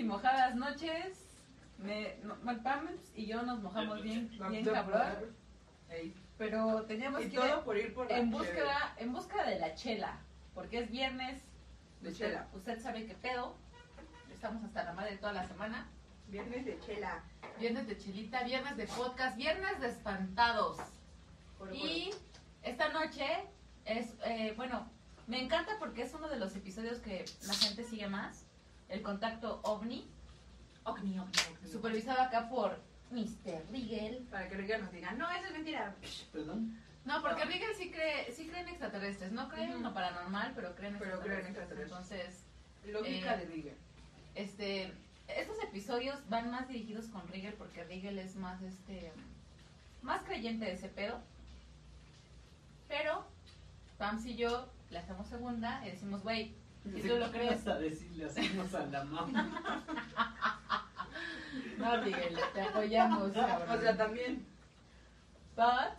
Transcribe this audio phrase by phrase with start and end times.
[0.00, 1.26] y mojadas noches.
[1.78, 2.36] Me, no,
[3.14, 5.34] y yo nos mojamos bien, bien cabrón.
[6.36, 10.18] Pero teníamos que todo ir por ir por en búsqueda, en búsqueda de la chela.
[10.54, 11.42] Porque es viernes.
[12.00, 12.48] De usted, chela.
[12.54, 13.56] usted sabe qué pedo.
[14.32, 15.86] Estamos hasta la madre toda la semana.
[16.28, 17.22] Viernes de chela.
[17.58, 20.78] Viernes de chelita, viernes de podcast, viernes de espantados.
[21.58, 22.10] Por- Y
[22.62, 23.26] esta noche
[23.84, 24.88] es, eh, bueno,
[25.26, 28.46] me encanta porque es uno de los episodios que la gente sigue más.
[28.90, 30.06] El contacto OVNI,
[30.84, 31.16] ocni.
[31.70, 32.78] supervisado acá por
[33.10, 33.64] Mr.
[33.70, 34.26] Rigel.
[34.30, 35.94] Para que Riga nos diga, no, eso es mentira.
[36.32, 36.76] Perdón.
[37.04, 37.50] No, porque No.
[37.50, 39.32] Rigel sí cree, sí cree en extraterrestres.
[39.32, 42.00] No cree en lo paranormal, pero cree en Pero cree en extraterrestres.
[42.00, 42.44] extraterrestres.
[42.84, 43.72] Entonces, Lógica Eh, de Riga.
[44.34, 44.92] este,
[45.28, 49.12] estos episodios van más dirigidos con Rigel porque Rigel es más, este,
[50.02, 51.20] más creyente de ese pedo.
[52.88, 53.24] Pero,
[53.98, 57.78] Pams y yo le hacemos segunda y decimos, güey, si tú lo crees, Vas a
[57.78, 59.84] decirle hacemos a la mamá.
[61.78, 63.78] no, Rigel, te apoyamos, cabrón.
[63.78, 64.46] O sea, también.
[65.56, 65.98] But,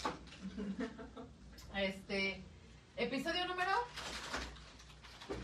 [1.76, 2.44] este,
[2.96, 3.72] episodio número,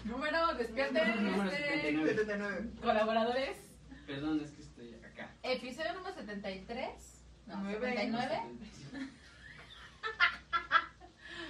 [0.06, 2.10] número, despierten, Número este, 79.
[2.10, 2.70] 79.
[2.82, 3.58] colaboradores.
[4.08, 5.32] Perdón, es que estoy acá.
[5.44, 7.24] Episodio número 73.
[7.46, 7.80] No, Nueve.
[7.80, 8.42] 79.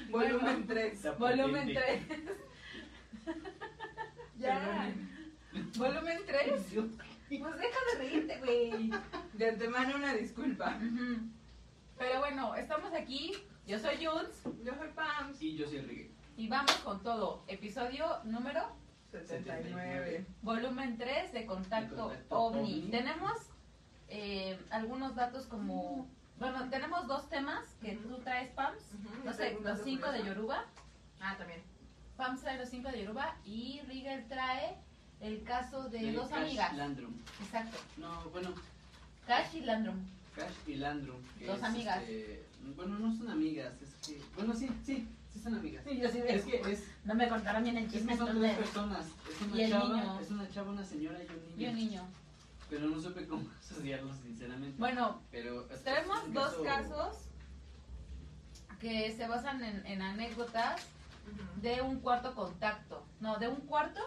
[0.09, 0.93] Volumen 3.
[0.93, 2.03] Está Volumen potente.
[3.25, 3.35] 3.
[4.39, 4.93] ya.
[5.75, 6.51] Volumen 3.
[7.29, 8.91] Pues deja de reírte, güey.
[9.33, 10.77] De antemano una disculpa.
[11.97, 13.33] Pero bueno, estamos aquí.
[13.65, 15.41] Yo soy Jules Yo soy Pams.
[15.41, 16.11] Y yo soy Rigue.
[16.37, 17.43] y vamos con todo.
[17.47, 18.61] Episodio número
[19.11, 20.25] 79.
[20.41, 22.59] volumen 3 de Contacto, De Contacto OVNI.
[22.59, 22.91] OVNI.
[22.91, 23.33] Tenemos
[24.09, 26.07] eh, algunos datos como...
[26.39, 28.91] Bueno, tenemos dos temas que tú traes, Pams.
[29.25, 30.23] No sé, ¿algún los cinco de?
[30.23, 30.65] Yoruba.
[31.19, 31.61] Ah, también.
[32.17, 34.75] Pams trae los cinco de Yoruba y Rigel trae
[35.21, 36.75] el caso de Del dos Cash amigas.
[36.75, 37.13] Landrum.
[37.43, 37.77] Exacto.
[37.97, 38.53] No, bueno,
[39.27, 39.97] Cash y Landrum.
[40.35, 41.21] Cash y Landrum.
[41.45, 42.01] Dos es, amigas.
[42.01, 44.21] este, bueno, no son amigas, es que.
[44.35, 45.83] Bueno, sí, sí, sí son amigas.
[45.87, 48.39] Sí, yo sí Es que es, No me contaron bien el es chisme que son
[48.39, 49.05] tres personas.
[49.29, 50.19] Es una Y el chava, niño.
[50.19, 51.55] es una chava, una señora y un niño.
[51.57, 52.07] Y un niño.
[52.69, 54.75] Pero no supe cómo asociarlos, sinceramente.
[54.77, 57.15] Bueno, pero es- tenemos es dos caso- casos
[58.79, 60.85] que se basan en, en anécdotas
[61.61, 63.05] De un cuarto contacto.
[63.19, 64.01] No, de un cuarto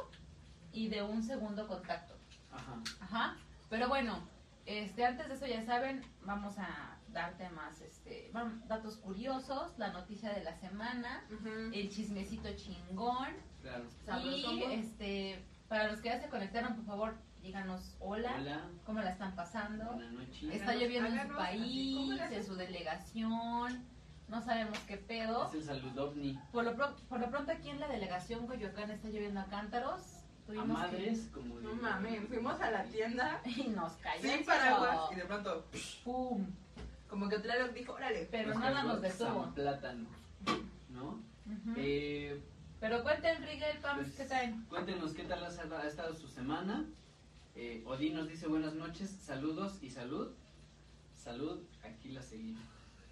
[0.72, 2.14] y de un segundo contacto.
[2.52, 2.82] Ajá.
[3.00, 3.36] Ajá.
[3.68, 4.18] Pero bueno,
[4.66, 8.30] este, antes de eso ya saben, vamos a dar temas, este,
[8.66, 11.24] datos curiosos, la noticia de la semana,
[11.72, 13.28] el chismecito chingón.
[13.62, 13.84] Claro.
[14.22, 18.60] Y este, para los que ya se conectaron, por favor, díganos hola, Hola.
[18.84, 19.84] cómo la están pasando.
[19.86, 20.54] Buenas noches.
[20.54, 23.84] Está lloviendo en su háganos así, ¿cómo país, en su delegación,
[24.30, 25.48] no sabemos qué pedo.
[25.48, 26.38] Es el saludovni.
[26.52, 30.00] Por lo, pro- por lo pronto aquí en la delegación Coyoacán está lloviendo a cántaros.
[30.48, 31.82] A que- madres, como No digo.
[31.82, 35.64] mames, fuimos a la tienda Y nos cayó sin paraguas y de pronto,
[36.04, 36.44] ¡Pum!
[37.08, 38.26] como que Tlaloc dijo, órale.
[38.30, 39.52] Pero Nos nada nos detuvo.
[39.54, 40.08] Plátano.
[40.90, 41.08] ¿No?
[41.46, 41.74] Ujú.
[41.76, 42.40] Eh,
[42.80, 44.64] Pero cuenten, Rigel, Pams, pues, ¿qué traen?
[44.66, 46.84] Cuéntenos qué tal ha ha estado su semana.
[47.56, 50.32] Eh, Odín nos dice buenas noches, saludos y salud.
[51.14, 52.62] Salud, aquí la seguimos.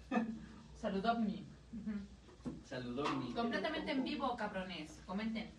[0.79, 1.45] Saludovni.
[1.73, 2.55] Ujú.
[2.63, 3.33] Saludovni.
[3.33, 5.01] Completamente en vivo, cabrones.
[5.05, 5.51] Comenten.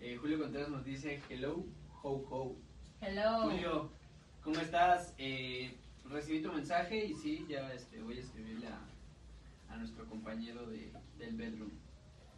[0.00, 1.66] Eh, Julio Contreras nos dice hello,
[2.02, 2.56] ho ho.
[3.02, 3.42] Hello.
[3.42, 3.90] Julio,
[4.42, 5.14] ¿cómo estás?
[5.18, 5.76] Eh,
[6.08, 8.80] recibí tu mensaje y sí, ya este, voy a escribirle a,
[9.68, 11.70] a nuestro compañero de, del bedroom.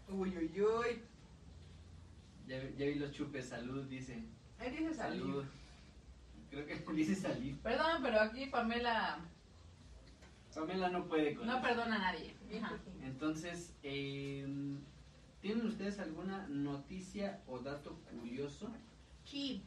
[0.09, 1.03] Uy, uy, uy.
[2.49, 4.25] Ya, ya vi los chupes, salud, dice.
[4.59, 5.21] Ahí dice salir.
[5.23, 5.45] Salud.
[6.51, 7.57] Creo que dice salir.
[7.61, 9.21] Perdón, pero aquí Pamela
[10.55, 11.63] Pamela no puede con no eso.
[11.63, 12.37] perdona a nadie.
[12.63, 12.79] Ajá.
[13.03, 14.47] Entonces, eh,
[15.41, 18.73] ¿tienen ustedes alguna noticia o dato curioso?
[19.25, 19.65] Sí.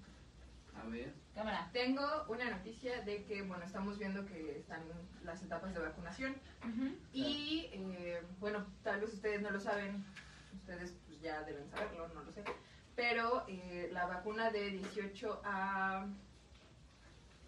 [0.75, 1.13] A ver.
[1.33, 1.69] Cámara.
[1.73, 4.81] Tengo una noticia de que, bueno, estamos viendo que están
[5.23, 6.35] las etapas de vacunación
[7.11, 10.03] y, eh, bueno, tal vez ustedes no lo saben,
[10.55, 12.43] ustedes pues ya deben saberlo, no lo sé,
[12.95, 16.05] pero eh, la vacuna de 18 a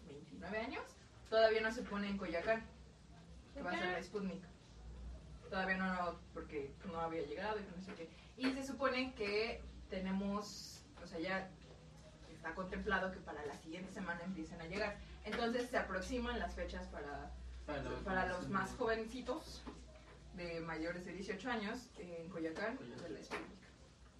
[0.08, 0.84] 29 años
[1.30, 2.64] todavía no se pone en Coyacán,
[3.54, 4.44] que va a ser la Sputnik.
[5.50, 8.10] Todavía no, no, porque no había llegado y no sé qué.
[8.38, 11.50] Y se supone que tenemos, o sea, ya
[12.32, 14.98] está contemplado que para la siguiente semana empiecen a llegar.
[15.26, 17.32] Entonces se aproximan las fechas para,
[17.66, 19.64] Para, la para los más jovencitos
[20.36, 23.60] de mayores de 18 años en Coyacán de la Sputnik.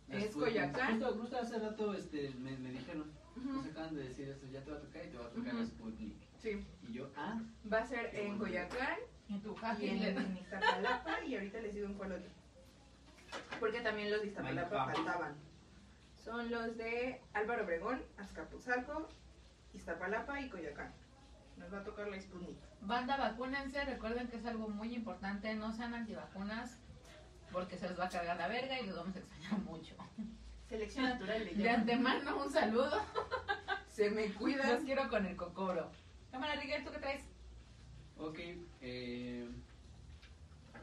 [0.10, 0.36] es.
[0.36, 1.00] Coyacán.
[1.00, 3.50] Justo, justo hace rato este, me, me dijeron, Ujú.
[3.54, 5.54] nos acaban de decir esto, ya te va a tocar y te va a tocar
[5.54, 5.58] Ujú.
[5.60, 6.16] la Sputnik.
[6.42, 7.40] Sí, Y yo, ah,
[7.72, 8.38] va a ser en.
[8.40, 8.98] Coyacán
[9.30, 10.08] Y tu y jaque.
[10.10, 12.30] en Iztapalapa y ahorita les digo en cuál otro.
[13.60, 15.36] Porque también los de Iztapalapa faltaban.
[16.16, 19.08] Son los de Álvaro Obregón, Azcapotzalco,
[19.74, 20.92] Iztapalapa y Coyoacán.
[21.58, 22.58] Nos va a tocar la Sputnik.
[22.82, 23.84] Banda, vacúnense.
[23.86, 25.54] Recuerden que es algo muy importante.
[25.56, 26.78] No sean antivacunas
[27.52, 29.96] porque se les va a cargar la verga y los vamos a extrañar mucho.
[30.68, 31.80] Selección natural le De llaman.
[31.82, 33.02] antemano, un saludo.
[33.90, 34.82] Se me Los cuidas.
[34.86, 35.92] quiero con el cocoro.
[36.32, 37.24] Cámara, Rigel, ¿tú qué traes?
[38.20, 38.40] Ok,
[38.82, 39.48] eh,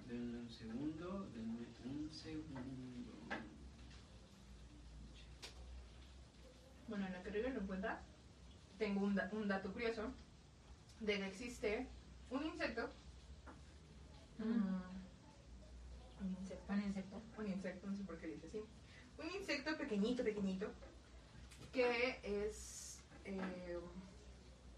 [0.08, 3.12] denme un segundo, denme un segundo.
[6.88, 8.00] Bueno, en lo que River lo encuentra,
[8.78, 10.12] tengo un, da- un dato curioso
[11.00, 11.86] de que existe
[12.30, 12.88] un insecto.
[14.38, 14.96] mm,
[16.22, 16.72] un insecto.
[16.72, 17.22] Un insecto.
[17.38, 18.62] un insecto, no sé por qué dice así.
[19.18, 20.70] Un insecto pequeñito, pequeñito,
[21.72, 23.78] que es eh,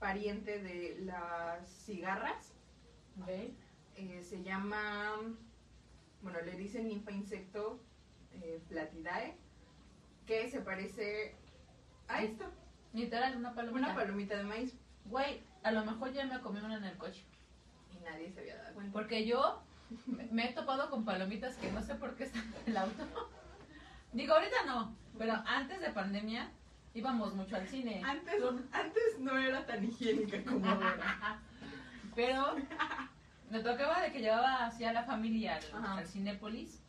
[0.01, 2.48] pariente de las cigarras.
[3.27, 5.13] Eh, se llama,
[6.23, 7.81] bueno, le dicen ninfa insecto
[8.33, 9.37] eh, platidae,
[10.27, 11.35] que se parece
[12.07, 12.45] a esto,
[12.93, 13.87] Literal, una palomita.
[13.87, 14.75] una palomita de maíz.
[15.07, 17.25] Güey, a lo mejor ya me comí una en el coche.
[17.93, 18.93] Y nadie se había dado cuenta.
[18.93, 19.63] Porque yo
[20.07, 23.05] me he topado con palomitas que no sé por qué están en el auto.
[24.13, 26.51] Digo, ahorita no, pero antes de pandemia
[26.95, 28.03] íbamos mucho al cine.
[28.05, 28.43] Antes,
[28.73, 31.41] antes no era tan higiénica como ahora.
[32.19, 32.57] Pero
[33.49, 36.83] me tocaba de que llevaba así a la familia al, Cinépolis.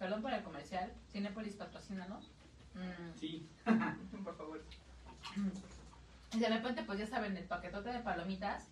[0.00, 0.92] Perdón por el comercial.
[1.12, 2.32] Cinépolis patrocínanos.
[2.74, 3.16] Mm.
[3.16, 3.48] Sí,
[4.24, 4.64] Por favor.
[6.32, 8.68] Y de repente, pues ya saben, el paquetote de palomitas.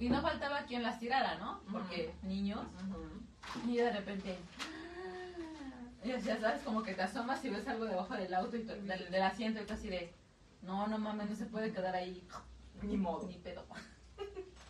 [0.00, 1.60] Y no faltaba quien las tirara, ¿no?
[1.70, 2.66] Porque niños.
[3.64, 4.36] Y de repente.
[6.02, 9.08] Y ya sabes, como que te asomas y ves algo debajo del auto y del,
[9.08, 10.12] del asiento y tú así de.
[10.62, 12.26] No, no mames, no se puede quedar ahí.
[12.82, 13.28] Ni modo.
[13.28, 13.64] Ni pedo.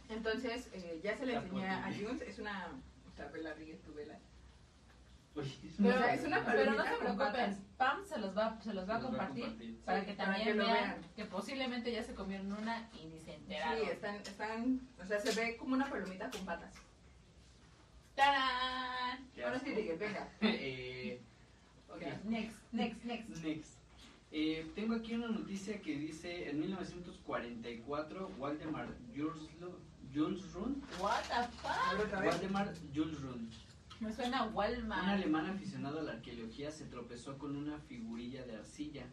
[0.08, 1.92] Entonces, eh, ya se le enseñé a.
[1.92, 2.68] Junes, es una,
[3.06, 4.18] o sea, vela, ríe tu vela.
[5.34, 5.46] Pero,
[5.94, 7.64] O sea, es una pero no se preocupen.
[7.76, 10.12] Pam se los va, se los va a Los va a compartir para Sí, que
[10.14, 11.00] para también que vean, vean.
[11.14, 13.84] que posiblemente ya se comieron una y ni se enteraron.
[13.84, 16.74] Sí, están, están, o sea, se ve como una palomita con patas.
[18.16, 19.28] ¡Tarán!
[19.44, 19.70] Ahora sí.
[19.70, 20.28] Miguel, venga.
[20.40, 21.20] eh,
[21.88, 22.02] ok.
[22.24, 23.44] Next, next, next.
[23.44, 23.78] Next.
[24.32, 29.48] Eh, tengo aquí una noticia que dice en 1944 Waldemar Jules,
[30.14, 32.24] Jules Rund, What the fuck?
[32.24, 33.52] Waldemar Jules Rund,
[34.00, 35.08] Me suena a un Walmart.
[35.08, 39.06] alemán aficionado a la arqueología, se tropezó con una figurilla de arcilla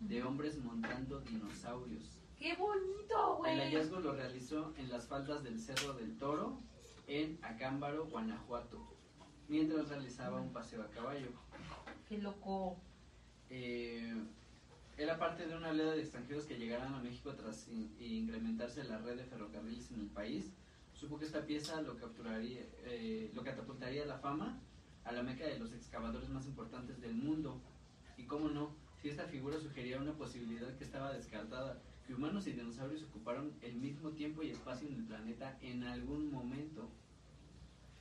[0.00, 2.02] de hombres montando dinosaurios.
[2.38, 3.58] ¡Qué bonito, El güey!
[3.60, 6.58] hallazgo lo realizó en las faldas del Cerro del Toro,
[7.06, 8.78] en Acámbaro, Guanajuato,
[9.48, 11.28] mientras realizaba un paseo a caballo.
[12.08, 12.76] ¡Qué loco!
[13.48, 14.12] Eh,
[14.96, 18.98] era parte de una oleada de extranjeros que llegaran a México tras in- incrementarse la
[18.98, 20.52] red de ferrocarriles en el país.
[20.94, 24.60] Supo que esta pieza lo, capturaría, eh, lo catapultaría la fama
[25.04, 27.60] a la meca de los excavadores más importantes del mundo.
[28.16, 32.52] Y cómo no, si esta figura sugería una posibilidad que estaba descartada, que humanos y
[32.52, 36.90] dinosaurios ocuparon el mismo tiempo y espacio en el planeta en algún momento.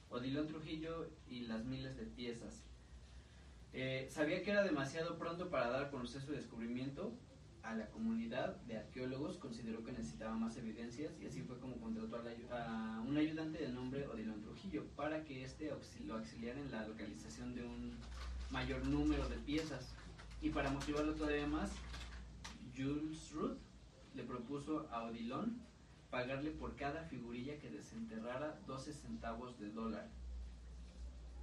[0.10, 2.66] Odilon Trujillo y las miles de piezas.
[3.74, 7.14] Eh, sabía que era demasiado pronto para dar a conocer su descubrimiento
[7.64, 12.18] a la comunidad de arqueólogos, consideró que necesitaba más evidencias y así fue como contrató
[12.18, 15.72] a, la un ayudante de nombre Odilon Trujillo para que éste
[16.06, 17.98] lo auxiliara en la localización de un
[18.50, 19.94] mayor número de piezas.
[20.42, 21.72] Y para motivarlo todavía más,
[22.76, 23.58] Jules Ruth
[24.16, 25.62] le propuso a Odilon
[26.10, 30.10] pagarle por cada figurilla que desenterrara 12 centavos de dólar.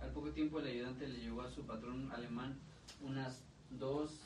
[0.01, 2.57] Al poco tiempo el ayudante le llevó a su patrón alemán
[3.03, 4.21] unas dos,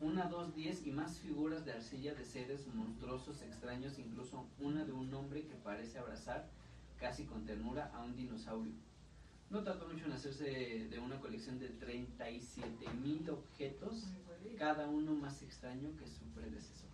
[0.00, 4.92] una, dos, diez y más figuras de arcilla de seres monstruosos, extraños, incluso una de
[4.92, 6.48] un hombre que parece abrazar
[6.98, 8.72] casi con ternura a un dinosaurio.
[9.48, 12.68] No tardó mucho en hacerse de una colección de 37
[13.04, 14.04] mil objetos,
[14.58, 16.88] cada uno más extraño que su predecesor.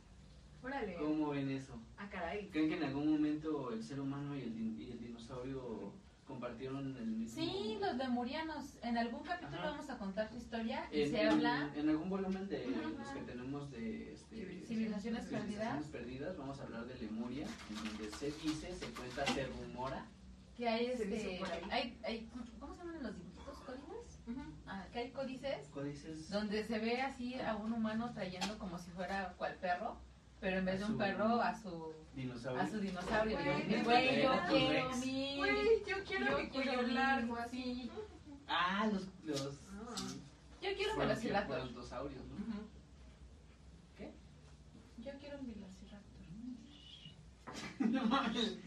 [0.63, 0.95] Órale.
[0.97, 1.81] ¿Cómo ven eso?
[1.97, 2.49] Ah, caray.
[2.51, 5.93] ¿Creen que en algún momento el ser humano y el, din- y el dinosaurio
[6.33, 7.43] compartieron el mismo?
[7.43, 8.77] Sí, los lemurianos.
[8.83, 9.71] En algún capítulo Ajá.
[9.71, 11.71] vamos a contar su historia y En, se en- habla.
[11.75, 12.89] en algún volumen de Ajá.
[12.99, 14.37] los que tenemos de este,
[14.67, 19.47] Civilizaciones civilizaciones perdidas, vamos a hablar de Lemuria, en donde se dice, se cuenta, se
[19.47, 20.07] rumora.
[20.57, 21.41] Que hay este.
[21.71, 22.29] Hay, hay,
[22.61, 23.59] ¿Cómo se llaman los dibujitos?
[23.67, 24.19] ¿Códices?
[24.29, 24.41] Ujú.
[24.67, 26.31] Ah, que hay códices Códices.
[26.31, 29.99] donde se ve así a un humano trayendo como si fuera cual perro,
[30.43, 32.61] pero en vez de un perro a su Dinosaurio.
[32.61, 33.39] a su dinosaurio.
[33.39, 35.37] Güey, yo, qué quiero mi.
[35.37, 37.63] Güey, yo quiero yo mi quiero cuello largo así.
[37.63, 37.91] sí.
[38.49, 39.07] Ah, los.
[39.25, 39.95] los Ah.
[40.61, 41.59] Yo quiero un velociraptor.
[41.61, 42.35] brontosaurios, ¿no?
[42.35, 42.69] Ujú.
[44.99, 46.27] Yo quiero un velociraptor.
[47.89, 48.59] no mames.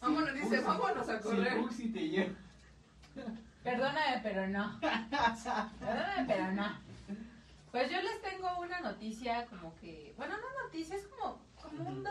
[0.00, 1.72] Vámonos, dice, vámonos a correr.
[1.72, 2.34] Si te.
[3.62, 4.80] Perdóname, pero no.
[4.80, 6.91] Perdóname, pero no.
[7.72, 11.94] Pues yo les tengo una noticia como que, bueno, no noticia, es como, como un
[11.94, 12.02] Ujú.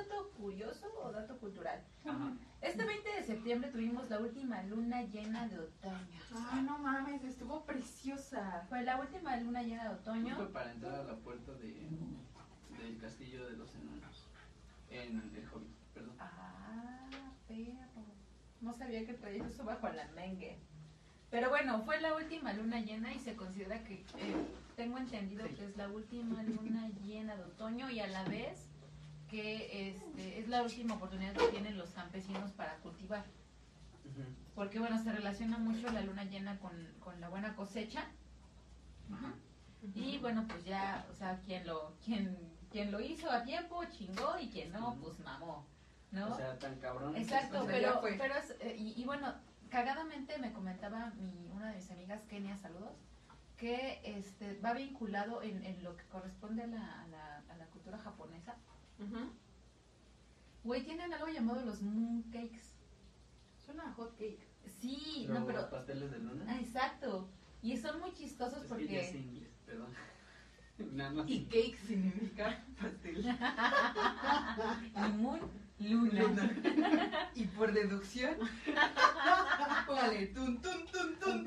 [1.11, 1.83] dato cultural.
[2.03, 2.33] Ajá.
[2.61, 6.19] Este 20 de septiembre tuvimos la última luna llena de otoño.
[6.51, 8.65] Ay, no mames, estuvo preciosa.
[8.69, 10.35] Fue la última luna llena de otoño.
[10.35, 11.87] Justo para entrar a la puerta de,
[12.79, 14.27] del castillo de los enanos.
[14.89, 16.15] En el Hobbit, perdón.
[16.19, 17.07] Ah,
[17.47, 18.03] perro.
[18.61, 20.59] No sabía que traía eso bajo la mengue.
[21.29, 24.35] Pero bueno, fue la última luna llena y se considera que, eh,
[24.75, 28.67] tengo entendido que es la última luna llena de otoño y a la vez
[29.29, 33.23] que este, es la última oportunidad que tienen los campesinos para cultivar.
[34.55, 38.03] Porque bueno, se relaciona mucho la luna llena con, con la buena cosecha.
[39.95, 42.37] Y bueno, pues ya, o sea, quien lo, quien,
[42.69, 45.65] quien lo hizo a tiempo, chingó, y quien no, pues mamó,
[46.11, 46.27] ¿no?
[46.27, 47.15] O sea, tan cabrón.
[47.15, 49.33] Exacto, pero, pero es, eh, y, y bueno,
[49.69, 52.93] cagadamente me comentaba mi, una de mis amigas, Kenia, saludos,
[53.61, 57.65] que este va vinculado en, en lo que corresponde a la, a la, a la
[57.67, 58.57] cultura japonesa.
[60.63, 62.73] Güey, tienen algo llamado los mooncakes.
[63.63, 64.47] Suena a hot cake.
[64.79, 65.69] Sí, Los no, pero...
[65.69, 66.43] pasteles de luna.
[66.47, 67.29] ah, exacto.
[67.61, 69.17] Y son muy chistosos es que ya sé porque...
[69.19, 69.93] inglés, perdón.
[70.97, 71.29] Nada más.
[71.29, 73.23] Y cake significa pastel.
[74.95, 75.39] Y moon,
[75.81, 76.21] luna.
[76.21, 77.29] Luna.
[77.35, 78.35] Y por deducción,
[79.87, 81.45] póngale tun tun tun tun.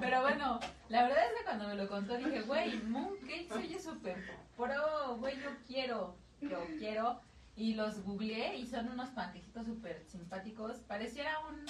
[0.00, 3.78] Pero bueno, la verdad es que cuando me lo contó dije, güey, Mooncake se oye
[3.80, 4.16] súper
[4.56, 7.20] pro, güey, yo quiero, yo quiero.
[7.56, 10.78] Y los googleé y son unos panquecitos súper simpáticos.
[10.78, 11.66] Pareciera un...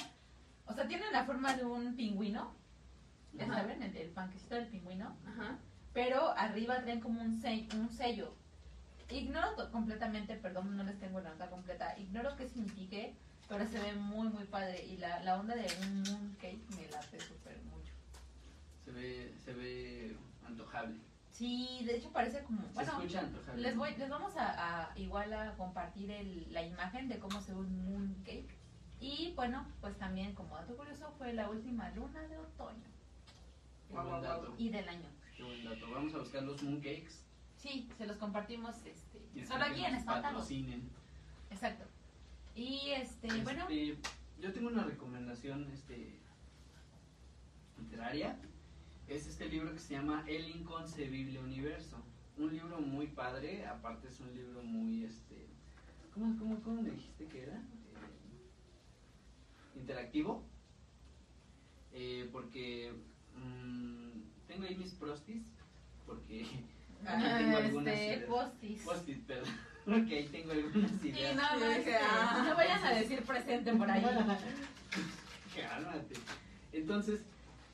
[0.66, 2.54] O sea, tienen la forma de un pingüino.
[3.32, 5.16] Ya saben, el, el panquecito del pingüino.
[5.26, 5.58] Ajá.
[5.92, 7.42] Pero arriba traen como un,
[7.74, 8.36] un sello.
[9.10, 11.98] Ignoro completamente, perdón, no les tengo la nota completa.
[11.98, 13.14] Ignoro qué signifique,
[13.48, 14.84] pero se ve muy, muy padre.
[14.86, 17.92] Y la, la onda de un mooncake me late súper mucho.
[18.84, 20.96] Se ve, se ve antojable.
[21.30, 22.62] Sí, de hecho parece como...
[22.68, 23.62] Se Bueno, escucha antojable.
[23.62, 27.52] les voy, les vamos a, a igual a compartir el- la imagen de cómo se
[27.52, 28.48] ve un mooncake.
[29.00, 32.84] Y bueno, pues también como dato curioso fue la última luna de otoño
[33.88, 34.54] Qué buen dato.
[34.58, 35.08] y del año.
[35.36, 35.90] Qué buen dato.
[35.90, 37.24] Vamos a buscar los mooncakes.
[37.60, 40.40] Sí, se los compartimos este, Y solo aquí en Espantados.
[40.40, 40.88] patrocinen.
[41.50, 41.84] Exacto.
[42.54, 43.98] Y este, bueno, Este,
[44.40, 46.18] yo tengo una recomendación este,
[47.78, 48.38] literaria.
[49.08, 52.02] Es este libro que se llama El Inconcebible Universo.
[52.38, 55.46] Un libro muy padre, aparte es un libro muy, este,
[56.14, 57.56] ¿cómo, cómo, cómo me dijiste que era?
[57.56, 57.60] Eh,
[59.78, 60.42] interactivo.
[61.92, 62.94] Eh, porque
[63.36, 65.42] mm, tengo ahí mis prostis,
[66.06, 66.46] porque
[67.06, 68.24] ah, tengo algunas este, ideas.
[68.28, 68.82] postis.
[68.82, 69.48] Postis, perdón.
[69.84, 71.36] Porque ahí tengo algunas Sí, ideas.
[71.36, 72.44] no, no, este, ah.
[72.48, 74.02] no vayan a decir presente por ahí.
[75.56, 76.14] Cálmate.
[76.72, 77.20] Entonces,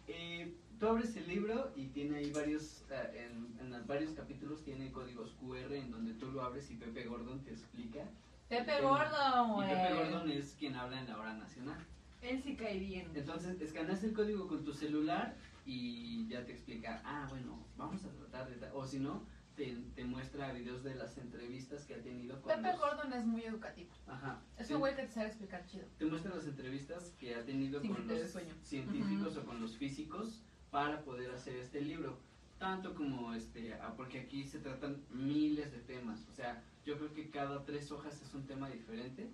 [0.09, 4.63] eh, tú abres el libro y tiene ahí varios, eh, en, en los varios capítulos
[4.65, 8.05] tiene códigos QR en donde tú lo abres y Pepe Gordon te explica.
[8.49, 10.39] Pepe Gordo, Y Pepe Gordon güey.
[10.39, 11.77] es quien habla en la hora nacional.
[12.23, 13.11] Él sí cae bien.
[13.15, 15.35] Entonces, escaneas el código con tu celular
[15.67, 18.57] y ya te explica, ah, bueno, vamos a tratar de...
[18.57, 18.73] ta-".
[18.73, 22.69] O si no, te, te muestra videos de las entrevistas que ha tenido con Pepe
[22.73, 23.91] los- Gordon es muy educativo.
[24.07, 24.41] Ajá.
[24.59, 25.87] Es un güey que te sabe explicar chido.
[25.99, 28.31] te muestra las entrevistas que ha tenido Sin con los
[28.63, 32.19] científicos o con los físicos para poder hacer este libro.
[32.59, 36.27] Tanto como este, ah, porque aquí se tratan miles de temas.
[36.29, 39.31] O sea, yo creo que cada tres hojas es un tema diferente.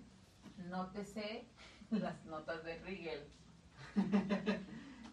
[0.69, 1.45] Nótese
[1.91, 3.23] las notas de Rigel.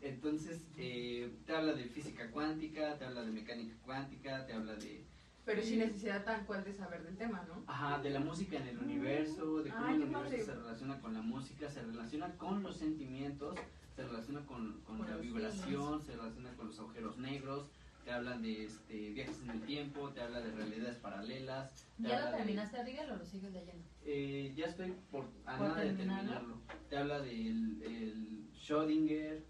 [0.02, 5.04] Entonces, eh, te habla de física cuántica, te habla de mecánica cuántica, te habla de,
[5.44, 7.62] Pero sin necesidad tan cual de saber del tema, ¿no?
[7.66, 10.42] ajá, de la música en el universo, de cómo Ay, el universo padre.
[10.44, 13.58] se relaciona con la música, se relaciona con los sentimientos,
[13.94, 17.68] se relaciona con, con Con la vibración, se relaciona con los agujeros negros,
[18.04, 21.70] te hablan de este, viajes en el tiempo, te habla de realidades paralelas.
[22.00, 23.84] te ¿Ya habla lo de- terminaste, Rigel, o lo sigues leyendo?
[24.06, 26.30] Eh, ya estoy por, a ¿Por nada de terminarlo?
[26.32, 26.60] terminarlo.
[26.88, 29.42] Te habla del el Schrödinger,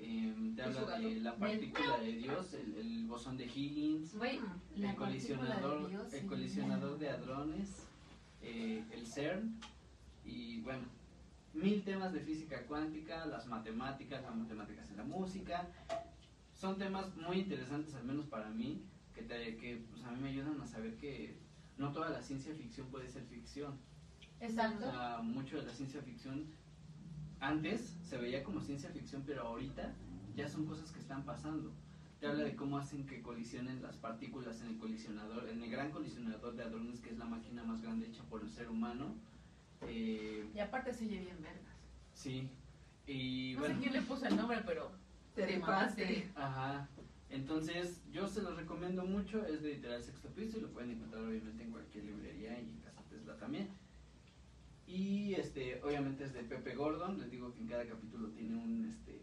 [0.00, 4.14] em, te ¿Y su habla de la partícula de Dios, el, el bosón de Higgins,
[4.14, 7.86] la el colisionador, de Dios, el colisionador de hadrones,
[8.42, 9.60] eh, el CERN
[10.24, 10.84] y bueno,
[11.52, 15.68] mil temas de física cuántica, las matemáticas, las matemáticas en la música.
[16.54, 18.82] Son temas muy interesantes, al menos para mí,
[19.14, 21.38] que, te- que pues, a mí me ayudan a saber que
[21.78, 23.72] no toda la ciencia ficción puede ser ficción.
[24.40, 24.90] O Exacto.
[24.90, 26.46] sea, mucho de la ciencia ficción
[27.40, 29.94] antes se veía como ciencia ficción, pero ahorita
[30.36, 31.72] ya son cosas que están pasando.
[32.20, 35.90] Te habla de cómo hacen que colisionen las partículas en el colisionador, en el gran
[35.90, 39.14] colisionador de hadrones, que es la máquina más grande hecha por el ser humano.
[39.82, 41.74] Eh, Y aparte se oye bien vergas.
[42.12, 42.50] sí,
[43.06, 44.92] y No bueno, sé quién le puso el nombre, pero
[45.34, 46.30] Te te mamaste.
[46.34, 46.86] ajá.
[47.30, 51.22] Entonces, yo se los recomiendo mucho, es de editorial Sexto Piso y lo pueden encontrar
[51.24, 53.68] obviamente en cualquier librería y en Casa Tesla también.
[54.90, 58.86] Y este, obviamente es de Pepe Gordon, les digo que en cada capítulo tiene un
[58.86, 59.20] este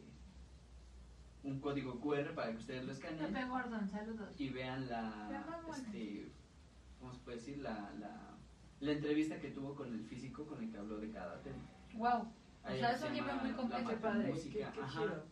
[1.44, 4.30] un código QR para que ustedes lo escaneen Pepe Gordon, saludos.
[4.40, 5.30] y vean la
[5.70, 6.32] este,
[7.00, 7.58] ¿cómo se puede decir?
[7.58, 8.38] La, la,
[8.80, 11.70] la entrevista que tuvo con el físico con el que habló de cada tema.
[11.96, 12.32] Wow.
[12.64, 13.90] O sea, se es un llama libro muy completo.
[13.90, 15.24] Qué padre, qué, Música, qué ajá.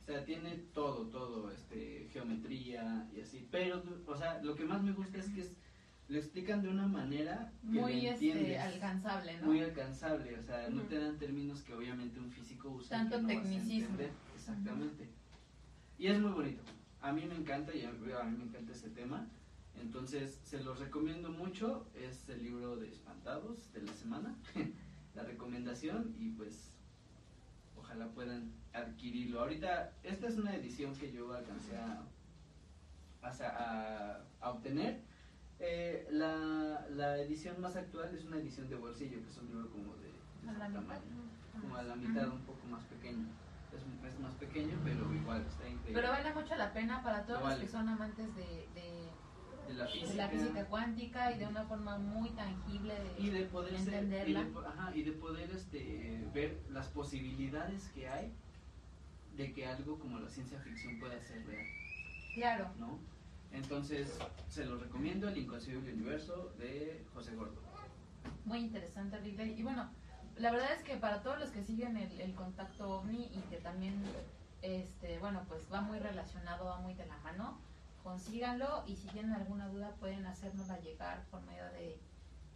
[0.00, 3.48] O sea, tiene todo, todo, este, geometría y así.
[3.50, 5.56] Pero, o sea, lo que más me gusta es que es,
[6.14, 9.46] lo explican de una manera que Muy este, alcanzable, ¿no?
[9.46, 10.38] muy alcanzable.
[10.38, 12.98] O sea, no te dan términos que obviamente un físico usa.
[12.98, 13.96] Tanto no tecnicismo.
[14.32, 15.08] Exactamente.
[15.98, 16.62] Y es muy bonito.
[17.00, 19.26] A mí me encanta y a a mí me encanta ese tema.
[19.80, 21.88] Entonces, se los recomiendo mucho.
[21.96, 24.36] Es el libro de Espantados de la semana.
[25.16, 26.70] la recomendación y pues
[27.76, 29.40] ojalá puedan adquirirlo.
[29.40, 32.06] Ahorita, esta es una edición que yo alcancé a
[34.42, 35.02] obtener.
[35.66, 39.70] Eh, la, la edición más actual es una edición de bolsillo, que es un libro
[39.70, 41.00] como de, de A la mitad.
[41.58, 43.26] como a la mitad, un poco más pequeño.
[43.72, 43.80] Es,
[44.12, 45.94] es más pequeño, pero igual está increíble.
[45.94, 48.42] Pero vale mucho la pena para todos Lo los que son amantes de,
[48.74, 49.10] de,
[49.66, 53.30] de la de física, la física cuántica y de una forma muy tangible de, y
[53.30, 54.40] de poder ser- y entenderla.
[54.44, 58.32] de, po- ajá, y de poder este ver las posibilidades que hay
[59.36, 61.64] de que algo como la ciencia ficción pueda ser real,
[62.34, 62.70] Claro.
[62.78, 63.13] ¿no?
[63.54, 64.18] Entonces,
[64.48, 67.60] se los recomiendo El Inconcebible Universo de José Gordo.
[68.44, 69.58] Muy interesante, Ridley.
[69.58, 69.90] Y bueno,
[70.36, 73.56] la verdad es que para todos los que siguen el, el contacto ovni y que
[73.58, 73.94] también,
[74.62, 77.58] este, bueno, pues va muy relacionado, va muy de la mano,
[78.02, 81.98] consíganlo y si tienen alguna duda pueden hacérnosla llegar por medio de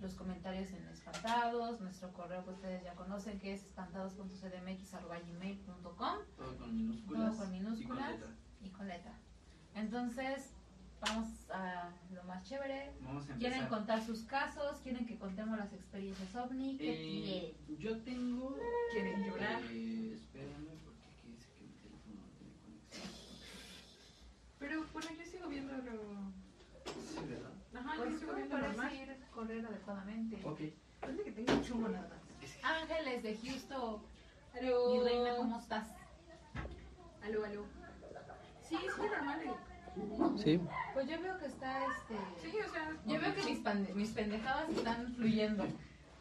[0.00, 6.76] los comentarios en Espantados, nuestro correo que ustedes ya conocen que es espantados.cdmx.gmail.com Todo con
[6.76, 8.10] minúsculas, Todo con y con minúsculas.
[8.12, 8.28] letra.
[8.62, 9.12] y con letra.
[9.74, 10.52] Entonces,
[11.00, 12.92] vamos a lo más chévere.
[13.02, 14.78] Vamos a ¿Quieren contar sus casos?
[14.82, 16.76] ¿Quieren que contemos las experiencias ovni?
[16.76, 18.56] ¿Qué Eh, yo tengo...
[18.92, 19.62] ¿Quieren llorar?
[19.70, 23.08] Eh, espérame, porque aquí dice que mi teléfono no tiene conexión.
[24.58, 26.32] Pero bueno, yo sigo viendo lo...
[26.92, 27.52] Sí, ¿verdad?
[27.74, 28.94] Ajá, yo Pues sigo viendo parece normal.
[28.94, 30.40] ir correr adecuadamente.
[30.44, 30.60] Ok.
[31.00, 32.18] Parece que tengo un chumbo nada más.
[32.62, 34.02] Ángeles de Houston,
[34.54, 34.90] Aló.
[34.94, 35.86] mi reina, ¿cómo estás?
[37.22, 37.64] Aló, aló.
[38.68, 39.40] Sí, sí, normal.
[40.36, 40.60] Sí.
[40.94, 42.16] Pues yo veo que está este.
[42.40, 42.96] Sí, o sea...
[43.06, 45.64] Yo veo que mis, pande- mis pendejadas están fluyendo.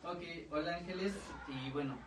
[0.04, 1.14] Ok, hola Ángeles,
[1.48, 1.98] y bueno,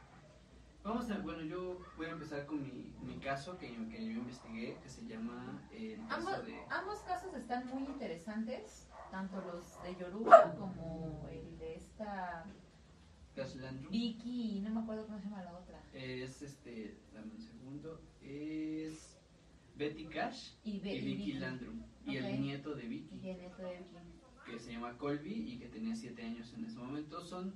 [0.83, 4.79] vamos a, bueno, yo voy a empezar con mi, mi caso que, que yo investigué,
[4.81, 6.55] que se llama eh, el caso Ambos, de...
[6.71, 12.47] ambos casos están muy interesantes, tanto los de Yoruba como el de esta
[13.35, 13.91] Cash Landrum.
[13.91, 15.83] Vicky, no me acuerdo cómo se llama la otra.
[15.93, 19.10] Es este, dame un segundo, es
[19.81, 23.21] Betty Cash Y, y Be- y Vicky Landrum, y el nieto de Y Vicky, el
[23.39, 23.97] nieto de Vicky.
[24.47, 27.21] que se llama Colby y que tenía 7 años en ese momento.
[27.25, 27.55] Son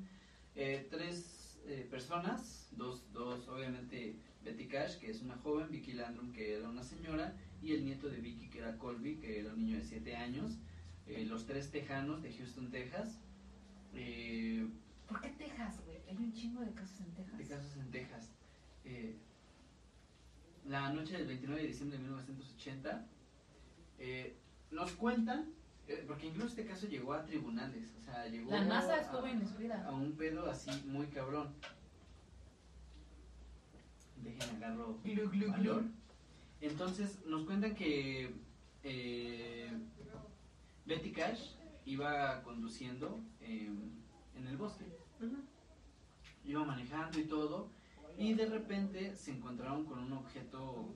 [0.56, 6.32] eh, tres eh, personas, dos, dos, obviamente Betty Cash, que es una joven, Vicky Landrum,
[6.32, 9.58] que era una señora, y el nieto de Vicky, que era Colby, que era un
[9.64, 10.58] niño de 7 años.
[11.06, 13.20] Eh, los tres tejanos de Houston, Texas.
[13.94, 14.66] Eh,
[15.08, 15.98] ¿Por qué Texas, güey?
[16.08, 17.38] Hay un chingo de casos en Texas.
[17.38, 18.30] de casos en Texas.
[18.84, 19.16] Eh,
[20.66, 23.06] la noche del 29 de diciembre de 1980
[23.98, 24.36] eh,
[24.70, 25.50] nos cuentan,
[25.88, 30.12] eh, porque incluso este caso llegó a tribunales, o sea, llegó La NASA a- un
[30.16, 31.54] pedo así muy cabrón.
[34.22, 35.82] Dejen agarro Glu, glu, valor.
[35.82, 35.90] glu.
[36.60, 38.34] Entonces nos cuentan que
[38.82, 39.70] eh,
[40.86, 41.50] Betty Cash
[41.84, 43.70] iba conduciendo eh,
[44.36, 44.84] en el bosque,
[46.44, 47.68] iba manejando y todo,
[48.18, 50.94] y de repente se encontraron con un objeto,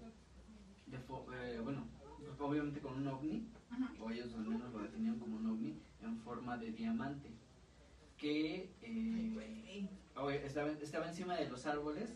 [0.87, 1.87] de fo- eh, bueno,
[2.25, 3.49] pues, obviamente con un ovni,
[4.01, 7.31] o ellos al menos lo definían como un ovni, en forma de diamante,
[8.17, 9.89] que eh,
[10.45, 12.11] estaba, estaba encima de los árboles,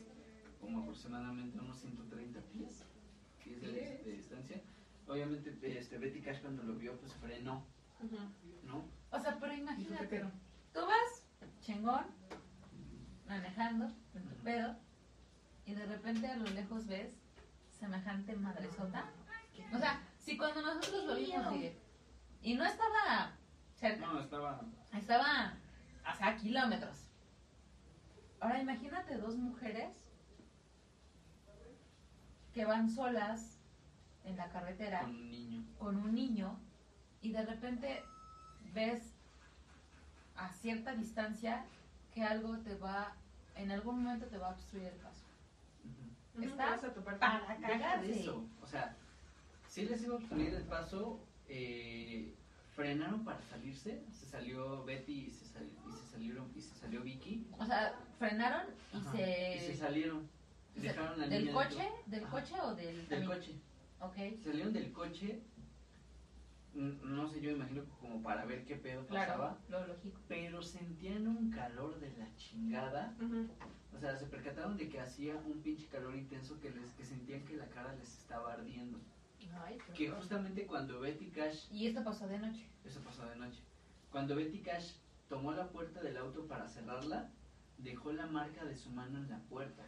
[0.60, 2.84] como aproximadamente unos 130 pies,
[3.44, 4.60] pies de, distancia.
[5.08, 7.64] Obviamente, este, Betty Cash cuando lo vio, pues frenó.
[8.64, 8.84] ¿no?
[9.10, 10.20] O sea, pero ¿Y tú qué imagínate.
[10.72, 11.26] Tú vas,
[11.60, 12.04] chingón,
[13.28, 14.76] manejando, en tu pedo,
[15.72, 17.14] y de repente a lo lejos ves
[17.70, 19.06] semejante madresota.
[19.74, 21.78] O sea, si cuando nosotros lo vimos, Miguel,
[22.42, 23.32] y no estaba
[23.74, 24.60] cerca, No, estaba...
[24.92, 25.54] estaba
[26.12, 27.08] o sea, a kilómetros.
[28.40, 29.96] Ahora imagínate dos mujeres
[32.52, 33.56] que van solas
[34.24, 35.64] en la carretera con un niño.
[35.78, 36.60] con un niño
[37.22, 38.04] y de repente
[38.74, 39.14] ves
[40.36, 41.64] a cierta distancia
[42.12, 43.14] que algo te va,
[43.54, 45.21] en algún momento te va a obstruir el paso.
[46.34, 46.80] Ujú, Está a
[47.20, 48.20] para cagarse.
[48.20, 48.96] eso, o sea,
[49.68, 52.34] sí les iba a obstruir el paso, eh,
[52.74, 57.02] frenaron para salirse, se salió Betty y se, sal- y se salieron y se salió
[57.02, 59.54] Vicky O sea, frenaron y Ajá, se...
[59.56, 60.26] y se salieron,
[60.74, 61.76] dejaron ¿Del coche?
[61.76, 62.02] dentro.
[62.06, 62.30] ¿Del Ajá.
[62.30, 63.54] coche o del del coche,
[64.00, 65.42] Ok, salieron del coche,
[66.74, 70.20] no sé, yo imagino como para ver qué pedo pasaba, claro, lo lógico.
[70.28, 73.14] pero sentían un calor de la chingada,
[73.94, 77.44] o sea, se percataron de que hacía un pinche calor intenso que les que sentían
[77.44, 78.98] que la cara les estaba ardiendo.
[79.64, 80.20] Ay, Que horror.
[80.20, 82.66] justamente cuando Betty Cash, Y esto pasó de noche.
[82.84, 83.60] eso pasó de noche,
[84.10, 84.92] cuando Betty Cash
[85.28, 87.28] tomó la puerta del auto para cerrarla,
[87.78, 89.82] dejó la marca de su mano en la puerta.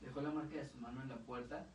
[0.00, 1.66] Dejó la marca de su mano en la puerta.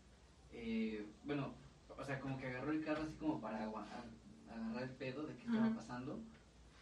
[0.52, 1.54] eh, bueno,
[1.98, 5.46] o sea, como que agarró el carro así como para agarrar el pedo de qué
[5.46, 6.20] estaba pasando.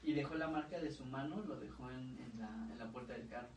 [0.04, 3.14] Y dejó la marca de su mano, lo dejó en, en la, en la puerta
[3.14, 3.50] del carro.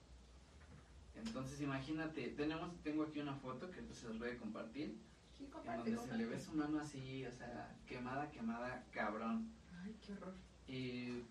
[1.15, 4.99] Entonces imagínate, tenemos, tengo aquí una foto que se los voy a compartir.
[5.39, 9.49] Sí, En comparte, donde se le ve su mano así, o sea, quemada, quemada, cabrón.
[9.83, 10.35] Ay, qué horror.
[10.69, 11.23] Y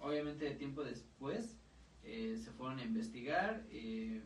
[0.00, 1.56] obviamente tiempo después
[2.04, 3.64] eh, se fueron a investigar.
[3.70, 4.22] eh,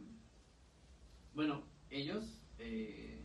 [1.34, 3.22] bueno, ellos, eh,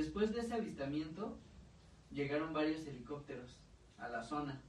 [0.00, 1.38] después de ese avistamiento,
[2.10, 3.60] llegaron varios helicópteros
[3.98, 4.62] a la zona.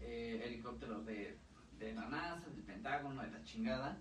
[0.00, 1.38] Eh, helicópteros de,
[1.78, 3.98] de la NASA, del Pentágono, de la chingada.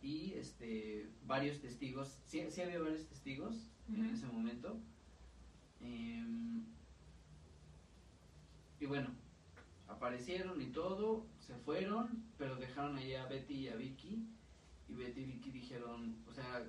[0.00, 4.80] Y este, varios testigos, sí, sí había varios testigos en ese momento.
[5.80, 6.64] Em,
[8.80, 9.10] y bueno,
[9.86, 14.26] aparecieron y todo, se fueron, pero dejaron ahí a Betty y a Vicky.
[14.88, 16.64] Y Betty y Vicky dijeron, o sea,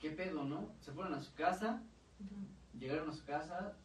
[0.00, 0.74] ¿qué pedo, no?
[0.80, 1.82] Se fueron a su casa,
[2.78, 3.76] Llegaron a su casa,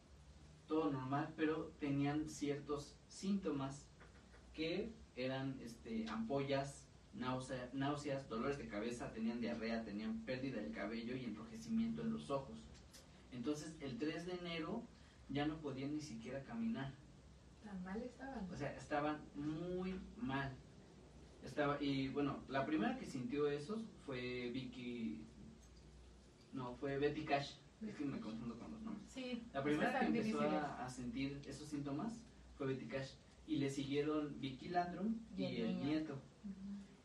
[0.66, 3.86] todo normal, pero tenían ciertos síntomas
[4.54, 11.16] que eran este, ampollas, náusea- náuseas, dolores de cabeza, tenían diarrea, tenían pérdida del cabello
[11.16, 12.58] y enrojecimiento en los ojos.
[13.32, 14.82] Entonces, el 3 de enero
[15.28, 16.92] ya no podían ni siquiera caminar.
[17.62, 18.48] Tan mal estaban.
[18.50, 20.52] O sea, estaban muy mal.
[21.44, 25.24] Estaba, y bueno, la primera que sintió esos fue Vicky.
[26.52, 27.52] No, fue Betty Cash.
[27.82, 29.10] Es que me confundo con los nombres.
[29.10, 29.42] Sí.
[29.52, 32.20] La primera que empezó a, a sentir esos síntomas
[32.56, 33.10] fue Betty Cash.
[33.46, 35.84] Y le siguieron Vicky Landrum y, Y el niño.
[35.84, 36.18] nieto.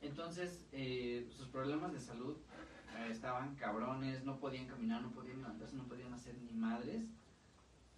[0.02, 2.36] Entonces, eh, sus problemas de salud
[2.98, 7.06] eh, estaban cabrones, no podían caminar, no podían levantarse, no podían hacer ni madres.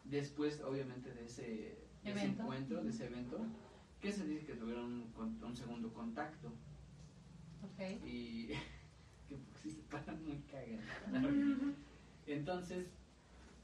[0.04, 1.42] Después, obviamente, de ese,
[2.04, 2.44] de ese Evento.
[2.44, 3.40] encuentro, de ese evento,
[4.02, 5.06] que se dice que tuvieron
[5.42, 6.50] un, segundo contacto.
[7.64, 8.06] Ok.
[8.06, 8.48] Y
[9.30, 10.84] que se paran muy cagados.
[12.28, 12.88] Entonces,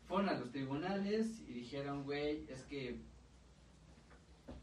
[0.08, 3.00] fueron a los tribunales y dijeron, güey, es que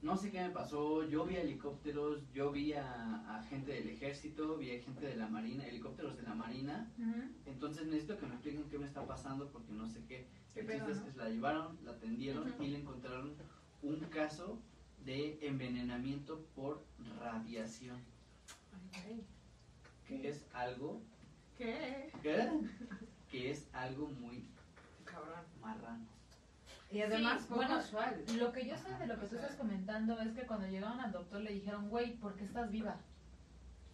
[0.03, 4.57] no sé qué me pasó, yo vi helicópteros, yo vi a, a gente del ejército,
[4.57, 6.91] vi a gente de la marina, helicópteros de la marina,
[7.47, 10.27] entonces necesito que me expliquen qué me está pasando porque no sé qué.
[10.55, 11.05] Qué El pedo, chiste es ¿no?
[11.07, 13.35] que se la llevaron, la atendieron y le encontraron
[13.83, 14.59] un caso
[15.05, 16.83] de envenenamiento por
[17.21, 17.99] radiación,
[18.93, 19.23] Ay,
[20.09, 20.21] güey.
[20.21, 21.01] que es algo
[21.57, 22.11] ¿Qué?
[22.23, 22.51] ¿Qué?
[23.31, 24.45] Que es algo muy
[25.05, 25.45] Cabrón.
[25.61, 26.05] marrano.
[26.91, 28.25] Y además, Sí, bueno, usual.
[28.39, 31.11] Lo que yo sé de lo que tú estás comentando es que cuando llegaron al
[31.13, 32.97] doctor le dijeron, güey, ¿por qué estás viva?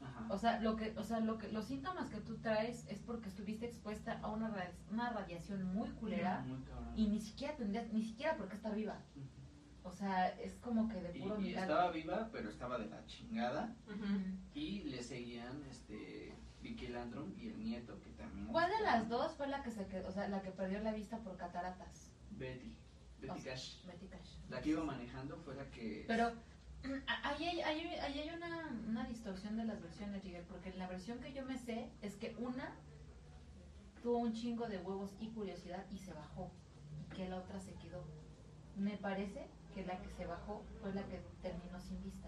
[0.03, 0.27] Ajá.
[0.29, 3.29] O sea, lo que, o sea, lo que, los síntomas que tú traes es porque
[3.29, 6.59] estuviste expuesta a una, radi- una radiación muy culera Muy
[6.97, 8.99] y ni siquiera tendrías, ni siquiera por qué estar viva.
[9.85, 11.73] O sea, es como que de Y, puro y milagro.
[11.73, 13.75] estaba viva, pero estaba de la chingada.
[14.55, 16.32] Y le seguían este
[16.63, 18.47] Vicky Landrum y el nieto, que también.
[18.49, 20.93] ¿Cuál de las dos fue la que se quedó, o sea, la que perdió la
[20.93, 22.13] vista por cataratas?
[22.31, 22.75] Betty.
[23.21, 23.85] Betty O sea, Cash.
[23.87, 24.37] Betty Cash.
[24.49, 26.05] La que iba manejando fue la que.
[26.07, 26.33] Pero
[27.25, 30.87] ahí hay, ahí hay- ahí hay una, una distorsión de las versiones, Rigel, porque la
[30.89, 32.77] versión que yo me sé es que una
[34.03, 36.51] tuvo un chingo de huevos y curiosidad y se bajó,
[37.01, 38.05] y que la otra se quedó.
[38.77, 42.22] Me parece que la que se bajó fue la que terminó sin vista.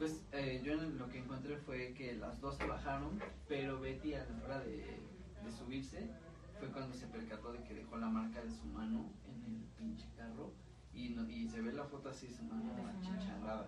[0.00, 4.24] Pues eh, yo lo que encontré fue que las dos se bajaron, pero Betty a
[4.24, 4.98] la hora de,
[5.44, 6.10] de subirse
[6.58, 10.08] fue cuando se percató de que dejó la marca de su mano en el pinche
[10.16, 10.54] carro
[10.94, 12.98] y, no- y se ve la foto así, su mano De su mano.
[12.98, 13.66] achicharrada.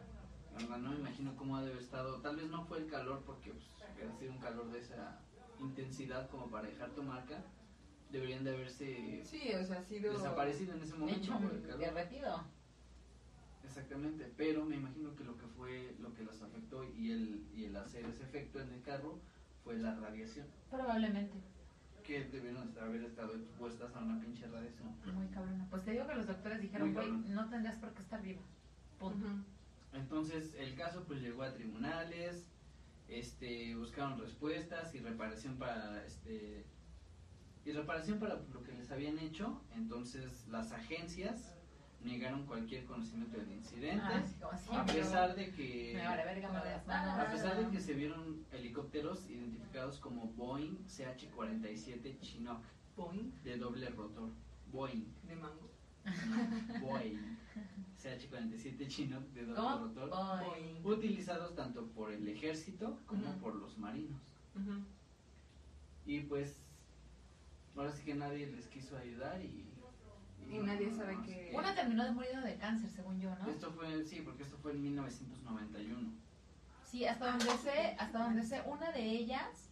[0.55, 2.87] La verdad no me imagino cómo ha de haber estado, tal vez no fue el
[2.87, 5.21] calor porque pues, hubiera sido un calor de esa
[5.61, 7.43] intensidad como para dejar tu marca,
[8.11, 10.15] deberían de haberse Sí, o sea, sido.
[10.15, 11.79] desaparecido en ese momento hecho, por el calor.
[11.79, 12.45] derretido.
[13.65, 17.65] Exactamente, pero me imagino que lo que fue, lo que las afectó y el, y
[17.65, 19.19] el hacer ese efecto en el carro
[19.65, 21.35] fue la radiación, Probablemente.
[22.05, 24.95] que debieron estar- haber estado expuestas a una pinche radiación.
[25.15, 25.67] Muy cabrona.
[25.71, 28.43] Pues te digo que los doctores dijeron, güey, no tendrías por qué estar viva.
[28.99, 29.27] Punto.
[29.93, 32.45] Entonces el caso pues llegó a tribunales,
[33.09, 36.65] este, buscaron respuestas y reparación para este
[37.65, 39.63] y reparación para lo que les habían hecho.
[39.77, 41.55] Entonces las agencias
[42.05, 44.03] negaron cualquier conocimiento del incidente.
[44.05, 44.23] Ah,
[44.57, 50.77] sí, a pesar de que a pesar de que se vieron helicópteros identificados como Boeing
[50.87, 52.63] CH-47 Chinook
[52.97, 54.31] Boing de doble rotor.
[54.71, 55.71] Boeing, de mango.
[56.05, 57.39] no, Boeing
[58.03, 59.79] CH-47 Chinook de doble ¿Cómo?
[59.95, 60.45] rotor.
[60.45, 60.85] Boing.
[60.85, 64.21] Utilizados tanto por el ejército como por los marinos.
[66.05, 66.57] Y pues,
[67.77, 69.72] ahora sí que nadie les quiso ayudar y.
[70.51, 73.49] Y nadie sabe que- Una terminó de morir de cáncer, según yo, ¿no?
[73.51, 76.13] Esto fue, sí, porque esto fue en 1991.
[76.91, 79.71] Sí, hasta donde sé, hasta donde sé, una de ellas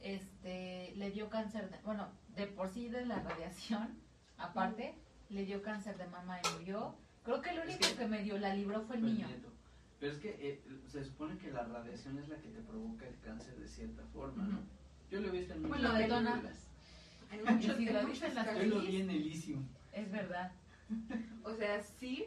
[0.00, 3.98] este, le dio cáncer, de, bueno, de por sí de la radiación,
[4.38, 4.94] aparte,
[5.30, 6.94] le dio cáncer de mama y murió.
[7.24, 9.26] Creo que el Es único que- que, medio la libró fue el niño.
[9.26, 9.48] nieto.
[9.98, 13.18] Pero es que eh, se supone que la radiación es la que te provoca el
[13.20, 14.58] cáncer de cierta forma, ¿no?
[15.10, 16.30] Yo lo he visto en muchas Bueno, detona.
[16.32, 16.66] películas.
[17.32, 17.50] En en lo
[18.34, 18.62] las casos.
[18.62, 19.66] Yo lo vi en Elysium.
[19.96, 20.52] Es verdad.
[21.42, 22.26] O sea, sí,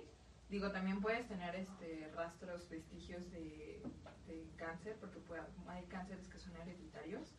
[0.49, 3.81] digo, también puedes tener este rastros, vestigios de,
[4.27, 7.35] de cáncer, porque puede- hay cánceres que son hereditarios,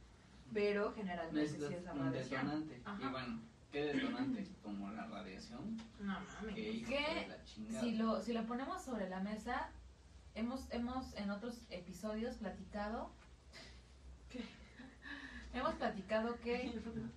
[0.55, 2.47] pero generalmente Es sí es la un radiación.
[2.47, 2.83] detonante.
[2.85, 3.03] Ajá.
[3.09, 3.41] Y bueno,
[3.73, 4.49] ¿qué detonante?
[4.63, 5.77] Como la radiación.
[5.99, 6.55] No mames.
[6.55, 7.29] Que.
[7.81, 9.71] Si lo, si lo ponemos sobre la mesa,
[10.35, 13.13] hemos, hemos en otros episodios platicado.
[15.53, 16.73] Hemos platicado que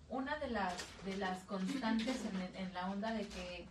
[0.10, 0.74] una de las
[1.06, 3.66] de las constantes en, en la onda de que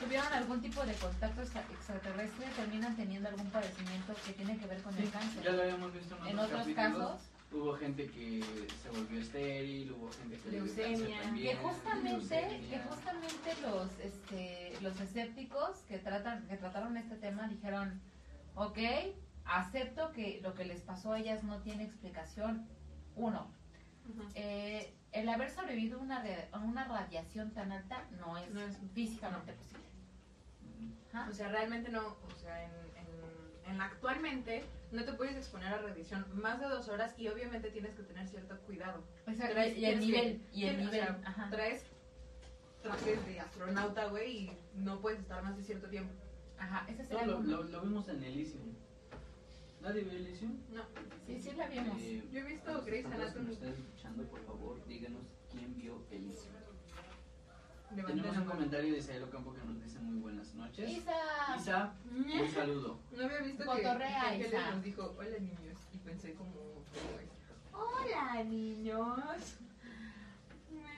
[0.00, 4.80] tuvieron algún tipo de contacto extra- extraterrestre terminan teniendo algún padecimiento que tiene que ver
[4.82, 5.54] con el Ya cáncer.
[5.54, 7.20] lo habíamos visto en, En otros, casos,
[7.52, 8.42] Hubo gente que
[8.82, 11.22] se volvió estéril, hubo gente que Leucemia.
[11.22, 12.70] también, que justamente, leucemia.
[12.70, 18.00] que justamente los este los escépticos que tratan que trataron este tema dijeron,
[18.56, 18.78] ok,
[19.44, 22.66] acepto que lo que les pasó a ellas no tiene explicación.
[23.16, 23.50] Uno,
[24.34, 26.22] eh, el haber sobrevivido a una,
[26.62, 29.84] una radiación tan alta no es, No es- físicamente posible.
[31.12, 31.28] Ajá.
[31.30, 32.70] O sea, realmente no, o sea, en,
[33.72, 37.94] en, actualmente no te puedes exponer a radiación más de dos horas y obviamente tienes
[37.94, 39.02] que tener cierto cuidado.
[39.26, 41.50] Exacto, traes- y el nivel, que- y el tienes- o nivel, sea, ajá.
[41.50, 41.82] Traes
[42.82, 46.12] trajes de astronauta, güey, y no puedes estar más de cierto tiempo.
[46.58, 48.62] Ajá, ese es No, el lo, lo, lo vimos en Elysium.
[49.86, 50.52] ¿Nadie vio Elysium?
[50.72, 50.82] No.
[51.26, 51.96] Sí, sí la vimos.
[52.00, 53.44] Eh, Yo he visto Grey's que Anatomy.
[53.46, 55.22] nos estén escuchando, por favor, díganos
[55.52, 56.54] quién vio Elysium.
[57.94, 60.90] Tenemos un comentario de Isael Ocampo que nos dice muy buenas noches.
[60.90, 61.12] Isa,
[61.56, 62.98] Isa, un saludo.
[63.12, 64.70] No había visto que, Cotorrea, que Isa.
[64.72, 66.50] nos dijo, hola niños, y pensé como,
[67.72, 69.56] hola niños.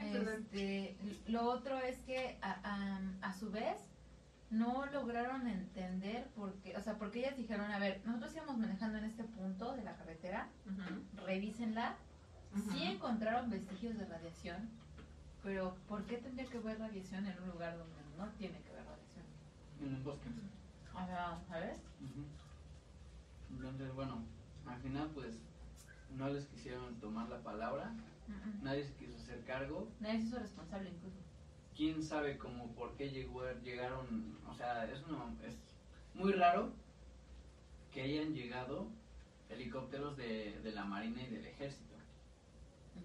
[0.00, 0.96] Este,
[1.26, 3.76] lo otro es que a, a- a su vez
[4.50, 9.04] no lograron entender porque, o sea, porque ellas dijeron, a ver, nosotros íbamos manejando en
[9.04, 11.24] este punto de la carretera, Ujú.
[11.26, 11.96] revísenla,
[12.56, 12.70] Ujú.
[12.70, 14.70] sí encontraron vestigios de radiación,
[15.42, 18.86] pero ¿por qué tendría que haber radiación en un lugar donde no tiene que haber
[18.86, 19.24] radiación?
[19.80, 20.28] En un bosque.
[20.94, 21.78] O sea, ¿sabes?
[23.50, 24.22] Entonces, bueno,
[24.66, 25.36] al final, pues,
[26.16, 27.92] no les quisieron tomar la palabra.
[28.62, 29.90] Nadie se quiso hacer cargo.
[30.00, 31.18] Nadie se hizo responsable incluso.
[31.78, 35.56] Quién sabe cómo por qué llegó, llegaron, o sea, es, una- es
[36.12, 36.72] muy raro
[37.92, 38.88] que hayan llegado
[39.48, 41.94] helicópteros de, de la Marina y del Ejército.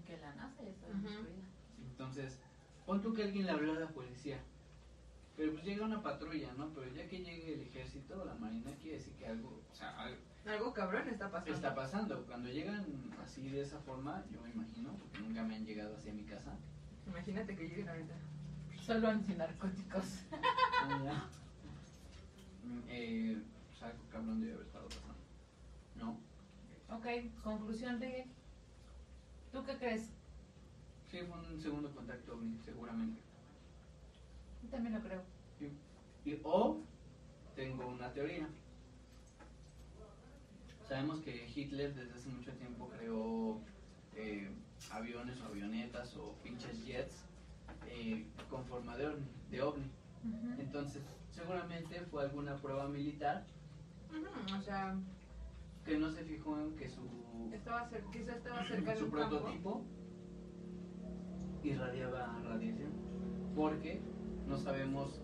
[0.08, 1.46] Que la NASA ya está destruida.
[1.92, 2.40] Entonces,
[2.88, 4.40] pon tú que alguien le habló a la policía,
[5.38, 6.70] pero pues llega una patrulla, ¿no?
[6.74, 9.98] Pero ya que llegue el Ejército o la Marina, quiere decir que algo, o sea,
[10.02, 11.54] algo Algo cabrón está pasando.
[11.56, 12.26] está pasando.
[12.26, 16.10] Cuando llegan así de esa forma, yo me imagino, porque nunca me han llegado así
[16.10, 16.58] a mi casa.
[17.08, 18.16] Imagínate que lleguen ahorita.
[18.86, 20.24] Solo antinarcóticos.
[22.66, 23.42] Mm, eh,
[24.12, 25.16] cabrón debe haber estado pasando.
[25.96, 26.18] ¿No?
[26.96, 27.06] Ok,
[27.42, 28.28] conclusión, Rigue.
[29.52, 30.10] ¿Tú qué crees?
[31.10, 33.22] Sí, fue un segundo contacto seguramente.
[34.64, 35.22] Yo también lo creo.
[36.26, 36.82] Y, o
[37.56, 38.50] tengo una teoría.
[40.88, 43.62] Sabemos que Hitler desde hace mucho tiempo creó
[44.16, 44.52] eh,
[44.92, 47.24] aviones o avionetas o pinches jets
[47.94, 49.92] eh, con forma de ovni, de ovni.
[50.58, 53.46] Entonces, seguramente fue alguna prueba militar
[54.58, 54.96] O sea,
[55.86, 57.02] que no se fijó en que su,
[57.52, 59.40] estaba quizá estaba cerca de su campo.
[59.40, 59.86] prototipo
[61.64, 62.92] irradiaba radiación.
[63.56, 64.02] Porque
[64.48, 65.22] no sabemos,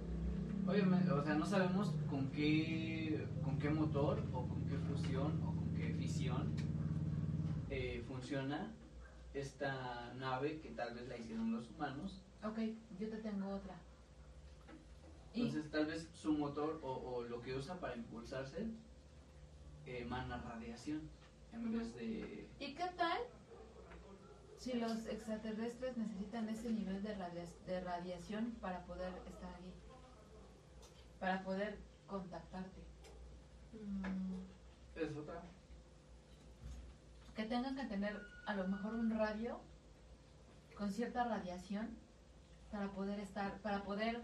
[0.67, 5.55] obviamente, o sea, no sabemos con qué, con qué motor o con qué fusión o
[5.55, 6.53] con qué fisión
[7.69, 8.71] eh, funciona
[9.33, 12.23] esta nave que tal vez la hicieron los humanos.
[12.43, 12.57] Ok,
[12.99, 13.75] yo te tengo otra.
[15.33, 18.67] Y, Entonces tal vez su motor o, o lo que usa para impulsarse
[19.85, 21.09] emana radiación
[21.53, 22.47] en vez de...
[22.59, 23.19] ¿Y qué tal
[24.57, 29.71] si los extraterrestres necesitan ese nivel de, radia- de radiación para poder estar allí,
[31.19, 32.81] para poder contactarte.
[33.73, 34.33] Mm,
[34.95, 35.41] Es otra.
[37.35, 39.59] Que tengan que tener a lo mejor un radio
[40.75, 41.97] con cierta radiación
[42.71, 44.21] para poder estar, para poder,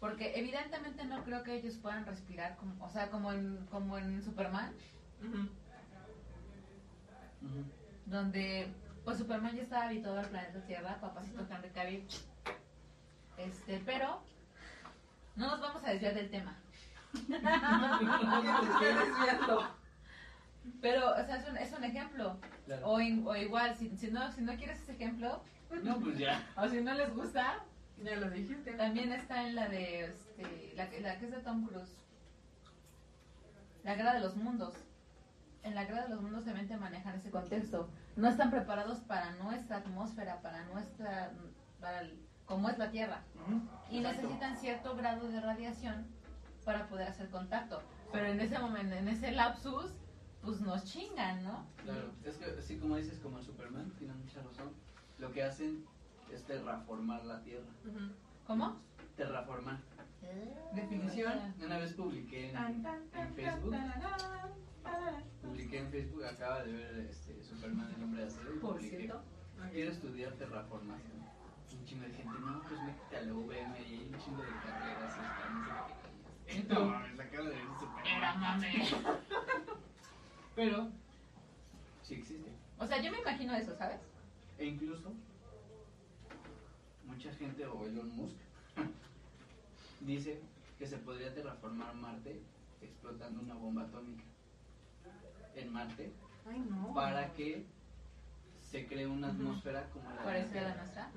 [0.00, 4.22] porque evidentemente no creo que ellos puedan respirar, como, o sea, como en, como en
[4.22, 4.72] Superman,
[8.06, 8.72] donde
[9.04, 12.06] pues Superman ya estaba habituado al planeta Tierra, papacito Henry Cavill,
[13.36, 14.22] este, pero
[15.36, 16.56] no nos vamos a desviar del tema.
[20.82, 22.38] Pero, o sea, es un, es un ejemplo.
[22.66, 22.86] Claro.
[22.86, 25.42] O, in- o igual, si, si, no, si no quieres ese ejemplo,
[25.82, 26.46] No, pues ya.
[26.56, 27.62] o si no les gusta,
[28.02, 28.72] Ya lo dijiste.
[28.74, 31.94] también está en la de, este, la, que- la que es de Tom Cruise.
[33.84, 34.74] La guerra de los mundos.
[35.62, 37.88] En la guerra de los mundos también te manejan ese contexto.
[38.16, 41.32] No están preparados para nuestra atmósfera, para nuestra,
[41.80, 43.22] para el- como es la Tierra.
[43.90, 44.22] Y Exacto.
[44.22, 46.06] necesitan cierto grado de radiación
[46.64, 47.82] para poder hacer contacto.
[48.12, 49.92] Pero en ese momento, en ese lapsus,
[50.42, 51.66] pues nos chingan, ¿no?
[51.84, 54.72] Claro, es que así como dices, como en Superman, tienes mucha razón.
[55.18, 55.84] Lo que hacen
[56.32, 57.66] es terraformar la Tierra.
[58.46, 58.80] ¿Cómo?
[59.16, 59.78] Terraformar.
[60.74, 61.54] Definición.
[61.64, 62.84] Una vez publiqué en,
[63.34, 63.74] Facebook,
[65.42, 68.96] publiqué en Facebook, acaba de ver este, Superman, el hombre de acero, y Por publiqué,
[68.98, 69.22] cierto.
[69.72, 71.18] quiero estudiar terraformación.
[71.78, 74.48] Un chingo de gente, no, pues métete a la UVM y hay un chingo de
[74.64, 75.16] carreras
[76.46, 78.40] y está, no mames, acaba de ver Era Superman.
[78.40, 78.88] mame.
[80.56, 80.88] Pero,
[82.02, 82.50] sí existe.
[82.78, 84.00] O sea, yo me imagino eso, ¿sabes?
[84.58, 85.12] E incluso,
[87.04, 88.36] mucha gente, o Elon Musk,
[90.00, 90.40] dice
[90.78, 92.40] que se podría terraformar Marte
[92.80, 94.22] explotando una bomba atómica
[95.56, 96.12] en Marte
[96.48, 96.94] Ay, no.
[96.94, 97.64] para que
[98.62, 101.10] se cree una atmósfera como la de la nuestra.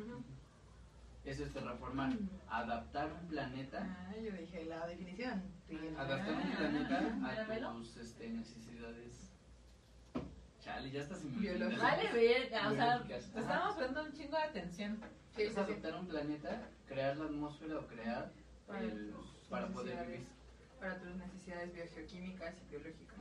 [1.23, 2.13] Eso es terraformar,
[2.49, 5.43] adaptar un planeta, Ah, yo dije la definición.
[5.97, 9.31] adaptar un Ah, planeta mira, a tus este, necesidades.
[10.63, 11.79] Chale, ya estás en Biológicas.
[11.81, 14.99] Vale, verga, o sea, te estamos poniendo un chingo de atención.
[15.35, 15.59] Sí, es sí,
[15.99, 18.31] un planeta, crear la atmósfera o crear
[18.67, 20.07] Para el- tus para poder necesidades.
[20.11, 20.27] vivir.
[20.79, 23.17] Para tus necesidades biogeoquímicas y biológicas.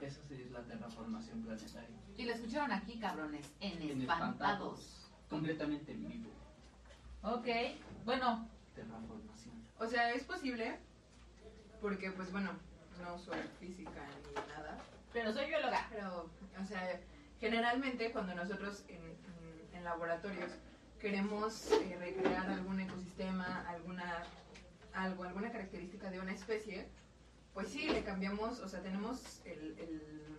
[0.00, 1.96] Eso sí es la terraformación planetaria.
[2.16, 5.08] Y lo escucharon aquí, cabrones, en En Espantados.
[5.28, 6.30] Completamente en vivo.
[7.22, 7.46] Ok,
[8.04, 9.54] bueno, Terraformación.
[9.78, 10.78] O sea, es posible,
[11.80, 12.50] porque pues bueno,
[13.00, 14.76] no soy física ni nada,
[15.14, 15.86] pero soy bióloga.
[15.90, 16.28] pero,
[16.60, 17.00] o sea,
[17.40, 20.50] generalmente cuando nosotros en, en- en laboratorios
[21.00, 24.24] queremos eh, recrear algún ecosistema, alguna,
[24.92, 26.88] algo, alguna característica de una especie,
[27.54, 30.38] pues sí, le cambiamos, o sea, tenemos el, el-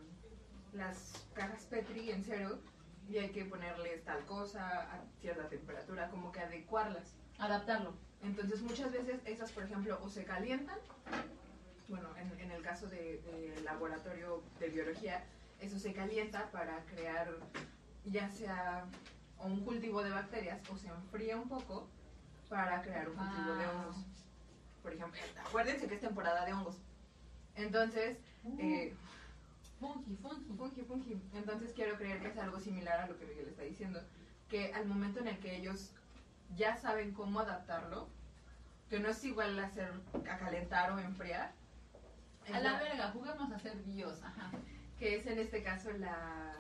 [0.74, 2.60] las cajas Petri en cero
[3.08, 7.16] y hay que ponerles tal cosa a cierta temperatura, como que adecuarlas.
[7.38, 7.94] Adaptarlo.
[8.22, 10.78] Entonces muchas veces esas, por ejemplo, o se calientan,
[11.88, 15.24] bueno, en, en el caso de, de laboratorio de biología,
[15.60, 17.30] eso se calienta para crear
[18.06, 18.86] ya sea
[19.40, 21.88] un cultivo de bacterias o se enfría un poco
[22.50, 23.72] para crear un cultivo de Ah.
[23.72, 23.98] hongos.
[24.84, 26.78] Por ejemplo, acuérdense que es temporada de hongos.
[27.56, 28.18] Entonces,
[28.60, 28.94] eh,
[29.80, 30.54] Funky, funky.
[30.58, 31.22] Fungi, fungi.
[31.34, 34.02] Entonces quiero creer que es algo similar a lo que Miguel está diciendo.
[34.50, 35.92] Que al momento en el que ellos
[36.56, 38.08] ya saben cómo adaptarlo,
[38.90, 39.92] que no es igual hacer
[40.30, 41.54] a calentar o enfriar.
[42.54, 44.22] A la verga, juguemos a ser bios.
[44.24, 44.52] Ajá.
[45.00, 46.54] que es en este caso la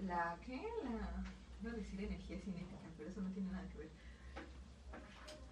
[0.00, 0.62] la ¿qué?
[0.84, 3.90] la a decir energía cinética, pero eso no tiene nada que ver.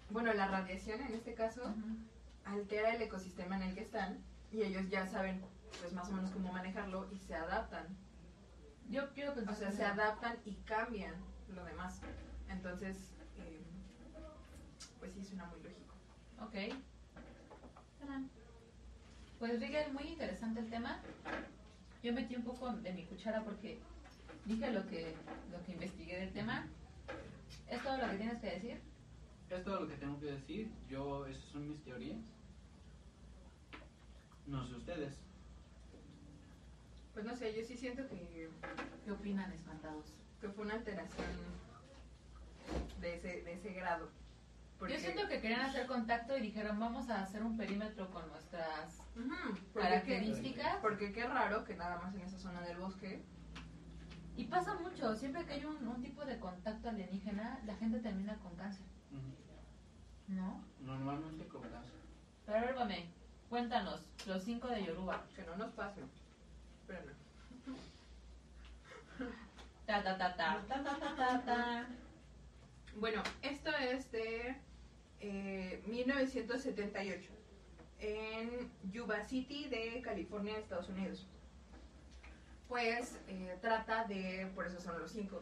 [0.09, 1.73] Bueno, la radiación en este caso
[2.43, 4.19] altera el ecosistema en el que están
[4.51, 5.41] y ellos ya saben
[5.79, 7.87] pues más o menos cómo manejarlo y se adaptan.
[8.89, 11.15] Yo quiero pensar O sea, se adaptan y cambian
[11.47, 12.01] lo demás.
[12.49, 12.97] Entonces,
[13.37, 13.61] eh,
[14.99, 15.95] pues sí, suena muy lógico.
[16.41, 16.75] Ok.
[19.41, 20.99] Pues Rigel, muy interesante el tema.
[22.03, 23.79] Yo metí un poco de mi cuchara porque
[24.45, 25.15] dije lo que,
[25.51, 26.67] lo que investigué del tema.
[27.67, 28.81] ¿Es todo lo que tienes que decir?
[29.49, 30.69] Es todo lo que tengo que decir.
[30.87, 32.19] Yo, esas son mis teorías.
[34.45, 35.15] No sé ustedes.
[37.15, 38.47] Pues no sé, yo sí siento que,
[39.03, 40.05] ¿Qué opinan, espantados?
[40.39, 41.27] que fue una alteración
[42.99, 44.11] de ese, de ese grado.
[44.89, 49.01] Yo siento que querían hacer contacto y dijeron, vamos a hacer un perímetro con nuestras
[49.73, 50.77] características.
[50.81, 53.21] Porque qué raro que nada más en esa zona del bosque.
[54.35, 58.55] Y pasa mucho, siempre que hay un, tipo de contacto alienígena, la gente termina con
[58.55, 58.85] cáncer.
[60.27, 60.63] ¿No?
[60.79, 61.99] Normalmente con cáncer.
[62.45, 62.87] Pero a
[63.49, 65.23] cuéntanos, los cinco de Yoruba.
[65.35, 66.09] Que no nos pasen.
[66.81, 67.13] Espérame.
[69.85, 70.65] ta ta ta ta.
[70.67, 71.87] ta ta ta ta ta.
[72.95, 74.55] Bueno, esto es de
[75.21, 77.31] eh, 1978
[77.99, 81.27] en Yuba City de California, Estados Unidos.
[82.67, 85.41] Pues eh, trata de, por eso son los cinco,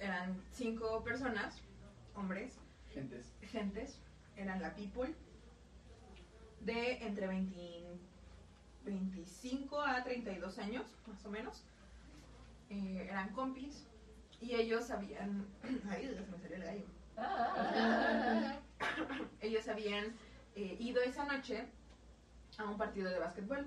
[0.00, 1.60] eran cinco personas,
[2.14, 2.58] hombres,
[2.92, 3.32] Gentes.
[3.42, 4.00] gentes,
[4.36, 5.14] eran la people,
[6.60, 7.80] de entre 20
[8.84, 11.62] 25 a 32 años, más o menos.
[12.70, 13.86] Eh, eran compis
[14.40, 15.46] y ellos habían...
[15.90, 16.84] Ay, me salió el gallo.
[19.40, 20.14] Ellos habían
[20.54, 21.66] eh, ido esa noche
[22.58, 23.66] a un partido de básquetbol,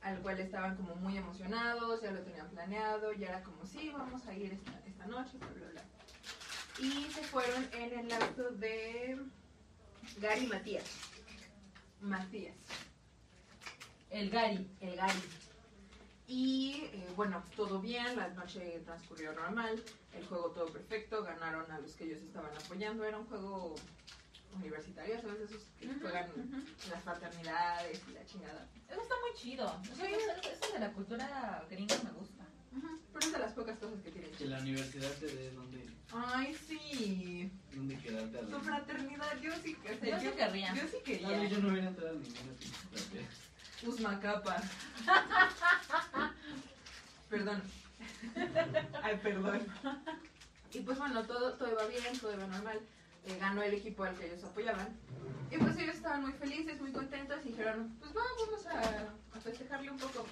[0.00, 4.26] al cual estaban como muy emocionados, ya lo tenían planeado, ya era como, sí, vamos
[4.26, 5.82] a ir esta, esta noche, bla, bla, bla.
[6.78, 9.18] Y se fueron en el auto de
[10.18, 10.84] Gary Matías.
[12.00, 12.56] Matías,
[14.10, 14.68] El Gary.
[14.80, 15.22] el Gary.
[16.26, 19.82] Y eh, bueno, todo bien, la noche transcurrió normal,
[20.14, 23.74] el juego todo perfecto, ganaron a los que ellos estaban apoyando, era un juego
[24.54, 25.40] universitario, ¿sabes?
[25.50, 26.30] Esos que juegan
[26.90, 28.68] las fraternidades y la chingada.
[28.88, 29.80] Eso está muy chido.
[29.84, 30.02] Eso, Sí.
[30.12, 32.44] eso- eso de la cultura gringa me gusta.
[33.12, 34.30] Pero es de las pocas cosas que tienen.
[34.32, 37.50] Que la universidad te dé dónde, Ay, sí.
[37.72, 40.74] dónde quedarte a Tu fraternidad, yo sí, o sea, Yo sí querría.
[40.74, 41.44] Yo sí quería.
[41.48, 42.52] yo no hubiera entrado a ninguna
[42.90, 43.30] fraternidad.
[43.86, 44.62] Usmacapa.
[47.30, 47.62] perdón.
[49.02, 49.66] Ay, perdón.
[50.72, 52.80] Y pues bueno, todo, todo iba bien, todo iba normal.
[53.26, 54.88] Eh, ganó el equipo al que ellos apoyaban.
[55.50, 59.40] Y pues ellos estaban muy felices, muy contentos y dijeron, pues vamos, vamos a, a
[59.40, 60.26] festejarle un poco.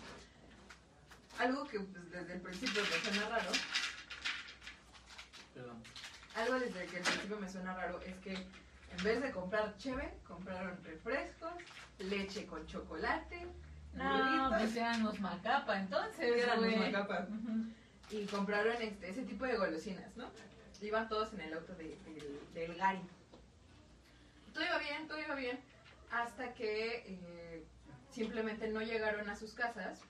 [1.38, 3.50] Algo que pues, desde el principio me suena raro,
[5.54, 5.82] Perdón.
[6.34, 10.12] algo desde que el principio me suena raro es que en vez de comprar cheve,
[10.26, 11.52] compraron refrescos,
[11.98, 13.46] leche con chocolate,
[13.94, 16.42] No, burritos, pues eran los macapa, entonces.
[16.42, 16.76] Eran los.
[16.76, 17.26] Macapa.
[17.30, 17.64] Ujú.
[18.12, 20.30] Y compraron este, ese tipo de golosinas, ¿no?
[20.80, 23.00] Iban todos en el auto de- del- del Gary.
[24.52, 25.58] Todo iba bien, todo iba bien,
[26.10, 27.64] hasta que eh,
[28.10, 30.00] simplemente no llegaron a sus casas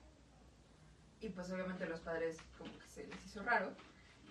[1.20, 3.72] y pues obviamente los padres como que se les hizo raro.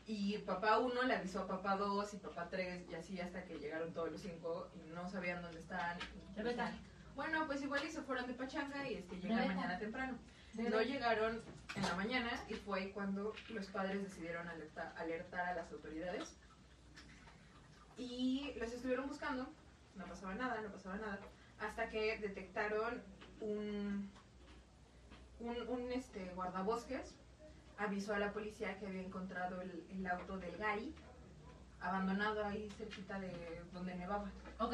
[0.08, 3.60] Y papá uno le avisó a papá dos y papá tres y así hasta que
[3.60, 5.98] llegaron todos los cinco y no sabían dónde estaban.
[6.36, 6.78] Y decían,
[7.16, 10.18] Bueno, pues igual y se fueron de pachanga y este, llegan mañana temprano.
[10.56, 11.41] No llegaron
[11.76, 16.36] en la mañana y fue ahí cuando los padres decidieron alerta- alertar a las autoridades.
[17.97, 19.47] Y los estuvieron buscando,
[19.95, 21.20] no pasaba nada, no pasaba nada,
[21.60, 23.02] hasta que detectaron
[23.39, 24.10] un,
[25.39, 27.14] un, un, este, guardabosques,
[27.78, 30.93] avisó a la policía que había encontrado el, el auto del Gary
[31.80, 34.30] abandonado ahí cerquita de donde nevaba.
[34.60, 34.74] Ok,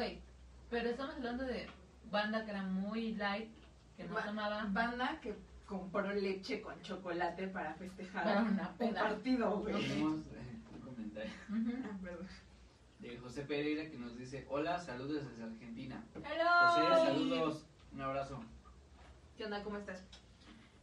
[0.70, 1.68] pero estamos hablando de
[2.10, 3.50] banda que era muy light,
[3.96, 4.66] que no Ba- tomaba.
[4.70, 5.34] Banda que
[5.68, 9.74] compró leche con chocolate para festejar Para una un partido, güey.
[9.74, 11.32] Tenemos eh, un comentario.
[11.50, 11.98] Ah,
[12.98, 16.02] de José Pereira que nos dice: Hola, saludos desde Argentina.
[16.14, 16.88] Hello.
[16.88, 17.66] José, saludos.
[17.92, 18.42] Un abrazo.
[19.36, 19.62] ¿Qué onda?
[19.62, 20.02] ¿Cómo estás?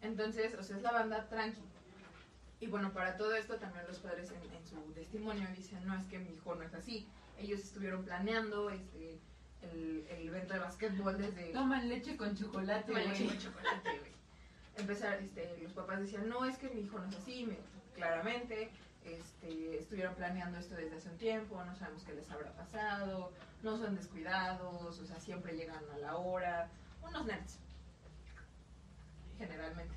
[0.02, 1.62] Entonces, o sea, es la banda tranqui.
[2.62, 6.06] Y bueno, para todo esto también los padres en, en su testimonio dicen, no, es
[6.06, 7.06] que mi hijo no es así.
[7.38, 9.20] Ellos estuvieron planeando este,
[9.62, 11.52] el, el evento de básquetbol desde...
[11.52, 14.15] Toman leche con chocolate, Toma leche con chocolate, güey.
[14.78, 17.58] Empezar, este, los papás decían, no, es que mi hijo no es así, me-
[17.96, 18.70] claramente,
[19.06, 23.32] este, estuvieron planeando esto desde hace un tiempo, no sabemos qué les habrá pasado,
[23.64, 26.70] no son descuidados, o sea, siempre llegan a la hora,
[27.02, 27.60] unos nerds,
[29.38, 29.94] generalmente.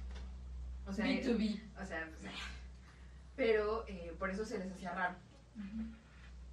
[0.86, 1.60] O sea, B2B.
[1.82, 2.32] o sea, pues,
[3.36, 5.16] pero eh, por eso se les hacía raro.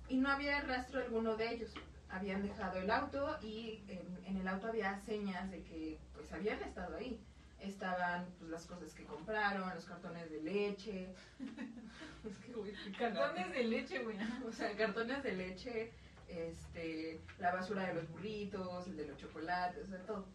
[0.10, 1.74] Y no había rastro alguno de ellos.
[2.10, 6.62] Habían dejado el auto y en, en el auto había señas de que pues habían
[6.64, 7.20] estado ahí.
[7.66, 11.10] Estaban pues, las cosas que compraron, los cartones de leche.
[12.24, 12.74] es que, güey.
[12.98, 14.18] Cartones de leche, güey.
[14.48, 15.92] O sea, cartones de leche,
[16.28, 20.26] este, la basura de los burritos, el de los chocolates, o sea, todo.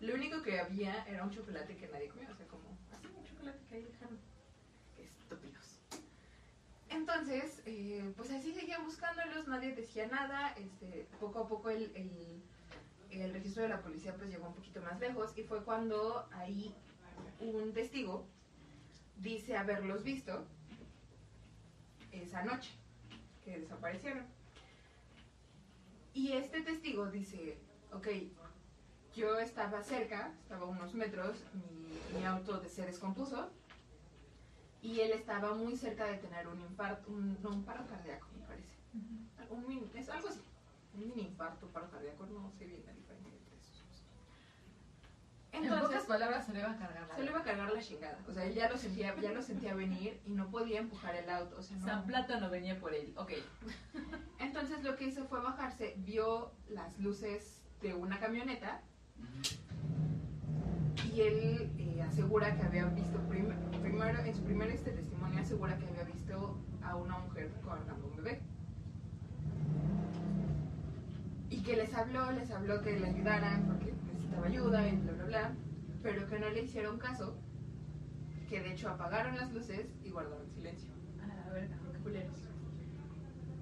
[0.00, 3.24] Lo único que había era un chocolate que nadie comió, o sea, como así un
[3.24, 4.18] chocolate que ahí dejaron.
[4.96, 5.80] Qué estúpidos.
[6.90, 12.42] Entonces, eh, pues así seguían buscándolos, nadie decía nada, este, poco a poco el, el,
[13.22, 16.74] el registro de la policía pues llegó un poquito más lejos y fue cuando ahí
[17.40, 18.26] un testigo
[19.16, 20.46] dice haberlos visto
[22.12, 22.70] esa noche
[23.44, 24.24] que desaparecieron.
[26.12, 27.58] Y este testigo dice,
[27.92, 28.06] ok,
[29.16, 33.50] yo estaba cerca, estaba a unos metros, mi, mi auto de- se descompuso
[34.80, 38.46] y él estaba muy cerca de tener un infarto, un, no, un paro cardíaco, me
[38.46, 38.68] parece.
[39.50, 40.40] Un min- es algo así,
[40.96, 44.02] un mini infarto, paro cardíaco, no sé bien la diferencia entre esos dos.
[45.52, 47.80] en pocas palabras se le iba a cargar la Se le iba a cargar la
[47.80, 48.18] chingada.
[48.28, 51.28] O sea, él ya lo sentía, ya lo sentía venir y no podía empujar el
[51.30, 51.56] auto.
[51.58, 51.84] O sea, no.
[51.86, 53.12] San Plátano venía por él.
[53.16, 53.32] Ok.
[54.40, 58.82] Entonces lo que hizo fue bajarse, vio las luces de una camioneta
[61.12, 65.76] y él eh, asegura que había visto prim- primero en su primer este testimonio asegura
[65.78, 68.40] que había visto a una mujer a un bebé
[71.50, 75.24] y que les habló les habló que le ayudaran porque necesitaba ayuda y bla bla
[75.24, 75.56] bla
[76.02, 77.36] pero que no le hicieron caso
[78.48, 80.90] que de hecho apagaron las luces y guardaron silencio
[81.22, 82.38] A la verga, qué culeros.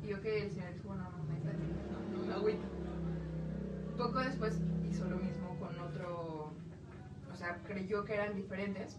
[0.03, 2.65] y yo que el señor dijo, no, no, no, no, agüito.
[3.97, 6.53] Poco después hizo lo mismo con otro,
[7.33, 8.99] o sea, creyó que eran diferentes,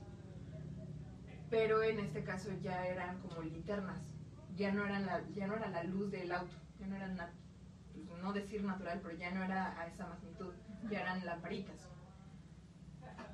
[1.49, 4.01] pero en este caso ya eran como linternas,
[4.55, 7.31] ya no, eran la, ya no era la luz del auto, ya no eran, na-
[7.33, 7.42] pues,
[8.23, 10.53] no decir natural, pero ya no era a esa magnitud,
[10.89, 11.89] ya eran lamparitas.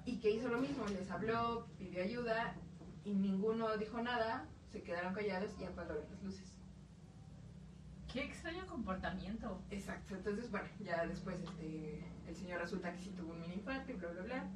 [0.05, 2.55] Y que hizo lo mismo, les habló, pidió ayuda
[3.05, 6.55] y ninguno dijo nada, se quedaron callados y apagaron las luces.
[8.11, 9.61] Qué extraño comportamiento.
[9.69, 13.91] Exacto, entonces bueno, ya después este, el señor resulta que sí tuvo un mini infarto
[13.91, 14.49] y bla bla bla.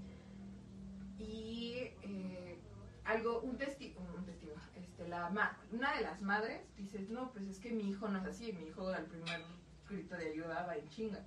[1.20, 2.60] Y eh,
[3.06, 7.46] algo, un testigo, un testigo, este, la ma- una de las madres dice, no, pues
[7.48, 9.42] es que mi hijo no es así, mi hijo al primer
[9.90, 11.26] grito de ayuda va en chinga.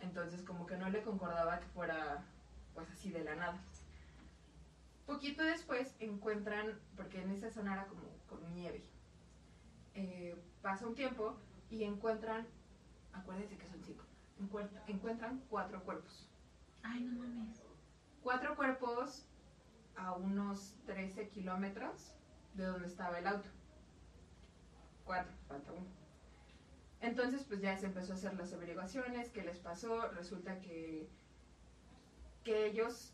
[0.00, 2.24] Entonces como que no le concordaba que fuera
[2.74, 3.60] pues así de la nada.
[5.06, 8.82] Poquito después encuentran, porque en esa zona era como con nieve,
[9.94, 11.36] eh, pasa un tiempo
[11.70, 12.46] y encuentran,
[13.12, 14.04] acuérdense que son cinco,
[14.40, 16.26] encuent- encuentran cuatro cuerpos.
[16.82, 17.62] Ay, no mames.
[18.22, 19.26] Cuatro cuerpos
[19.96, 22.14] a unos 13 kilómetros
[22.54, 23.48] de donde estaba el auto.
[25.04, 25.86] Cuatro, falta uno.
[27.04, 30.08] Entonces, pues ya se empezó a hacer las averiguaciones, qué les pasó.
[30.12, 31.06] Resulta que,
[32.42, 33.12] que ellos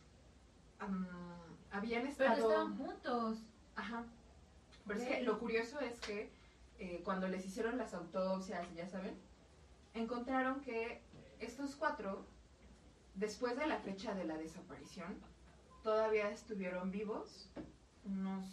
[1.72, 2.50] habían Pero estado...
[2.50, 3.38] estaban juntos.
[3.74, 4.04] Ajá.
[4.86, 6.30] Pero es que lo curioso es que
[6.78, 9.18] eh, cuando les hicieron las autopsias, ya saben,
[9.94, 11.02] encontraron que
[11.40, 12.24] estos cuatro,
[13.16, 15.18] después de la fecha de la desaparición,
[15.82, 17.50] todavía estuvieron vivos
[18.04, 18.46] unos,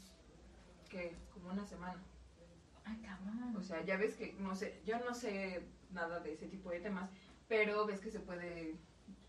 [0.89, 2.01] que Como una semana.
[2.87, 3.55] Ay, cabrón.
[3.57, 6.79] O sea, ya ves que, no sé, yo no sé nada de ese tipo de
[6.79, 7.09] temas,
[7.47, 8.75] pero ves que se puede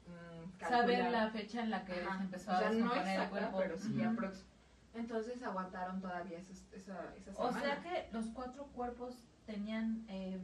[0.07, 2.19] mm, Saber la fecha en la que Ajá.
[2.19, 3.59] se empezó o a sea, no descomponer el exacta, cuerpo.
[3.59, 4.09] pero sí Ujú.
[4.11, 4.45] aprox.
[4.95, 10.39] Entonces aguantaron todavía esos- esa, esa O sea que los cuatro cuerpos tenían eh,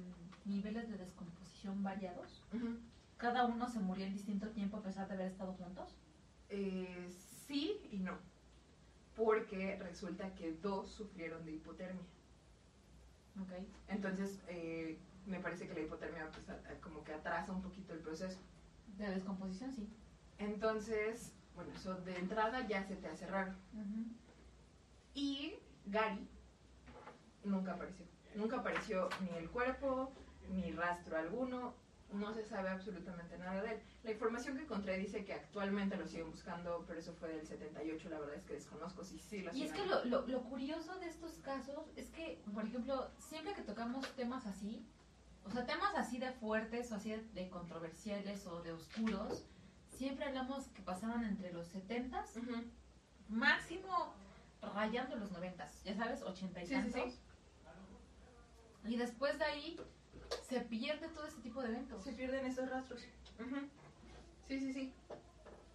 [0.45, 2.43] niveles de descomposición variados.
[2.53, 2.79] Ujú.
[3.17, 5.97] Cada uno se murió en distinto tiempo a pesar de haber estado juntos.
[6.51, 7.09] Eh,
[7.47, 8.19] sí y no.
[9.17, 12.03] Porque resulta que dos sufrieron de hipotermia.
[13.89, 17.93] Entonces, eh, me parece que la hipotermia pues, a- a- como que atrasa un poquito
[17.93, 18.39] el proceso.
[18.99, 19.89] De descomposición, sí.
[20.39, 23.53] Entonces, bueno, eso de entrada ya se te hace raro.
[25.15, 25.55] Y
[25.87, 26.29] Gary
[27.45, 28.07] nunca apareció.
[28.35, 30.13] Nunca apareció ni el cuerpo,
[30.51, 31.75] ni rastro alguno.
[32.15, 33.81] No se sabe absolutamente nada de él.
[34.05, 38.09] La información que encontré dice que actualmente lo siguen buscando, pero eso fue del 78.
[38.09, 40.97] La verdad es que desconozco si sí lo Y es que lo, lo, lo curioso
[41.01, 44.87] de estos casos es que, por ejemplo, siempre que tocamos temas así,
[45.45, 49.47] o sea, temas así de fuertes o así de, de controversiales o de oscuros,
[49.89, 52.71] siempre hablamos que pasaron entre los 70s, Ujú.
[53.29, 54.15] máximo
[54.63, 57.13] rayando los 90s, ya sabes, 80 y Sí, sí, tantos.
[57.13, 57.21] sí.
[58.87, 59.81] Y después de ahí
[60.43, 62.03] se pierde todo ese tipo de eventos.
[62.05, 63.01] Se pierden esos rastros.
[64.49, 64.93] Sí, sí, sí.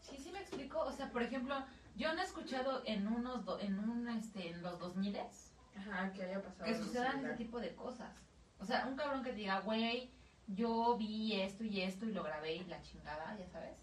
[0.01, 0.79] Sí, sí me explico.
[0.81, 1.55] O sea, por ejemplo,
[1.95, 5.17] yo no he escuchado en unos do- en un este en los 2000
[5.75, 6.65] Ajá, que haya pasado.
[6.65, 8.15] que sucedan ese tipo de cosas.
[8.59, 10.11] O sea, un cabrón que te diga, güey,
[10.47, 13.77] yo vi esto y esto y lo grabé y la chingada, ya sabes.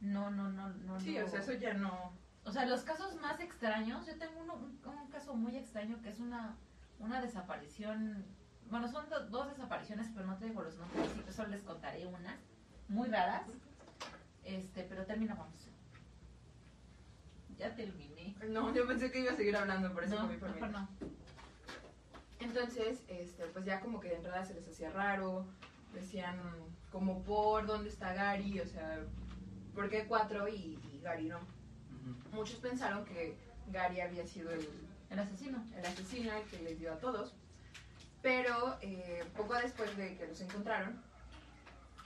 [0.00, 1.00] No, no, no, no.
[1.00, 1.26] Sí, no.
[1.26, 2.12] o sea, eso ya no.
[2.44, 6.08] O sea, los casos más extraños, yo tengo uno- un, un caso muy extraño que
[6.10, 6.56] es una,
[6.98, 8.24] una desaparición,
[8.70, 11.62] bueno, son do- dos desapariciones, pero no te digo los nombres, así que solo les
[11.62, 12.38] contaré una,
[12.88, 13.42] muy raras,
[14.44, 15.48] este, pero terminamos.
[17.58, 18.34] Ya terminé.
[18.48, 20.74] No, yo pensé que iba a seguir hablando, por eso No, comí por mejor mí.
[20.74, 20.88] no.
[22.40, 25.46] Entonces, este, pues ya como que de entrada se les hacía raro,
[25.92, 26.40] decían
[26.90, 29.00] como por dónde está Gary, o sea,
[29.74, 31.38] ¿por qué cuatro y, y Gary no?
[31.38, 32.36] Ujú.
[32.36, 33.36] Muchos pensaron que
[33.68, 34.66] Gary había sido el,
[35.10, 35.62] El asesino.
[35.76, 37.34] el asesino el que les dio a todos,
[38.22, 41.00] pero eh, poco después de que los encontraron,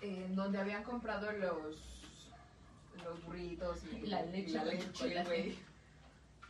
[0.01, 2.05] en donde habían comprado los,
[3.03, 4.75] los burritos y La leche, la con
[5.09, 5.59] leche,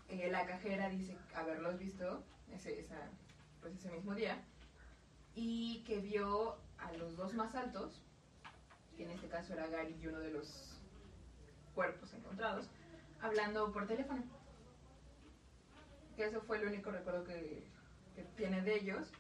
[0.09, 2.97] eh, la cajera dice haberlos visto ese, esa,
[3.61, 4.43] pues ese mismo día
[5.35, 8.01] y que vio a los dos más altos,
[8.97, 10.79] que en este caso era Gary y uno de los
[11.75, 12.69] cuerpos encontrados,
[13.21, 14.23] hablando por teléfono.
[16.17, 17.67] Que eso fue el único recuerdo que,
[18.15, 19.11] que tiene de ellos.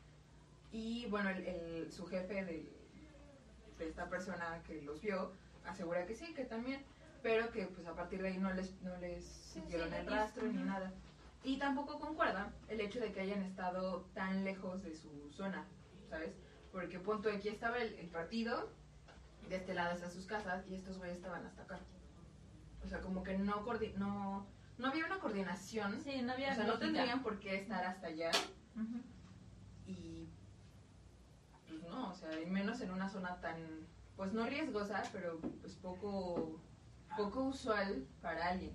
[0.74, 2.68] Y bueno, el, el- su jefe de,
[3.78, 5.30] de esta persona que los vio
[5.64, 6.82] asegura que sí, que también,
[7.22, 10.42] pero que pues a partir de ahí no les, no les siguieron sí, el rastro
[10.48, 10.92] ni nada.
[11.44, 15.64] Y tampoco concuerda el hecho de que hayan estado tan lejos de su zona,
[16.10, 16.32] ¿sabes?
[16.72, 18.68] Porque punto aquí estaba el, el partido,
[19.48, 21.78] de este lado están sus casas y estos güeyes estaban hasta acá.
[22.84, 24.44] O sea, como que no, coordi- no,
[24.78, 26.00] no había una coordinación.
[26.02, 28.30] Sí, no había o sea, no tendrían por qué estar hasta allá
[28.74, 29.00] Ujú.
[29.86, 30.23] y
[31.84, 33.56] pues no, o sea, y menos en una zona tan,
[34.16, 36.60] pues no riesgosa, pero pues poco,
[37.16, 38.74] poco usual para alguien.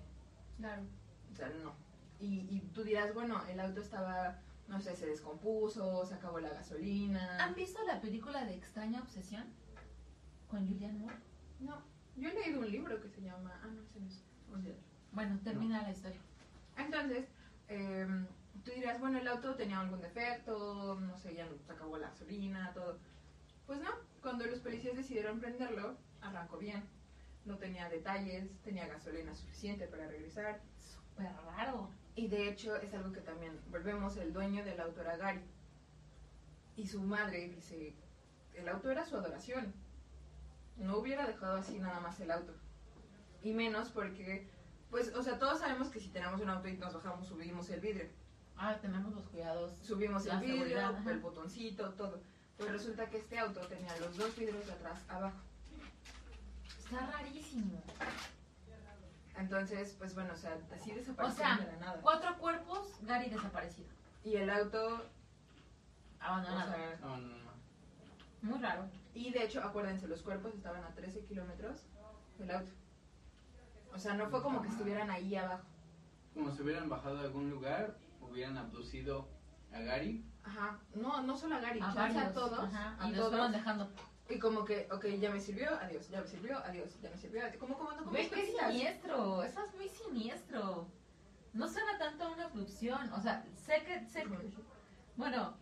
[0.58, 0.82] Claro.
[1.30, 1.74] O sea, no.
[2.18, 4.38] Y, y tú dirás, bueno, el auto estaba,
[4.68, 7.42] no sé, se descompuso, se acabó la gasolina.
[7.42, 9.44] ¿Han visto la película de Extraña Obsesión?
[10.48, 11.16] Con Julianne Moore.
[11.60, 11.82] No,
[12.16, 14.80] yo he leído un libro que se llama, ah, no, es, olvídalo.
[15.12, 16.20] Bueno, termina la historia.
[16.76, 17.26] Entonces,
[17.68, 18.06] eh,
[18.64, 22.72] tú dirás, bueno, el auto tenía algún defecto, no sé, ya se acabó la gasolina,
[22.72, 22.98] todo.
[23.66, 23.90] Pues no,
[24.20, 26.82] cuando los policías decidieron prenderlo, arrancó bien.
[27.44, 30.60] No tenía detalles, tenía gasolina suficiente para regresar.
[30.78, 31.90] Súper raro.
[32.14, 35.44] Y de hecho es algo que también, volvemos, el dueño del auto era Gary.
[36.76, 37.94] Y su madre dice,
[38.54, 39.72] el auto era su adoración.
[40.76, 42.54] No hubiera dejado así nada más el auto.
[43.42, 44.50] Y menos porque,
[44.90, 47.80] pues, o sea, todos sabemos que si tenemos un auto y nos bajamos, subimos el
[47.80, 48.08] vidrio.
[48.62, 49.72] Ah, tenemos los cuidados.
[49.82, 52.20] Subimos el vidrio, el botoncito, todo.
[52.58, 55.38] Pues resulta que este auto tenía los dos vidrios de atrás abajo.
[56.78, 57.82] Está rarísimo.
[59.38, 62.00] Entonces, pues bueno, o sea, así O desaparecieron sea, de la nada.
[62.02, 63.88] cuatro cuerpos, Gary desaparecido.
[64.24, 66.72] Y el auto, o Abandonado.
[66.74, 67.50] sea, No, no, no.
[68.42, 68.84] Muy raro.
[69.14, 71.80] Y de hecho, acuérdense, los cuerpos estaban a 13 kilómetros
[72.38, 72.70] del auto.
[73.94, 75.64] O sea, no fue como que estuvieran ahí abajo.
[76.34, 77.96] Como si hubieran bajado a algún lugar,
[78.30, 79.28] hubieran abducido
[79.72, 80.24] a Gary.
[80.44, 80.78] Ajá.
[80.94, 82.58] No, no solo a Gary, A a todos.
[82.74, 83.30] Ajá, y los todos.
[83.30, 83.90] fueron dejando.
[84.28, 87.42] Y como que, ok, ya me sirvió, adiós, ya me sirvió, adiós, ya me sirvió,
[87.44, 87.56] adiós.
[87.58, 88.72] Como como como Ve qué cositas.
[88.72, 89.42] siniestro.
[89.42, 90.86] Eso es muy siniestro.
[91.52, 93.12] No suena tanto a una abducción.
[93.12, 94.06] O sea, sé que.
[94.06, 94.52] Sé que-
[95.16, 95.54] bueno,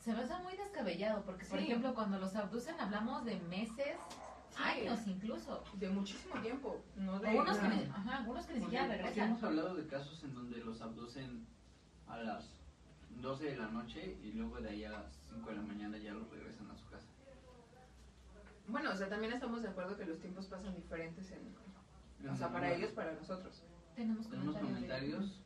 [0.00, 1.22] se me hace muy descabellado.
[1.22, 1.64] Porque, por Sí.
[1.64, 3.96] ejemplo, cuando los abducen hablamos de meses.
[4.56, 5.64] Años incluso.
[5.74, 7.28] De muchísimo tiempo, no de...
[7.28, 9.28] Algunos que, ni, ajá, algunos que ni siquiera porque regresan.
[9.30, 11.46] hemos hablado de casos en donde los abducen
[12.06, 12.54] a las
[13.20, 16.12] 12 de la noche y luego de ahí a las 5 de la mañana ya
[16.12, 17.06] los regresan a su casa.
[18.68, 22.30] Bueno, o sea, también estamos de acuerdo que los tiempos pasan diferentes en...
[22.30, 23.62] O sea, para ellos, para nosotros.
[23.96, 24.70] Tenemos Tenemos comentarios.
[24.70, 25.42] comentarios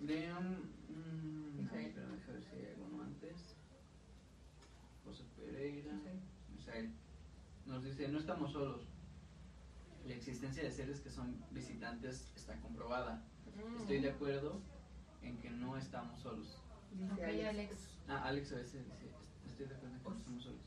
[0.00, 0.32] de...
[0.32, 1.92] um, mm, Misael.
[1.94, 3.56] pero deja ver si hay alguno antes.
[5.04, 5.92] José Pereira.
[6.00, 6.20] Sé.
[6.54, 6.92] Misael
[7.68, 8.88] nos dice, no estamos solos.
[10.04, 13.22] La existencia de seres que son visitantes está comprobada.
[13.78, 14.60] Estoy de acuerdo
[15.22, 16.56] en que no estamos solos.
[16.92, 17.76] Dice Ok, Alex.
[18.08, 19.10] Ah, Alex a veces dice,
[19.46, 20.18] estoy de acuerdo en que no Os.
[20.18, 20.60] estamos solos.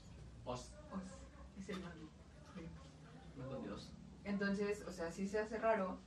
[0.45, 2.09] Os, Os, es el mando.
[3.37, 3.89] no con Dios.
[4.23, 5.99] Entonces, o sea, sí se hace raro.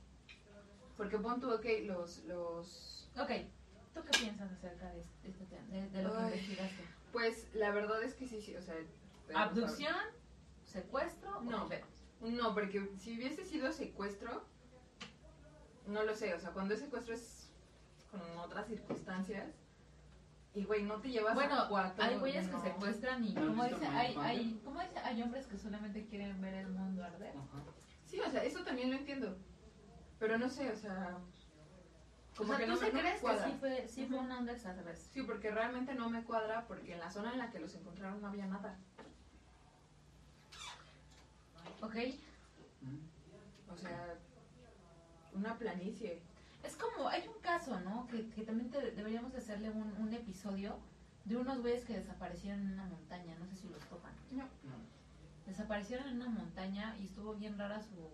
[0.95, 3.09] Porque pon tú, ok, los, los...
[3.17, 3.29] Ok,
[3.93, 5.67] ¿tú qué piensas acerca de este, tema?
[5.67, 6.33] De, de lo que Ay.
[6.35, 6.83] investigaste.
[7.11, 8.75] Pues la verdad es que sí, sí, o sea...
[9.33, 9.95] ¿Abducción?
[10.75, 11.41] ¿Secuestro?
[11.41, 11.63] No.
[11.63, 14.43] ¿O a- No, porque si hubiese sido secuestro,
[15.87, 17.49] no lo sé, o sea, cuando es secuestro es
[18.11, 19.53] con otras circunstancias.
[20.53, 22.03] Y, güey, no te llevas a Bueno, cuatro...
[22.03, 22.61] hay güeyes no.
[22.61, 24.99] que secuestran y, ¿Has como dice, hay, hay, ¿cómo dice?
[24.99, 27.35] Hay hombres que solamente quieren ver el mundo arder.
[27.37, 27.63] Ajá.
[28.05, 29.37] Sí, o sea, eso también lo entiendo.
[30.19, 31.17] Pero no sé, o sea...
[32.37, 33.45] O sea, que ¿tú no, sí me- no me crees que cuadra.
[33.45, 35.13] sí fue, sí fue una onda extraterrestre?
[35.13, 38.21] Sí, porque realmente no me cuadra porque en la zona en la que los encontraron
[38.21, 38.77] no había nada.
[41.81, 41.95] ¿Ok?
[43.71, 44.15] O sea,
[45.33, 46.21] una planicie.
[46.63, 48.07] Es como, hay un caso, ¿no?
[48.07, 50.77] Que, que también te- deberíamos de hacerle un, un episodio
[51.25, 54.13] de unos güeyes que desaparecieron en una montaña, no sé si los topan.
[54.31, 54.43] No.
[54.43, 54.95] No.
[55.45, 58.09] Desaparecieron en una montaña y estuvo bien rara su,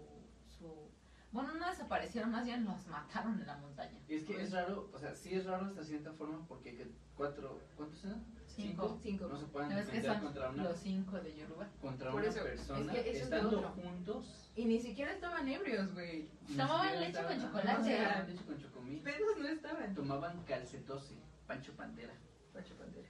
[0.57, 0.89] su...
[1.32, 3.97] Bueno, no desaparecieron, más bien los mataron en la montaña.
[4.09, 6.91] Y es que es raro, o sea, sí es raro hasta cierta forma porque que
[7.16, 8.22] cuatro, ¿cuántos eran?
[8.56, 8.99] Cinco.
[9.02, 9.28] Cinco.
[9.28, 11.68] No se pueden ¿Sabes qué defender son contra una, los cinco de Yoruba?
[11.82, 13.70] contra Por una eso, persona es que eso es estando otro.
[13.72, 14.26] juntos.
[14.56, 16.28] Y ni siquiera estaban ebrios, güey.
[16.56, 17.89] Tomaban leche con chocolate.
[18.28, 19.02] Leche con chocomil.
[19.02, 19.95] Pedos no estaban.
[19.95, 21.16] Tomaban calcetose,
[21.47, 22.14] Pancho Pantera.
[22.54, 23.08] Pacho Pantera.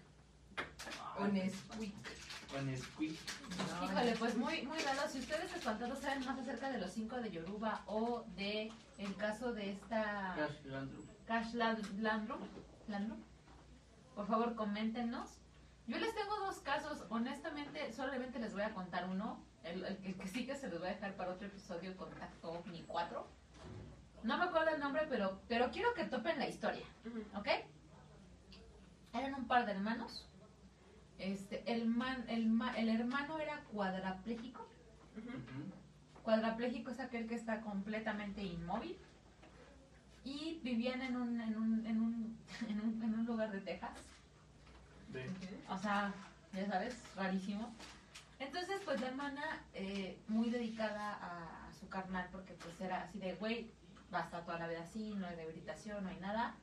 [0.99, 1.93] Ah, O Nesquik.
[2.57, 3.19] O Nesquik.
[3.79, 5.01] No, Híjole, pues muy, muy raro.
[5.09, 9.53] Si ustedes espantados saben más acerca de los cinco de Yoruba o de el caso
[9.53, 11.05] de esta Cash Landrum.
[11.25, 12.39] Cash Land- Landrum,
[12.87, 13.19] Landrum,
[14.15, 15.37] por favor coméntenos.
[15.87, 20.09] Yo les tengo dos casos, honestamente solamente les voy a contar uno, el, el que,
[20.09, 23.27] el que sí que se los voy a dejar para otro episodio, Contacto OVNI 4.
[24.23, 26.85] No me acuerdo el nombre, pero, pero quiero que topen la historia.
[27.35, 27.47] ¿ok?
[29.13, 30.27] Eran un par de hermanos.
[31.17, 34.67] Este, el, man, el, ma- el hermano era cuadrapléjico.
[36.23, 38.97] Cuadrapléjico es aquel que está completamente inmóvil.
[40.23, 42.37] Y vivían en un, en un, en un,
[42.69, 43.97] en un, en un lugar de Texas.
[45.09, 45.27] Ve.
[45.27, 45.71] Ok.
[45.71, 46.13] O sea,
[46.53, 47.73] ya sabes, rarísimo.
[48.39, 53.19] Entonces, pues la hermana, eh, muy dedicada a, a su carnal, porque pues era así
[53.19, 53.71] de, güey,
[54.13, 56.55] va a estar toda la vida así, no hay rehabilitación, no hay nada.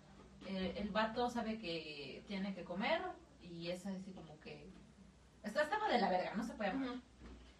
[0.46, 3.02] Eh, el vato sabe que tiene que comer
[3.42, 4.70] y es así como que...
[5.42, 6.90] Está, estaba de la verga, no se puede amar.
[6.90, 7.00] Ujú.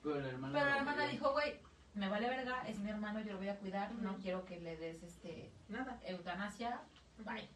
[0.03, 0.59] Pero la hermana.
[0.59, 1.61] Pero la hermana dijo, güey,
[1.95, 4.76] me vale verga, es mi hermano, yo lo voy a cuidar, no quiero que le
[4.76, 5.99] des este Nada.
[6.05, 6.80] eutanasia,
[7.24, 7.49] bye.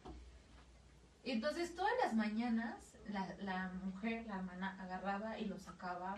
[1.23, 6.17] Y entonces todas las mañanas la, la mujer, la hermana, agarraba y lo sacaba.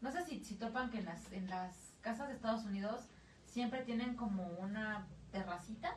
[0.00, 3.08] No sé si, si topan que en las, en las casas de Estados Unidos
[3.46, 5.96] siempre tienen como una terracita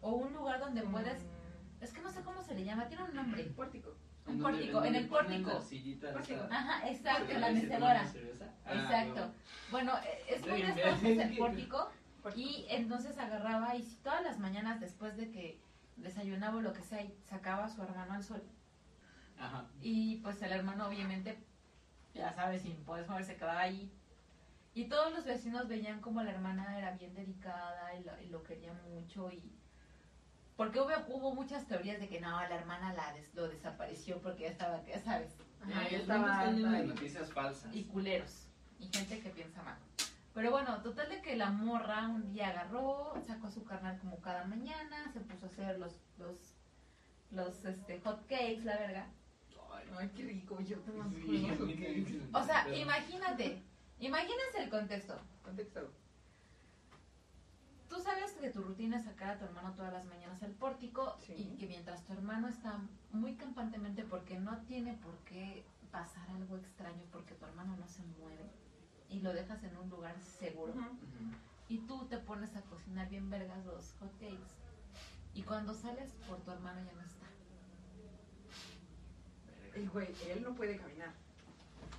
[0.00, 1.24] o un lugar donde puedes...
[1.80, 3.44] Es que no sé cómo se le llama, tiene un nombre.
[3.44, 3.94] Pórtico.
[4.26, 5.50] Un pórtico, en el pórtico.
[6.50, 7.40] Ajá, exacto, Pórtico.
[7.40, 8.02] la mecedora.
[8.72, 9.32] Exacto.
[9.70, 11.20] Bueno, eh, es muy bien.
[11.20, 11.90] el pórtico
[12.34, 15.60] y entonces agarraba y si todas las mañanas después de que
[15.96, 18.42] desayunaba o lo que sea y sacaba a su hermano al sol
[19.38, 19.66] Ajá.
[19.80, 21.38] y pues el hermano obviamente
[22.14, 23.90] ya sabes sin poder moverse se quedaba ahí
[24.74, 28.42] y todos los vecinos veían como la hermana era bien dedicada y lo, y lo
[28.42, 29.40] quería mucho y
[30.56, 34.44] porque hubo, hubo muchas teorías de que no la hermana la des- lo desapareció porque
[34.44, 35.32] ya estaba ya sabes
[35.62, 37.74] Ajá, ya estaba noticias falsas.
[37.74, 38.46] y culeros
[38.78, 39.76] y gente que piensa mal.
[40.34, 44.20] Pero bueno, total de que la morra un día agarró, sacó a su carnal como
[44.20, 46.36] cada mañana, se puso a hacer los los
[47.30, 49.06] los este hot cakes, la verga.
[49.72, 50.60] Ay, Ay, qué rico.
[50.60, 53.62] Yo te mando sí, se me O sea, imagínate,
[53.98, 55.18] imagínense el contexto.
[55.42, 55.90] Contexto.
[57.88, 61.16] Tú sabes que tu rutina es sacar a tu hermano todas las mañanas al pórtico
[61.24, 61.34] Sí.
[61.34, 62.80] y que mientras tu hermano está
[63.12, 68.02] muy campantemente porque no tiene por qué pasar algo extraño porque tu hermano no se
[68.18, 68.50] mueve
[69.08, 70.74] y lo dejas en un lugar seguro.
[71.68, 74.54] Y tú te pones a cocinar bien vergas los hot cakes
[75.34, 77.26] y cuando sales por tu hermano ya no está.
[79.74, 81.12] El güey, él no puede caminar.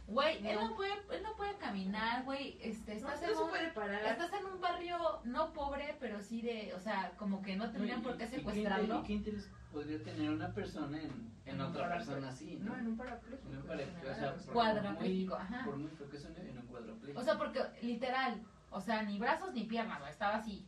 [0.07, 0.69] Güey, él No.
[0.69, 3.71] no puede, él no puede caminar, güey, este, No, estás, no en se un, puede
[3.71, 4.05] parar.
[4.05, 8.01] estás en un barrio no pobre, pero sí de, o sea, como que no tendrían
[8.01, 9.01] por qué secuestrarlo.
[9.01, 12.11] ¿Y qué interés podría tener una persona en, en otra parapléjico.
[12.13, 12.57] persona así?
[12.61, 12.71] ¿no?
[12.73, 13.49] No, en un parapléjico.
[13.49, 15.65] En un parapléjico, o sea, por Cuadrapléjico, muy- ajá.
[15.65, 17.19] Por muy feo que suene, en un cuadrapléjico.
[17.19, 18.41] O sea, porque literal,
[18.71, 20.65] o sea, ni brazos ni piernas, güey, estaba así.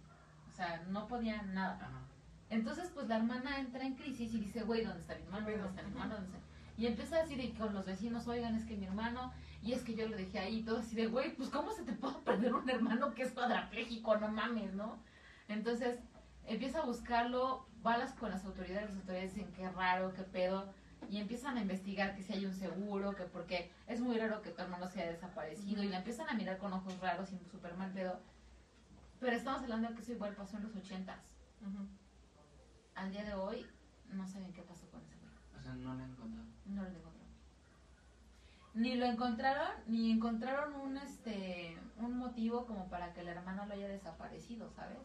[0.50, 1.76] O sea, no podía nada.
[1.82, 2.02] Ajá.
[2.50, 5.48] Entonces, pues la hermana entra en crisis y dice, güey, ¿dónde está mi hermano?
[5.50, 6.16] ¿Dónde está mi hermano?
[6.16, 6.49] ¿Dónde está?
[6.80, 9.84] Y empieza a decir de con los vecinos, oigan, es que mi hermano, y es
[9.84, 12.16] que yo lo dejé ahí, y todo así de, güey, pues ¿cómo se te puede
[12.20, 14.16] perder un hermano que es cuadrapléjico?
[14.16, 14.98] No mames, ¿no?
[15.50, 16.00] Entonces,
[16.46, 20.24] empieza a buscarlo, va a las- con las autoridades, las autoridades dicen qué raro, qué
[20.24, 20.72] pedo,
[21.10, 24.52] y empiezan a investigar que si hay un seguro, que porque es muy raro que
[24.52, 27.76] tu hermano se haya desaparecido, y la empiezan a mirar con ojos raros y súper
[27.76, 28.22] mal pedo.
[29.20, 31.20] Pero estamos hablando de que eso igual pasó en los ochentas
[31.62, 31.86] Ujú.
[32.96, 33.66] al día de hoy
[34.14, 35.19] no saben qué pasó con güey.
[35.60, 36.46] O sea, no le han encontrado.
[36.66, 37.20] No lo encontraron.
[38.76, 43.74] Ni lo encontraron, ni encontraron un este un motivo como para que el hermano lo
[43.74, 44.98] haya desaparecido, ¿sabes?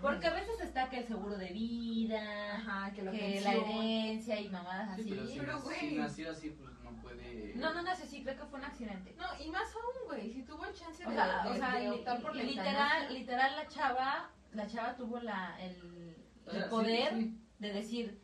[0.00, 4.40] Porque a veces está que el seguro de vida, Ajá, que la que la herencia
[4.40, 5.10] y mamadas Sí, así.
[5.10, 5.78] pero si, Pero, nació- güey.
[5.80, 7.54] si nació así, pues no puede.
[7.56, 9.14] No, no nació así, creo que fue un accidente.
[9.18, 11.90] No, y más aún, güey, si tuvo chance O de, sea, de- o sea, de
[11.90, 16.64] optar por la literal, literal la chava, la chava tuvo la el, O el sea,
[16.64, 17.38] sí, poder sí.
[17.58, 18.22] de decir,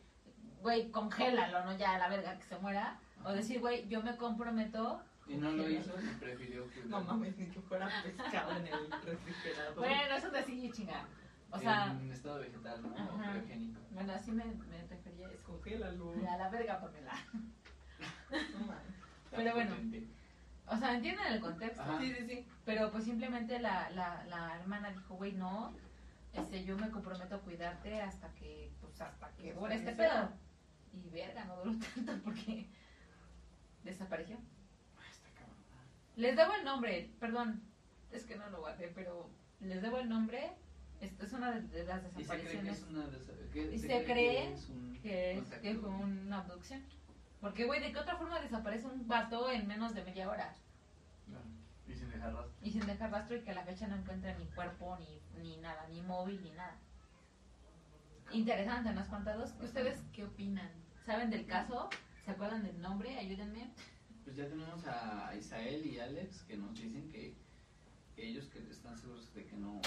[0.65, 2.99] güey, congélalo, no ya a la verga que se muera.
[3.23, 4.99] O decir, güey, yo me comprometo.
[5.27, 6.87] Y no lo hizo y prefirió cuidar.
[6.87, 9.75] No mames, ni que fuera pescado en el refrigerador.
[9.75, 11.05] Bueno, eso te sigue chingar.
[11.51, 12.95] O sea, En estado vegetal, ¿no?
[12.95, 13.29] Ajá.
[13.29, 13.79] O criogénico.
[13.91, 15.43] bueno, así me, me refería a eso.
[15.45, 16.13] Congélalo.
[16.31, 17.13] A la verga, Pamela.
[18.31, 18.93] No mames.
[19.31, 19.75] Pero bueno.
[20.67, 21.81] O sea, entienden el contexto.
[21.83, 21.99] Ajá.
[21.99, 22.47] Sí, sí, sí.
[22.65, 25.75] Pero pues simplemente la, la, la hermana dijo, güey, no,
[26.33, 30.11] este, yo me comprometo a cuidarte hasta que, pues hasta que dure que este sea.
[30.27, 30.44] pedo.
[31.03, 32.67] Y verga, no duró tanto porque
[33.83, 34.37] desapareció.
[35.11, 35.57] Está cabrón.
[36.15, 37.61] Les debo el nombre, perdón,
[38.11, 39.29] es que no lo guardé, pero
[39.59, 40.51] les debo el nombre.
[41.01, 42.85] Esto es una de, las desapariciones
[43.53, 44.55] Y se cree
[45.03, 45.61] que, es, contacto.
[45.61, 46.81] que fue una abducción.
[47.41, 50.55] Porque, güey, ¿de qué otra forma desaparece un vato en menos de media hora?
[51.27, 51.45] Claro.
[51.87, 52.53] Y sin dejar rastro.
[52.61, 55.57] Y sin dejar rastro y que a la fecha no encuentre ni cuerpo, ni, ni
[55.57, 56.77] nada, ni móvil, ni nada.
[58.31, 59.53] Interesante, ¿no, espantados?
[59.61, 60.71] ¿Ustedes qué opinan?
[61.05, 61.87] ¿Saben del caso?
[62.25, 63.15] ¿Se acuerdan del nombre?
[63.19, 63.69] Ayúdenme.
[64.23, 67.35] Pues ya tenemos a Isael y Alex que nos dicen que,
[68.15, 69.79] que ellos que están seguros de que no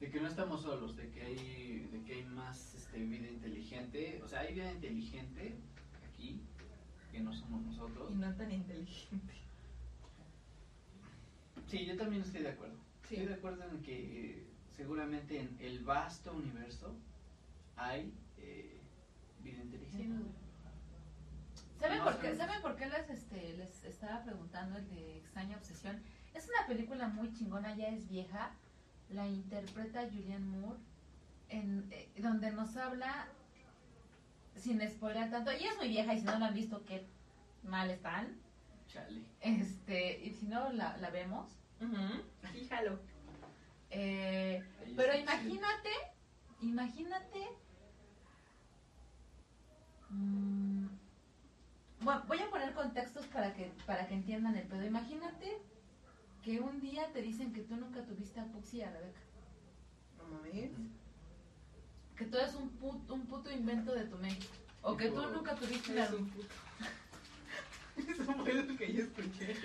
[0.00, 4.20] de que no estamos solos, de que hay, de que hay más este, vida inteligente,
[4.24, 5.54] o sea, hay vida inteligente
[6.12, 6.40] aquí,
[7.12, 8.10] que no somos nosotros.
[8.10, 9.34] Y no tan inteligente.
[11.68, 12.76] Sí, yo también estoy de acuerdo.
[13.08, 13.14] Sí.
[13.14, 16.96] Estoy de acuerdo en que eh, seguramente en el vasto universo
[17.76, 18.73] hay eh.
[21.80, 22.36] ¿Saben por qué.
[22.36, 26.00] ¿saben por qué les, este, les estaba preguntando el de Extraña Obsesión?
[26.32, 28.52] Es una película muy chingona, ya es vieja.
[29.10, 30.78] La interpreta Julianne Moore,
[31.50, 33.28] en, eh, donde nos habla,
[34.56, 37.06] sin spoiler tanto, ella es muy vieja y si no la han visto, qué
[37.62, 38.38] mal están.
[38.88, 39.22] Chale.
[39.40, 41.50] Este, y si no la, la vemos.
[42.52, 42.98] Fíjalo.
[43.90, 44.64] Eh,
[44.96, 45.90] pero imagínate,
[46.62, 47.48] imagínate.
[50.14, 50.86] Mm,
[52.04, 54.84] bueno, voy a poner contextos para que para que entiendan el pedo.
[54.84, 55.58] Imagínate
[56.42, 59.20] que un día te dicen que tú nunca tuviste a Puxi y a Rebeca.
[60.18, 60.70] No mames.
[62.16, 64.46] Que todo es un puto, un puto invento de tu mente.
[64.82, 66.48] O que tú nunca tuviste una- Eres un puto.
[67.96, 69.56] Eso fue lo que yo escuché.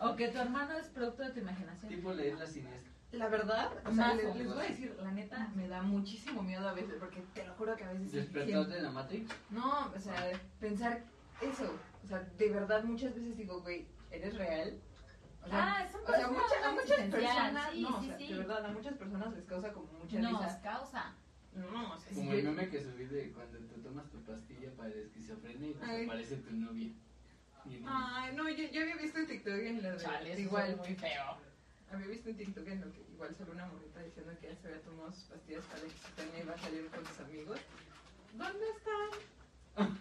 [0.00, 1.90] O que tu hermano es producto de tu imaginación.
[1.92, 2.90] tipo leer la siniestra.
[3.12, 6.66] La verdad, o sea, les, les voy a decir, la neta, me da muchísimo miedo
[6.66, 8.28] a veces, porque te lo juro que a veces...
[8.32, 9.30] siento- de la Matrix.
[9.50, 11.02] No, o sea, pensar
[11.42, 11.78] eso.
[12.04, 14.78] O sea, de verdad muchas veces digo, güey, ¿eres real?
[15.44, 18.06] O sea, ah, es un o sea, mucha- a muchas personas, sí, no, o sí,
[18.08, 18.28] sea, sí.
[18.28, 20.60] de verdad, a muchas personas les causa como mucha Nos risa.
[20.62, 21.14] causa.
[21.54, 24.88] No, o sea, Como el meme que subí de cuando te tomas tu pastilla para
[24.88, 26.92] la esquizofrenia y desaparece tu novia.
[27.66, 29.96] No- Ay, no, yo, yo había visto en TikTok en la de...
[29.98, 31.51] Chale, igual, muy feo.
[31.96, 34.68] Había visto en TikTok en lo que igual salió una morrita diciendo que ya se
[34.68, 37.60] había tomado sus pastillas para la esquizofrenia y va a salir con sus amigos.
[38.34, 38.64] ¿Dónde
[39.76, 39.98] están?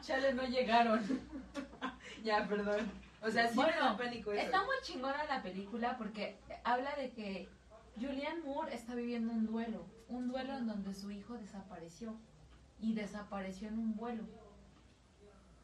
[0.02, 1.00] Chale, no llegaron.
[2.22, 2.90] Ya, perdón.
[3.22, 4.42] O sea, sí me Bueno, da pánico eso.
[4.42, 7.48] Está muy chingona la película porque habla de que
[7.96, 12.14] Julianne Moore está viviendo un duelo, un duelo en donde su hijo desapareció
[12.78, 14.24] y desapareció en un vuelo.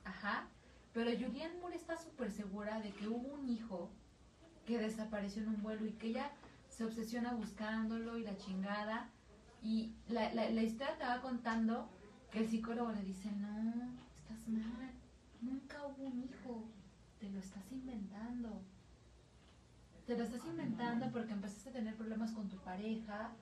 [0.04, 0.48] Ajá.
[0.94, 3.90] Pero Julianne Moore está súper segura de que hubo un hijo
[4.66, 6.30] que desapareció en un vuelo y que ella
[6.68, 9.08] se obsesiona buscándolo y la chingada.
[9.62, 11.88] Y la, la, la historia te va contando
[12.30, 14.90] que el psicólogo le dice, no, estás mal,
[15.40, 16.64] nunca hubo un hijo,
[17.18, 18.60] te lo estás inventando.
[20.06, 23.32] Te lo estás inventando porque empezaste a tener problemas con tu pareja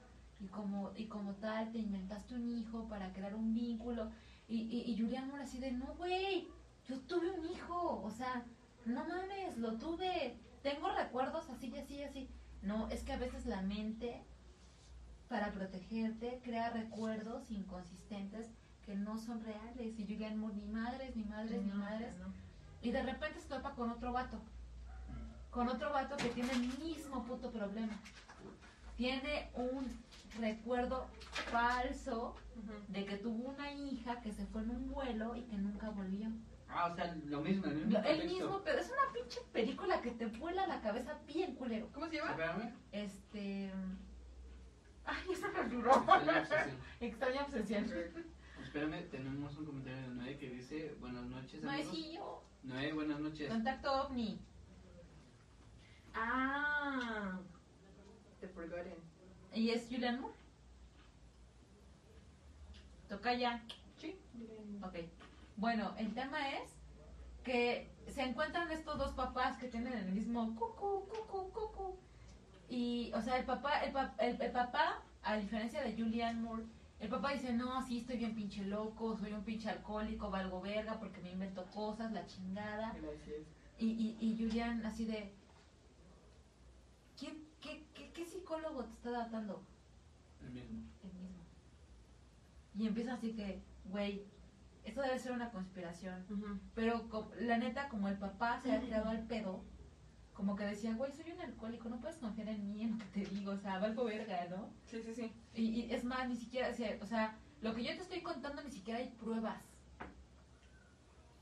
[0.41, 4.11] y como, y como tal te inventaste un hijo para crear un vínculo.
[4.49, 6.49] Y, y, y Julián Moore así de, no, güey,
[6.89, 8.45] yo tuve un hijo, o sea,
[8.87, 10.39] no mames, lo tuve.
[10.65, 12.31] Tengo recuerdos así y así y así.
[12.62, 14.25] No, es que a veces la mente,
[15.29, 18.49] para protegerte, crea recuerdos inconsistentes
[18.87, 19.99] que no son reales.
[19.99, 22.17] Y Julian Moore, ni madres, ni madres, ni No, madres.
[22.17, 22.33] no.
[22.81, 24.41] Y de repente se topa con otro vato.
[25.51, 28.01] Con otro vato que tiene el mismo puto problema.
[28.97, 29.87] Tiene un
[30.41, 31.09] recuerdo
[31.51, 32.37] falso
[32.89, 36.29] de que tuvo una hija que se fue en un vuelo y que nunca volvió.
[36.77, 38.27] Ah, o sea, lo mismo, el mismo el contexto.
[38.35, 41.89] mismo, pero es una pinche película que te vuela la cabeza bien culero.
[41.93, 42.31] ¿Cómo se llama?
[42.33, 42.72] Espérame.
[42.91, 43.70] Este.
[45.05, 45.91] Ay, eso me olvidó.
[45.91, 46.83] Extraña obsesión.
[47.01, 47.85] Extraña obsesión.
[48.64, 52.12] Espérame, tenemos un comentario de Noé que dice, buenas noches No es amigos.
[52.14, 52.45] yo.
[52.64, 53.49] Noé, buenas noches.
[53.49, 54.41] Contacto ovni.
[56.14, 57.39] Ah,
[58.41, 58.95] The Forgotten.
[59.53, 60.35] Y es Julian Moore.
[63.09, 63.62] Toca ya.
[63.97, 64.18] Sí.
[64.83, 64.97] Ok.
[65.57, 66.71] Bueno, el tema es
[67.45, 71.97] que se encuentran estos dos papás que tienen el mismo cucu, cucu, cucu.
[72.69, 76.65] Y, o sea, el papá, el, pa- el- el papá, a diferencia de Julianne Moore,
[77.01, 80.99] el papá dice, no, sí, estoy bien pinche loco, soy un pinche alcohólico, valgo verga
[80.99, 82.95] porque me invento cosas, la chingada.
[83.79, 85.33] Y, y, y Julian así de,
[87.19, 89.63] ¿quién, qué, qué, qué psicólogo te está tratando?
[90.41, 90.83] El mismo.
[91.03, 91.45] el mismo.
[92.77, 94.25] Y empieza así que, güey,
[94.85, 96.24] esto debe ser una conspiración.
[96.74, 97.09] Pero
[97.41, 99.64] la neta, como el papá se ha tirado al pedo,
[100.35, 103.05] como que decía, güey, soy un alcohólico, no puedes confiar en mí, en lo que
[103.05, 104.70] te digo, o sea, valgo verga, ¿no?
[104.85, 105.32] Sí, sí, sí.
[105.55, 106.70] Y, y es más, ni siquiera,
[107.01, 109.62] o sea, lo que yo te estoy contando ni siquiera hay pruebas.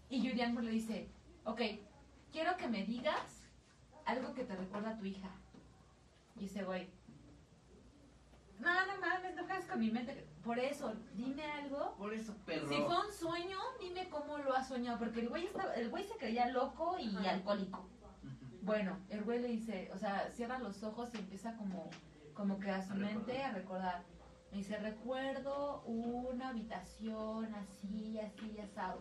[0.08, 0.20] Y
[0.52, 1.08] Moore le dice,
[1.44, 1.60] ok,
[2.30, 3.48] quiero que me digas
[4.04, 5.30] algo que te recuerda a tu hija.
[6.38, 6.90] Y ese güey,
[8.58, 10.26] no, no mames, no juegues con mi mente.
[10.44, 11.94] Por eso, dime algo.
[11.96, 12.68] Por eso, perro.
[12.68, 14.98] Si fue un sueño, dime cómo lo has soñado.
[14.98, 17.30] Porque el güey, estaba, el güey se creía loco y Ajá.
[17.30, 17.88] alcohólico.
[18.62, 21.90] Bueno, el güey le dice, o sea, cierra los ojos y empieza como,
[22.34, 23.50] como que a su A mente recordar.
[23.50, 24.02] a recordar.
[24.50, 29.00] Me dice, recuerdo una habitación así, así, asado.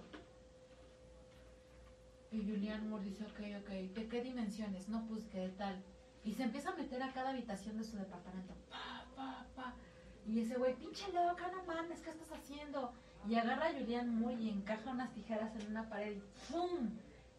[2.31, 4.87] Y Julian Moore dice, ok, ok, ¿de qué dimensiones?
[4.87, 5.83] No, pues de tal.
[6.23, 8.53] Y se empieza a meter a cada habitación de su departamento.
[8.69, 9.73] Pa, pa, pa.
[10.28, 12.93] Y ese güey, pinche loca, no mames, ¿qué estás haciendo?
[13.28, 16.89] Y agarra a Julian Moore y encaja unas tijeras en una pared y ¡pum!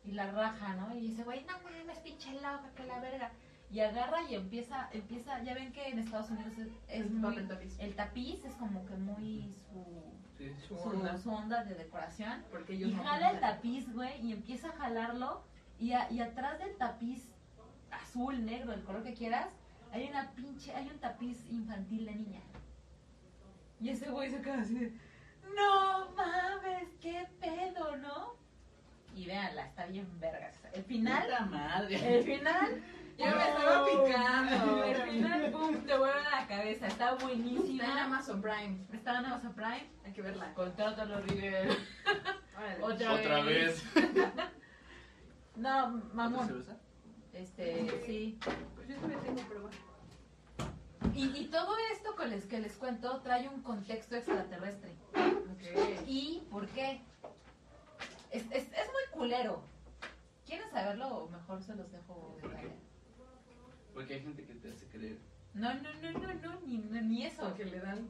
[0.04, 0.94] Y la raja, ¿no?
[0.96, 3.30] Y dice, güey, no mames, pinche loca, que la verga.
[3.70, 7.36] Y agarra y empieza, empieza, ya ven que en Estados Unidos es, es El muy,
[7.46, 7.76] tapiz.
[7.78, 10.52] el tapiz es como que muy su, Sí.
[10.66, 11.16] Su onda.
[11.18, 12.42] su onda de decoración.
[12.50, 15.42] Porque ellos Y no jala el tapiz, güey, y empieza a jalarlo.
[15.78, 17.28] Y, a- y atrás del tapiz,
[17.90, 19.52] azul, negro, el color que quieras,
[19.92, 22.40] hay una pinche, hay un tapiz infantil de niña.
[23.82, 24.92] Y ese güey se queda así de,
[25.56, 28.34] no mames, qué pedo, ¿no?
[29.14, 30.54] Y véanla, está bien vergas.
[30.72, 32.18] El final, Puta madre.
[32.18, 32.82] el final,
[33.18, 34.84] Ya me estaba picando.
[34.84, 36.86] El final, pum, te vuelve a la cabeza.
[36.86, 38.04] Está Está en buenísima.
[38.04, 38.78] Amazon Prime.
[38.92, 39.86] Está en Amazon Prime.
[40.04, 40.54] Hay que verla.
[40.54, 41.76] Contrátalo, Rigel.
[42.56, 42.82] Órale.
[42.82, 43.84] Otra, Otra vez.
[45.56, 46.50] No, ¿Se mamón.
[46.60, 46.76] usa?
[47.34, 48.38] Este, sí.
[48.74, 49.68] Pues yo también tengo prueba.
[51.14, 54.92] Y, y todo esto que les, que les cuento trae un contexto extraterrestre.
[56.06, 57.00] ¿Y por qué?
[58.30, 59.62] Es, es, es muy culero.
[60.46, 62.74] ¿Quieren saberlo o mejor se los dejo de tarea?
[63.94, 65.18] Porque hay gente que te hace creer.
[65.54, 67.42] No, no, no, no, no, ni, no, ni eso.
[67.42, 68.08] Porque le dan.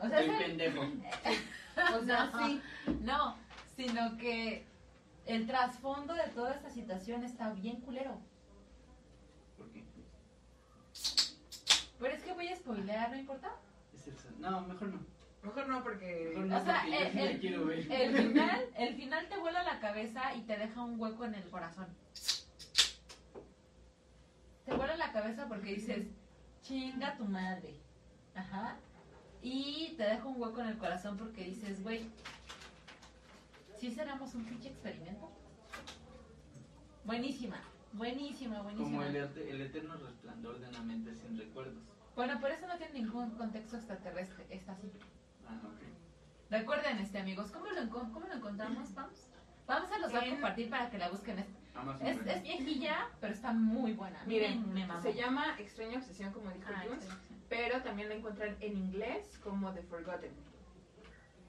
[0.00, 0.82] O sea, el- pendejo.
[1.98, 2.60] O sea, sí.
[3.00, 3.34] No,
[3.76, 4.66] sino que
[5.24, 8.20] el trasfondo de toda esta situación está bien culero.
[9.56, 9.82] ¿Por qué?
[12.02, 13.56] Pero es que voy a spoilear, ¿no importa?
[13.94, 15.00] Es el son- No, mejor no.
[15.44, 16.26] Mejor no, porque.
[16.30, 17.78] Mejor no, O sea, porque el- sí la el- quiero ver.
[17.92, 21.48] El final, el final te vuela la cabeza y te deja un hueco en el
[21.48, 21.86] corazón.
[24.64, 26.06] Te vuela la cabeza porque dices,
[26.62, 27.74] chinga tu madre.
[28.34, 28.76] Ajá.
[29.42, 32.08] Y te deja un hueco en el corazón porque dices, güey,
[33.78, 35.30] ¿sí seremos un pinche experimento?
[37.04, 37.60] Buenísima,
[37.92, 38.88] buenísima, buenísima.
[38.88, 41.82] Como el, el eterno resplandor de una mente sin recuerdos.
[42.14, 44.92] Bueno, por eso no tiene ningún contexto extraterrestre, está así.
[45.48, 45.80] Ah, ok.
[46.50, 49.26] Recuerden, este amigos, ¿cómo lo, cómo lo encontramos, Vamos?
[49.66, 51.38] Vamos a los va a compartir para que la busquen.
[51.38, 51.46] Es,
[52.02, 54.22] es, es viejilla, pero está muy buena.
[54.26, 57.08] Miren, me, me se llama Extraña Obsesión, como dijo Ah, Jules,
[57.48, 60.32] pero también la encuentran en inglés como The Forgotten.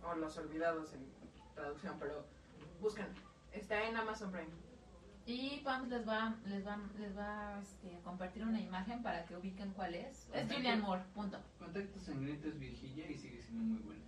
[0.06, 1.06] O Los Olvidados en
[1.56, 2.26] traducción, pero
[2.80, 3.08] buscan.
[3.52, 4.50] Está en Amazon Prime.
[5.26, 9.38] Y Pams les va, les va, les va este, a compartir una imagen para que
[9.38, 10.28] ubiquen cuál es.
[10.34, 11.40] Es Julian Moore, punto.
[11.58, 14.02] Contacto Sangriento es viejilla y sigue siendo muy buena.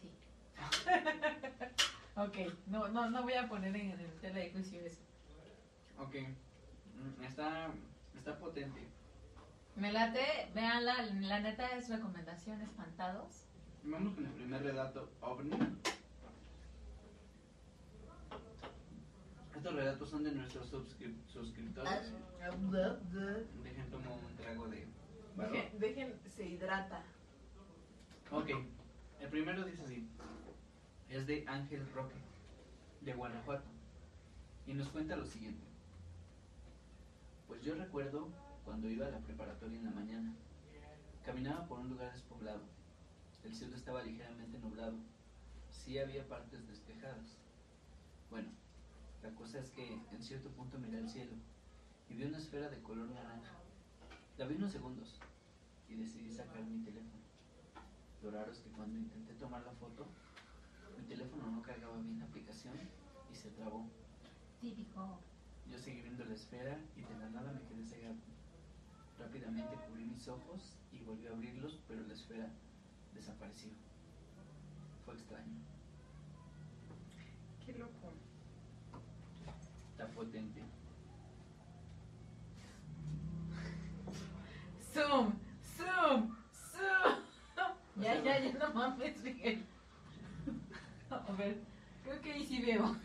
[0.00, 0.10] Sí.
[2.16, 5.00] ok, no, no, no voy a poner en, en tela de juicio eso.
[5.98, 6.16] Ok.
[6.16, 7.70] Mm, Está,
[8.16, 8.80] está potente.
[9.76, 13.46] Me late, véanla, la neta es recomendación, espantados.
[13.84, 15.56] Vamos con el primer relato, OVNI.
[19.62, 22.12] Estos relatos son de nuestros suscrip- suscriptores.
[23.62, 24.88] Dejen tomo un trago de
[25.78, 27.04] dejen, se hidrata.
[28.32, 28.50] Ok,
[29.20, 30.08] el primero dice así.
[31.08, 32.16] Es de Ángel Roque,
[33.02, 33.68] de Guanajuato.
[34.66, 35.64] Y nos cuenta lo siguiente.
[37.46, 38.30] Pues yo recuerdo
[38.64, 40.34] cuando iba a la preparatoria en la mañana.
[41.24, 42.62] Caminaba por un lugar despoblado.
[43.44, 44.96] El cielo estaba ligeramente nublado.
[45.70, 47.38] Sí había partes despejadas.
[48.28, 48.48] Bueno,
[49.22, 51.32] la cosa es que en cierto punto miré al cielo
[52.08, 53.52] y vi una esfera de color naranja.
[54.38, 55.18] La vi unos segundos
[55.88, 57.22] y decidí sacar mi teléfono.
[58.22, 60.06] Lo raro es que cuando intenté tomar la foto,
[60.98, 62.74] mi teléfono no cargaba bien la aplicación
[63.30, 63.86] y se trabó.
[64.60, 65.18] Típico.
[65.70, 68.16] Yo seguí viendo la esfera y de la nada me quedé cegado.
[69.18, 72.50] Rápidamente cubrí mis ojos y volví a abrirlos, pero la esfera
[73.14, 73.70] desapareció.
[75.04, 75.54] Fue extraño.
[77.64, 78.12] Qué loco.
[79.92, 80.60] Está potente.
[84.92, 85.32] Zoom,
[85.76, 87.16] zoom, zoom.
[87.96, 89.64] Ya, ya, ya, no mames, Miguel.
[91.10, 91.56] A ver,
[92.04, 92.96] creo que ahí sí veo.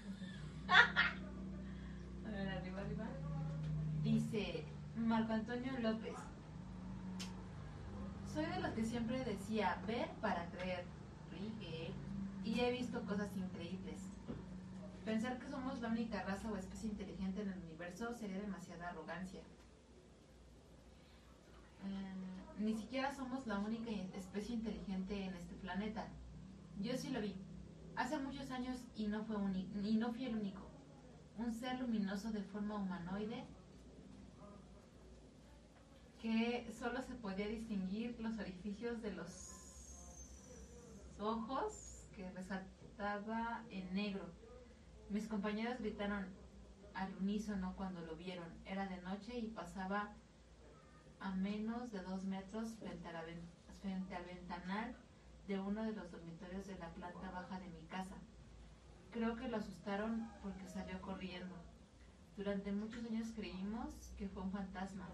[0.69, 3.07] A ver, arriba, arriba.
[4.03, 6.15] Dice Marco Antonio López.
[8.33, 10.85] Soy de los que siempre decía ver para creer,
[11.31, 11.93] Miguel,
[12.43, 14.06] y he visto cosas increíbles.
[15.07, 19.39] Pensar que somos la única raza o especie inteligente en el universo sería demasiada arrogancia.
[21.85, 26.09] Eh, ni siquiera somos la única especie inteligente en este planeta.
[26.81, 27.33] Yo sí lo vi.
[27.95, 29.37] Hace muchos años y no fue
[29.81, 30.67] y no fui el único.
[31.37, 33.45] Un ser luminoso de forma humanoide
[36.21, 39.29] que solo se podía distinguir los orificios de los
[41.17, 44.46] ojos que resaltaba en negro.
[45.09, 46.25] Mis compañeros gritaron
[46.93, 48.47] al unísono cuando lo vieron.
[48.65, 50.13] Era de noche y pasaba
[51.19, 53.49] a menos de dos metros frente, a la ven-
[53.81, 54.95] frente al ventanal
[55.47, 58.15] de uno de los dormitorios de la planta baja de mi casa.
[59.11, 61.55] Creo que lo asustaron porque salió corriendo.
[62.35, 65.07] Durante muchos años creímos que fue un fantasma,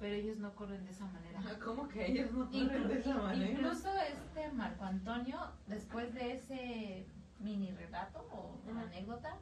[0.00, 1.40] pero ellos no corren de esa manera.
[1.64, 3.50] ¿Cómo que ellos no Inclu- corren de esa manera?
[3.50, 7.06] Incluso este Marco Antonio, después de ese
[7.40, 9.36] mini relato o anécdota,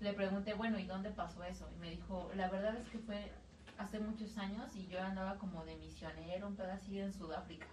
[0.00, 1.68] le pregunté, bueno, ¿y dónde pasó eso?
[1.74, 3.32] Y me dijo, la verdad es que fue
[3.78, 7.66] hace muchos años y yo andaba como de misionero, un pedacito en Sudáfrica.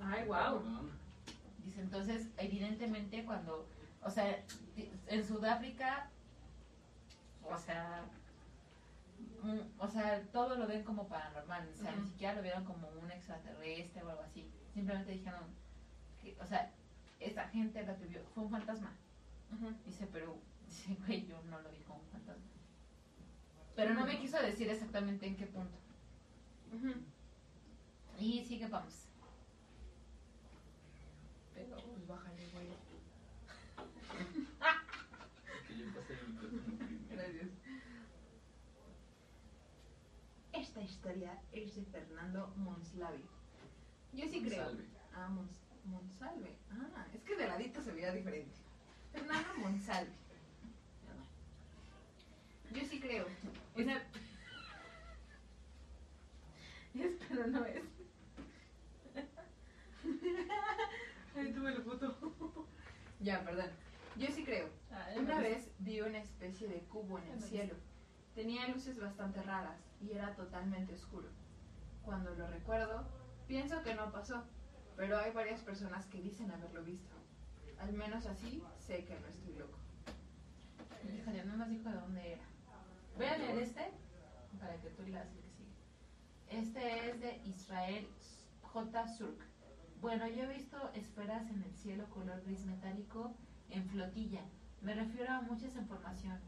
[0.00, 0.62] Ay, wow.
[1.64, 3.66] Dice, entonces, evidentemente cuando,
[4.02, 4.44] o sea,
[5.08, 6.08] en Sudáfrica,
[7.42, 8.04] o sea,
[9.78, 13.10] o sea, todo lo ven como paranormal, o sea, ni siquiera lo vieron como un
[13.10, 14.50] extraterrestre o algo así.
[14.72, 15.42] Simplemente dijeron,
[16.22, 16.70] que, o sea,
[17.20, 18.92] esta gente la que vio fue un fantasma.
[19.84, 20.36] Dice, pero,
[20.66, 22.44] dice, güey, yo no lo vi como un fantasma.
[23.74, 25.76] Pero no me quiso decir exactamente en qué punto.
[26.72, 26.94] Ujú.
[28.18, 29.06] Y sigue, vamos.
[31.54, 32.66] Pero, pues bájale, güey.
[37.10, 37.50] Gracias.
[40.52, 43.24] Esta historia es de Fernando Monslavi.
[44.12, 44.64] Yo sí creo.
[44.64, 44.84] Salve.
[45.14, 46.55] Ah, Mons Monsalve.
[47.36, 48.54] Ah, que de ladito se veía diferente.
[49.12, 50.12] Fernando Monsalve.
[52.72, 53.26] Yo sí creo.
[56.94, 57.82] Es, pero no es.
[61.36, 62.66] Ay, tuve la foto.
[63.20, 63.70] Ya, perdón.
[64.16, 64.70] Yo sí creo.
[65.16, 67.74] Una vez vi una especie de cubo en el cielo.
[68.34, 71.28] Tenía luces bastante raras y era totalmente oscuro.
[72.02, 73.06] Cuando lo recuerdo,
[73.46, 74.42] pienso que no pasó,
[74.96, 77.15] pero hay varias personas que dicen haberlo visto.
[77.80, 79.78] Al menos así sé que no estoy loco.
[81.14, 82.44] Híjole, no nos dijo de dónde era.
[83.16, 83.90] Voy a leer este
[84.58, 86.60] para que tú leas el que sigue.
[86.60, 88.08] Este es de Israel
[88.62, 89.08] J.
[89.08, 89.40] Surk.
[90.00, 93.34] Bueno, yo he visto esferas en el cielo color gris metálico
[93.70, 94.42] en flotilla.
[94.82, 96.38] Me refiero a mucha información.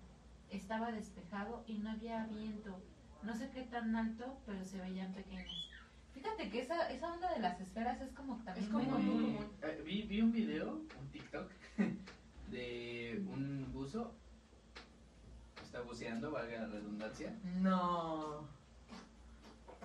[0.50, 2.80] Estaba despejado y no había viento.
[3.22, 5.68] No sé qué tan alto, pero se veían pequeñas.
[6.12, 9.46] Fíjate que esa, esa onda de las esferas es como también Es como muy común.
[9.62, 11.50] Eh, vi, vi un video, un TikTok,
[12.50, 14.14] de un buzo.
[15.62, 17.36] Está buceando, valga la redundancia.
[17.60, 18.46] No.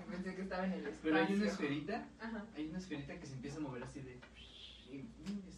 [0.09, 0.99] Pensé que estaba en el espacio.
[1.01, 2.45] Pero hay una esferita, Ajá.
[2.55, 4.19] hay una esferita que se empieza a mover así de.
[4.91, 5.09] y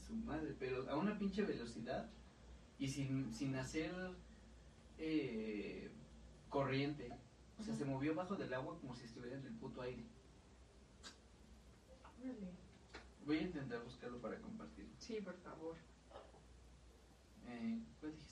[0.07, 2.09] su madre, pero a una pinche velocidad
[2.79, 3.91] y sin, sin hacer
[4.97, 5.91] eh,
[6.49, 7.09] corriente.
[7.59, 10.03] O sea, se movió bajo del agua como si estuviera en el puto aire.
[13.25, 14.87] Voy a intentar buscarlo para compartir.
[14.99, 15.75] Sí, por favor.
[17.47, 18.24] Eh, ¿Cuál dijiste?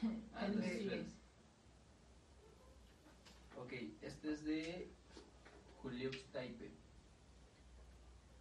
[0.40, 1.06] Esferas.
[3.56, 4.88] Ok, este es de
[5.82, 6.70] Julio Staipe.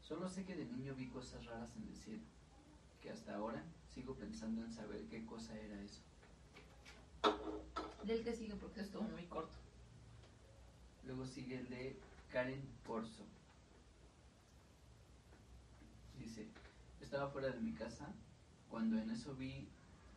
[0.01, 2.24] Solo sé que de niño vi cosas raras en el cielo,
[3.01, 6.01] que hasta ahora sigo pensando en saber qué cosa era eso.
[8.05, 9.57] Del que sigue porque estuvo muy corto.
[11.05, 11.99] Luego sigue el de
[12.32, 13.26] Karen Corso.
[16.18, 16.47] Dice,
[17.01, 18.07] estaba fuera de mi casa
[18.70, 19.68] cuando en eso vi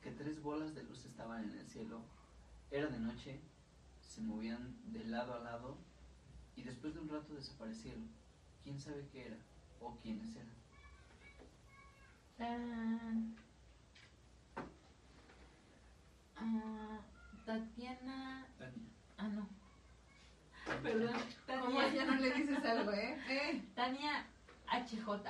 [0.03, 2.03] que tres bolas de luz estaban en el cielo.
[2.70, 3.40] Era de noche,
[4.00, 5.78] se movían de lado a lado
[6.57, 8.09] y después de un rato desaparecieron.
[8.62, 9.36] ¿Quién sabe qué era
[9.81, 10.56] o quiénes eran?
[12.36, 13.36] Tan.
[16.36, 17.01] Ah,
[17.44, 18.47] Tatiana.
[18.59, 18.89] Tania.
[19.18, 19.48] Ah, no.
[20.82, 21.14] Perdón.
[21.47, 21.94] ¿Cómo Tania.
[21.94, 23.18] ya no le dices algo, eh?
[23.28, 23.62] Eh.
[23.74, 24.27] Tania
[24.66, 25.28] HJ.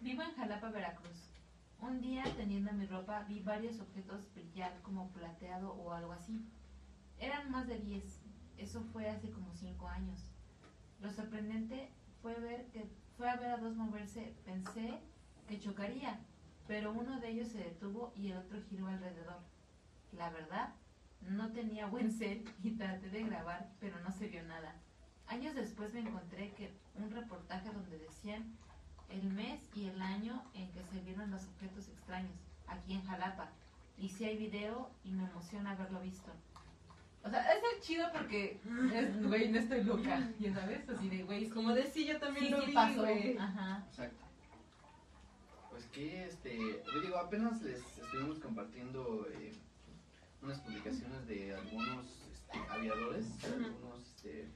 [0.00, 1.33] Vivo en Jalapa, Veracruz.
[1.80, 6.44] Un día, teniendo mi ropa, vi varios objetos brillar como plateado o algo así.
[7.18, 8.20] Eran más de 10.
[8.56, 10.20] Eso fue hace como 5 años.
[11.00, 11.90] Lo sorprendente
[12.22, 14.34] fue ver que fue a ver a dos moverse.
[14.44, 15.00] Pensé
[15.46, 16.20] que chocaría,
[16.66, 19.40] pero uno de ellos se detuvo y el otro giró alrededor.
[20.12, 20.74] La verdad,
[21.20, 24.74] no tenía buen set y traté de grabar, pero no se vio nada.
[25.26, 28.56] Años después me encontré que un reportaje donde decían
[29.10, 32.32] el mes y el año en que se vieron los objetos extraños,
[32.66, 33.48] aquí en Jalapa.
[33.96, 36.30] Y si hay video y me emociona haberlo visto.
[37.22, 38.60] O sea, es el chido porque,
[38.92, 42.18] es, güey, no estoy loca, ya sabes, así de, güey, sí, Como de sí, yo
[42.18, 43.00] también sí, lo sí vi, pasó.
[43.00, 43.38] güey.
[43.38, 43.84] Ajá.
[43.88, 44.24] Exacto.
[45.70, 49.52] Pues que, este, yo digo, apenas les estuvimos compartiendo eh,
[50.42, 53.64] unas publicaciones de algunos este, aviadores, de Ujú.
[53.64, 54.48] algunos este,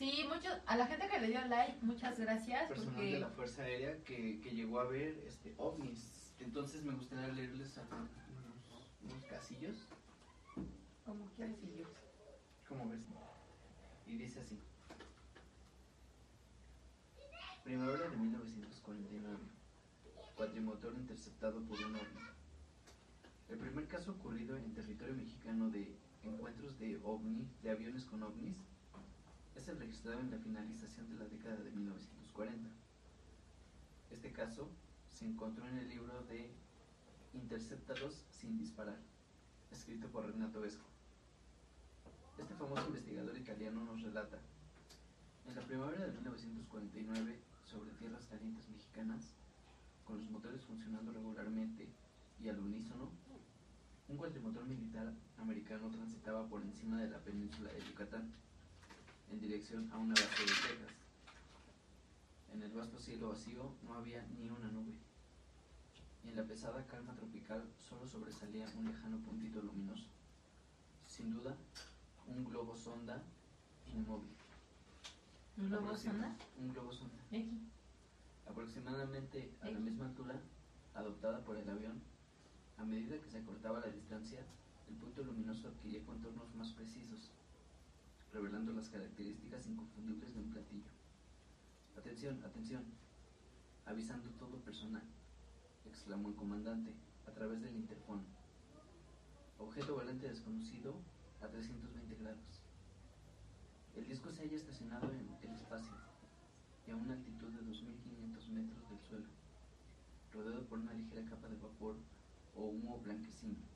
[0.00, 3.12] Sí, muchos, a la gente que le dio like, muchas gracias, personal porque...
[3.12, 6.32] de la Fuerza Aérea que, que llegó a ver este, ovnis.
[6.38, 8.08] Entonces me gustaría leerles algunos
[9.02, 9.76] unos casillos.
[11.04, 11.84] Como quieras y yo.
[12.66, 13.00] ¿Cómo ves?
[14.06, 14.58] Y dice así.
[17.62, 19.36] Primavera de 1949.
[20.34, 22.20] Cuatrimotor interceptado por un ovni.
[23.50, 28.56] El primer caso ocurrido en territorio mexicano de encuentros de ovni, de aviones con ovnis,
[29.60, 32.70] es el registrado en la finalización de la década de 1940.
[34.10, 34.70] Este caso
[35.10, 36.50] se encontró en el libro de
[37.34, 38.96] Interceptados sin disparar,
[39.70, 40.86] escrito por Renato Vesco.
[42.38, 44.38] Este famoso investigador italiano nos relata,
[45.46, 49.34] en la primavera de 1949, sobre tierras calientes mexicanas,
[50.04, 51.86] con los motores funcionando regularmente
[52.40, 53.10] y al unísono,
[54.08, 58.32] un cuatrimotor militar americano transitaba por encima de la península de Yucatán,
[59.30, 60.94] en dirección a una base de Texas.
[62.52, 64.94] En el vasto cielo vacío no había ni una nube,
[66.24, 70.06] y en la pesada calma tropical solo sobresalía un lejano puntito luminoso.
[71.06, 71.56] Sin duda,
[72.26, 73.22] un globo sonda
[73.94, 74.30] inmóvil.
[75.56, 76.36] ¿Un globo sonda?
[76.58, 77.14] Un globo sonda.
[77.30, 77.60] ¿Y aquí?
[78.48, 80.40] Aproximadamente a la misma altura
[80.94, 82.00] adoptada por el avión,
[82.78, 84.40] a medida que se acortaba la distancia,
[84.88, 87.30] el punto luminoso adquiría contornos más precisos,
[88.32, 90.90] revelando las características inconfundibles de un platillo.
[91.96, 92.84] Atención, atención,
[93.86, 95.02] avisando todo personal,
[95.84, 96.94] exclamó el comandante
[97.26, 98.24] a través del interfono.
[99.58, 100.94] Objeto volante desconocido
[101.42, 102.62] a 320 grados.
[103.96, 105.94] El disco se halla estacionado en el espacio
[106.86, 109.28] y a una altitud de 2.500 metros del suelo,
[110.32, 111.96] rodeado por una ligera capa de vapor
[112.54, 113.69] o humo blanquecino.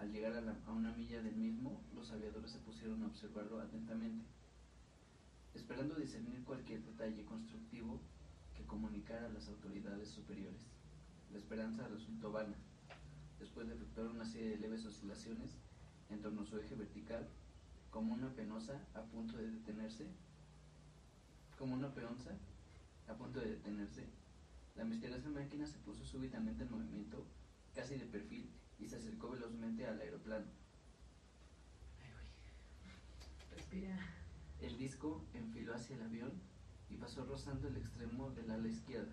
[0.00, 4.24] Al llegar a, una milla del mismo, los aviadores se pusieron a observarlo atentamente,
[5.52, 8.00] esperando discernir cualquier detalle constructivo
[8.56, 10.62] que comunicara a las autoridades superiores.
[11.30, 12.56] La esperanza resultó vana.
[13.38, 15.58] Después de efectuar una serie de leves oscilaciones
[16.08, 17.28] en torno a su eje vertical,
[17.90, 20.06] como una penosa a punto de detenerse,
[21.58, 22.30] como una peonza
[23.06, 24.06] a punto de detenerse,
[24.76, 27.26] la misteriosa máquina se puso súbitamente en movimiento,
[27.74, 28.48] casi de perfil,
[28.80, 30.46] y se acercó velozmente al aeroplano.
[33.54, 33.98] Respira.
[34.60, 36.32] El disco enfiló hacia el avión
[36.88, 39.12] y pasó rozando el extremo del ala izquierda,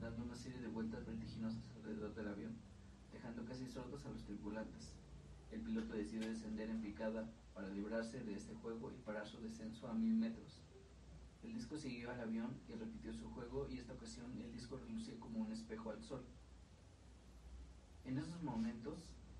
[0.00, 2.56] dando una serie de vueltas vertiginosas alrededor del avión,
[3.12, 4.94] dejando casi sordos a los tripulantes.
[5.50, 9.86] El piloto decidió descender en picada para librarse de este juego y parar su descenso
[9.86, 10.60] a mil metros.
[11.42, 15.18] El disco siguió al avión y repitió su juego y esta ocasión el disco relucía
[15.20, 16.24] como un espejo al sol.
[18.04, 18.98] En esos momentos,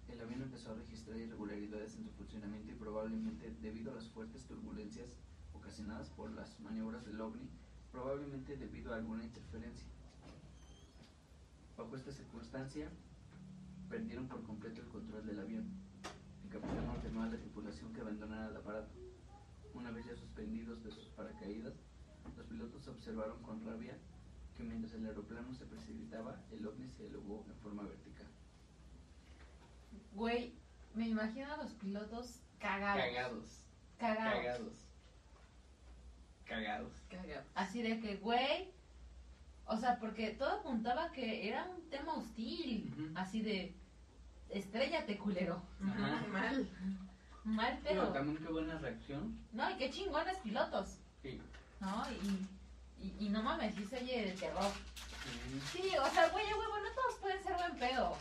[0.08, 4.42] el avión empezó a registrar irregularidades en su funcionamiento y probablemente debido a las fuertes
[4.44, 5.10] turbulencias
[5.52, 7.46] ocasionadas por las maniobras del ovni,
[7.92, 9.86] probablemente debido a alguna interferencia.
[11.76, 12.88] Bajo esta circunstancia,
[13.90, 15.66] perdieron por completo el control del avión.
[16.44, 18.94] El capitán ordenó a la tripulación que abandonara el aparato.
[19.74, 21.74] Una vez ya suspendidos de sus paracaídas,
[22.34, 23.98] los pilotos observaron con rabia
[24.56, 28.26] que mientras el aeroplano se precipitaba, el ovni se elevó en forma vertical.
[30.14, 30.54] Güey,
[30.94, 33.02] me imagino a los pilotos cagados.
[33.02, 33.44] Cagados.
[33.98, 34.34] Cagados.
[34.36, 34.72] Cagados.
[36.46, 36.92] Cagados.
[37.10, 37.44] Cagado.
[37.54, 38.72] Así de que, güey.
[39.66, 43.12] O sea, porque todo apuntaba que era un tema hostil.
[43.14, 43.74] Así de.
[44.50, 45.62] Estrellate, culero.
[45.82, 46.24] Ajá.
[46.32, 46.68] Mal.
[47.44, 48.12] Mal Pero pedo.
[48.12, 49.38] también qué buena reacción.
[49.52, 50.98] No, y qué chingones pilotos.
[51.22, 51.40] Sí.
[51.80, 52.04] ¿No?
[52.10, 52.46] Y,
[53.04, 54.70] y, y no mames, sí se oye de terror.
[55.72, 58.16] Sí, o sea, güey, huevo, no todos pueden ser buen pedo.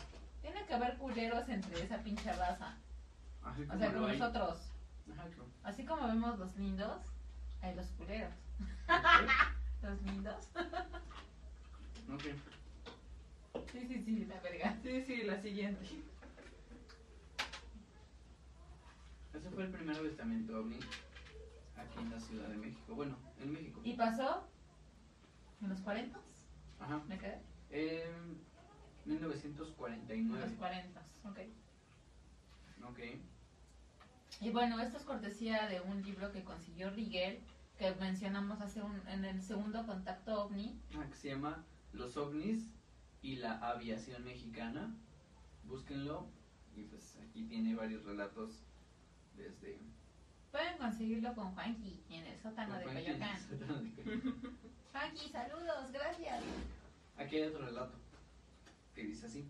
[0.64, 2.74] Tiene que haber culeros entre esa pinche raza.
[3.42, 4.18] Así O sea, como hay.
[4.18, 4.70] nosotros.
[5.12, 5.50] Ajá, claro.
[5.62, 7.02] Así como vemos los lindos,
[7.60, 8.32] hay los culeros.
[9.82, 10.48] Los lindos.
[12.10, 12.22] Ok.
[13.70, 14.78] Sí, sí, sí, la verga.
[14.82, 15.84] Sí, sí, la siguiente.
[19.34, 20.78] Ese fue el primer avistamiento ovni
[21.76, 22.94] aquí en la Ciudad de México.
[22.94, 23.80] Bueno, en México.
[23.84, 24.48] ¿Y pasó?
[25.60, 26.18] ¿En los 40?
[26.80, 27.02] Ajá.
[27.06, 27.42] ¿Me quedé?
[27.68, 28.40] En
[29.06, 30.46] 1949.
[30.46, 31.38] los 40, ok.
[32.88, 33.00] Ok.
[34.40, 37.40] Y bueno, esto es cortesía de un libro que consiguió Rigel,
[37.78, 40.78] que mencionamos hace un, en el segundo contacto ovni.
[40.96, 42.70] Ah, que se llama Los ovnis
[43.22, 44.94] y la aviación mexicana.
[45.64, 46.26] Búsquenlo.
[46.76, 48.64] Y pues aquí tiene varios relatos
[49.36, 49.78] desde.
[50.50, 53.38] Pueden conseguirlo con Juanqui en el sótano de Coyoacán.
[54.92, 56.42] Juanqui, saludos, gracias.
[57.16, 58.03] Aquí hay otro relato
[58.94, 59.44] que dice así.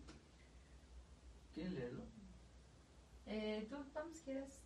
[1.54, 2.02] ¿Quieren leerlo?
[3.26, 4.60] Eh, ¿Tú, Pams, quieres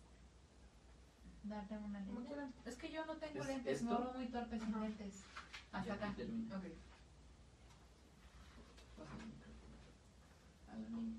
[1.43, 2.53] darle una quieran.
[2.65, 3.97] Es que yo no tengo ¿Es lentes, me esto?
[4.03, 4.79] vuelvo muy torpe sin Ajá.
[4.85, 5.23] lentes.
[5.71, 6.13] Hasta Ya acá.
[6.15, 6.57] termina.
[6.57, 6.63] Ok.
[8.97, 9.75] Pásale el micrófono.
[10.67, 11.17] A la niña.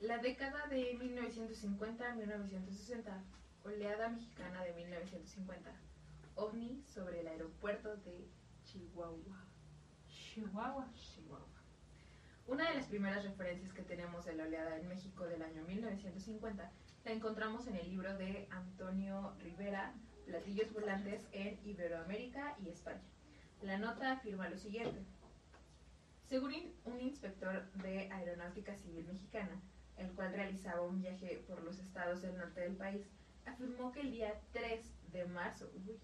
[0.00, 3.22] La década de 1950 1960,
[3.64, 5.72] oleada mexicana de 1950,
[6.40, 8.26] ovni sobre el aeropuerto de
[8.64, 9.44] Chihuahua.
[10.08, 10.88] Chihuahua.
[10.94, 11.46] Chihuahua.
[12.46, 16.70] Una de las primeras referencias que tenemos de la oleada en México del año 1950
[17.04, 19.92] la encontramos en el libro de Antonio Rivera,
[20.24, 23.02] Platillos Volantes en Iberoamérica y España.
[23.62, 25.00] La nota afirma lo siguiente.
[26.28, 26.54] Según
[26.86, 29.60] un inspector de Aeronáutica Civil Mexicana,
[29.98, 33.06] el cual realizaba un viaje por los estados del norte del país,
[33.44, 35.98] afirmó que el día 3 de marzo, uy,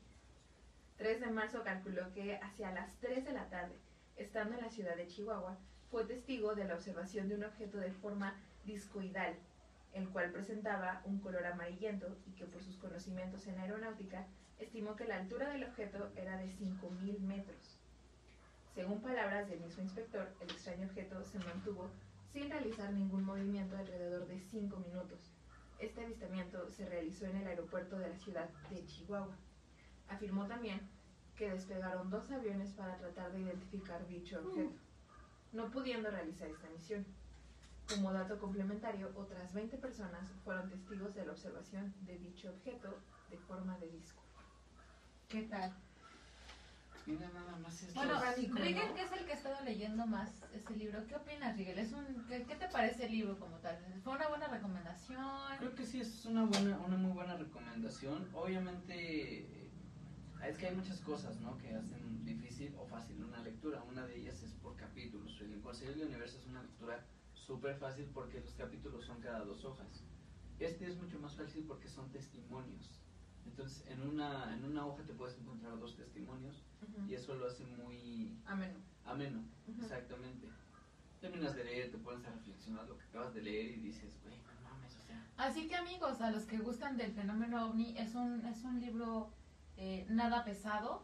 [0.98, 3.74] 3 de marzo calculó que hacia las 3 de la tarde,
[4.16, 5.58] estando en la ciudad de Chihuahua,
[5.90, 9.36] fue testigo de la observación de un objeto de forma discoidal,
[9.92, 14.26] el cual presentaba un color amarillento y que por sus conocimientos en aeronáutica
[14.58, 17.78] estimó que la altura del objeto era de 5.000 metros.
[18.74, 21.90] Según palabras del mismo inspector, el extraño objeto se mantuvo
[22.30, 25.18] sin realizar ningún movimiento alrededor de 5 minutos.
[25.78, 29.36] Este avistamiento se realizó en el aeropuerto de la ciudad de Chihuahua.
[30.08, 30.80] Afirmó también
[31.36, 34.72] que despegaron dos aviones para tratar de identificar dicho objeto,
[35.52, 37.06] no pudiendo realizar esta misión.
[37.88, 42.98] Como dato complementario, otras 20 personas fueron testigos de la observación de dicho objeto
[43.30, 44.22] de forma de disco.
[45.28, 45.72] ¿Qué tal?
[47.06, 47.94] Mira nada más esto.
[47.94, 48.94] Bueno, básico, Rigel, ¿no?
[48.94, 51.78] que es el que ha estado leyendo más ese libro, ¿qué opinas, Rigel?
[51.78, 53.78] ¿Es un, qué, qué te parece el libro como tal?
[54.02, 55.24] ¿Fue una buena recomendación?
[55.58, 58.28] Creo que sí es una buena, una muy buena recomendación.
[58.34, 59.65] Obviamente eh,
[60.44, 61.56] es que hay muchas cosas, ¿no?
[61.58, 63.82] Que hacen difícil o fácil una lectura.
[63.84, 65.40] Una de ellas es por capítulos.
[65.40, 67.04] El Consejo del Universo es una lectura
[67.34, 70.04] súper fácil porque los capítulos son cada dos hojas.
[70.58, 73.00] Este es mucho más fácil porque son testimonios.
[73.46, 76.62] Entonces, en una, en una hoja te puedes encontrar dos testimonios
[77.08, 78.74] y eso lo hace muy Amén.
[79.04, 79.44] ameno.
[79.68, 79.82] Ujú.
[79.82, 80.48] Exactamente.
[81.20, 84.36] Terminas de leer, te pones a reflexionar lo que acabas de leer y dices, güey,
[84.36, 85.26] no mames, o sea.
[85.38, 89.32] Así que amigos, a los que gustan del fenómeno ovni, es un, es un libro
[89.76, 91.02] eh, nada pesado,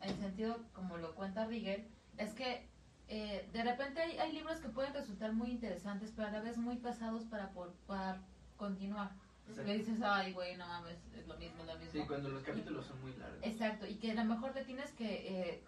[0.00, 1.86] en sentido como lo cuenta Rigel,
[2.18, 2.66] es que
[3.08, 6.56] eh, de repente hay, hay libros que pueden resultar muy interesantes, pero a la vez
[6.56, 8.20] muy pesados para, por, para
[8.56, 9.10] continuar.
[9.48, 9.70] Exacto.
[9.70, 11.92] Le dices, ay, güey, no mames, es lo mismo, es lo mismo.
[11.92, 13.38] Sí, cuando los capítulos son muy largos.
[13.42, 15.62] Exacto, y que a lo mejor te tienes que, eh,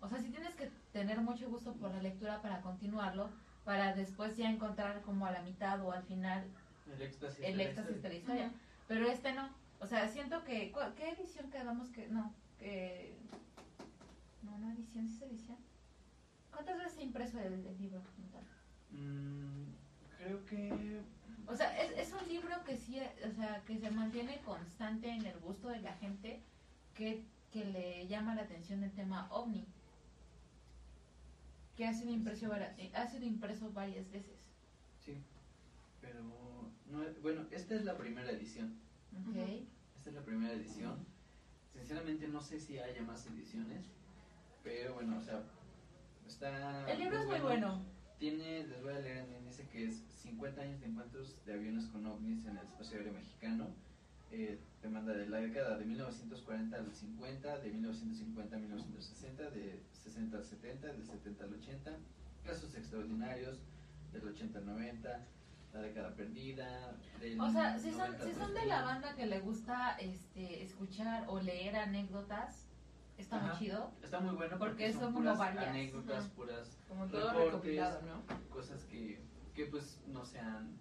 [0.00, 3.30] o sea, sí tienes que tener mucho gusto por la lectura para continuarlo,
[3.64, 6.44] para después ya encontrar como a la mitad o al final
[6.92, 7.44] El éxtasis.
[7.44, 8.08] el de historia.
[8.08, 8.50] la historia.
[8.86, 9.48] Pero este no,
[9.84, 13.14] o sea, siento que, ¿cuál- ¿qué edición quedamos que, no, que,
[14.42, 15.58] no, no edición, ¿sí es edición?
[16.50, 18.00] ¿Cuántas veces se ha impreso el, el libro?
[18.90, 19.64] Mm,
[20.16, 21.00] creo que.
[21.46, 25.26] O sea, es, es un libro que sí, o sea, que se mantiene constante en
[25.26, 26.40] el gusto de la gente
[26.94, 29.66] que, que le llama la atención el tema ovni.
[31.76, 34.38] Que ha sido impreso, ha sido impreso varias veces.
[35.04, 35.18] Sí.
[36.00, 36.22] Pero.
[36.86, 38.78] No, bueno, esta es la primera edición.
[39.28, 39.66] ¿ok?
[40.04, 40.98] Esta es la primera edición.
[41.72, 43.86] Sinceramente, no sé si haya más ediciones.
[44.62, 45.42] Pero bueno, o sea.
[46.28, 46.92] Está.
[46.92, 47.82] El libro es muy bueno.
[48.18, 52.04] Tiene, les voy a leer índice que es 50 años de encuentros de aviones con
[52.04, 53.68] ovnis en el espacio aéreo mexicano.
[54.30, 60.36] Eh, demanda de la década de 1940 al 50, de 1950 a 1960, de 60
[60.36, 61.96] al 70, del 70 al 80,
[62.44, 63.58] casos extraordinarios
[64.12, 65.26] del 80 al 90,
[65.72, 66.83] la década perdida.
[67.40, 68.68] O sea, si son, 90 si son de 2000.
[68.68, 72.66] la banda que le gusta este, escuchar o leer anécdotas,
[73.16, 73.46] está Ajá.
[73.48, 73.92] muy chido.
[74.02, 75.66] Está muy bueno Porque porque, son son, como puras varias.
[75.68, 78.22] anécdotas, puras Como todo reportes, recopilado, ¿no?
[78.50, 79.20] cosas que,
[79.54, 80.76] que pues no sean...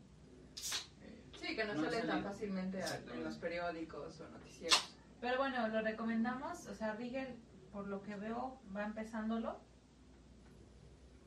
[1.01, 2.79] eh, Sí, que no, No salen tan fácilmente
[3.13, 4.95] en los periódicos o noticieros.
[5.21, 6.67] Pero bueno, lo recomendamos.
[6.67, 7.37] O sea, Rigel,
[7.71, 9.61] por lo que veo, va empezándolo.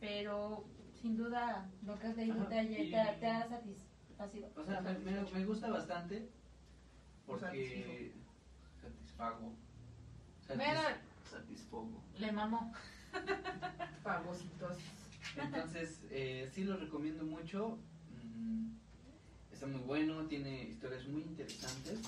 [0.01, 0.65] Pero
[1.01, 3.27] sin duda, lo que has leído te, ha- y- te, ha- te
[4.19, 4.49] ha satisfacido.
[4.57, 6.29] O sea, me, me- me gusta bastante
[7.27, 8.13] porque
[8.81, 9.53] satisfago.
[10.47, 11.01] Satis- Mira.
[11.31, 12.03] satisfago.
[12.19, 12.73] Le mamó.
[14.03, 14.77] Fagocitos.
[15.37, 17.79] Entonces, eh, sí lo recomiendo mucho.
[18.23, 18.69] Mm,
[19.53, 21.99] está muy bueno, tiene historias muy interesantes.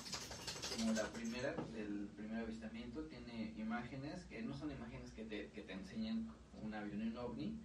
[0.76, 5.62] Como la primera, del primer avistamiento, tiene imágenes que no son imágenes que te, que
[5.62, 6.28] te enseñen
[6.62, 7.58] un avión y un ovni,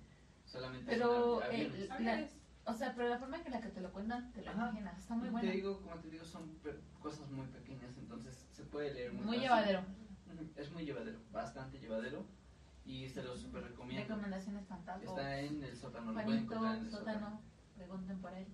[0.46, 1.90] solamente Pero, son eh, aviones.
[1.90, 2.28] la-
[2.66, 4.70] o sea, pero la forma en la que te lo cuentan, te lo Ajá.
[4.70, 4.98] imaginas.
[5.00, 5.52] Está muy Te bueno.
[5.52, 6.58] digo, como te digo, son
[7.02, 9.50] cosas muy pequeñas, entonces se puede leer muy, Muy fácil.
[9.50, 9.84] llevadero.
[10.56, 12.26] Es muy llevadero, bastante llevadero.
[12.86, 14.08] Y se lo super recomiendo.
[14.08, 15.16] Recomendaciones fantásticas.
[15.16, 17.42] Está en el sótano, lo pueden encontrar en el sótano,
[17.76, 18.48] pregunten por él.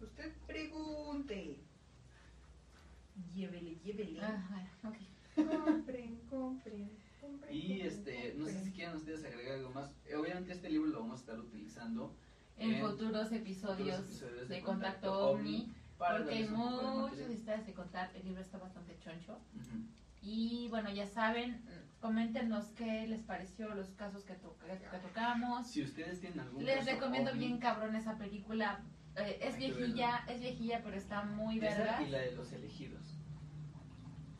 [0.00, 1.60] Usted pregunte.
[3.34, 4.20] Llévele, llévele.
[4.22, 4.96] Ah, bueno, ok.
[5.66, 6.90] Compren, compren,
[7.20, 7.54] compren.
[7.54, 9.92] Y compren, este, no sé si quieran ustedes agregar algo más.
[10.06, 12.16] Eh, Obviamente este libro lo vamos a estar utilizando
[12.58, 17.66] en, En futuros episodios, de, de Contacto, Contacto OVNI, para porque hay de muchas historias
[17.66, 18.10] de contar.
[18.14, 19.38] El libro está bastante choncho.
[20.22, 21.62] Y bueno, ya saben,
[22.00, 25.66] coméntenos qué les pareció los casos que, to- que- tocamos.
[25.68, 28.80] Si ustedes tienen algún Les caso recomiendo ovni, bien cabrón esa película.
[29.16, 32.02] Eh, es Hay viejilla, es viejilla, pero está muy esa verga.
[32.02, 33.02] y la de los elegidos.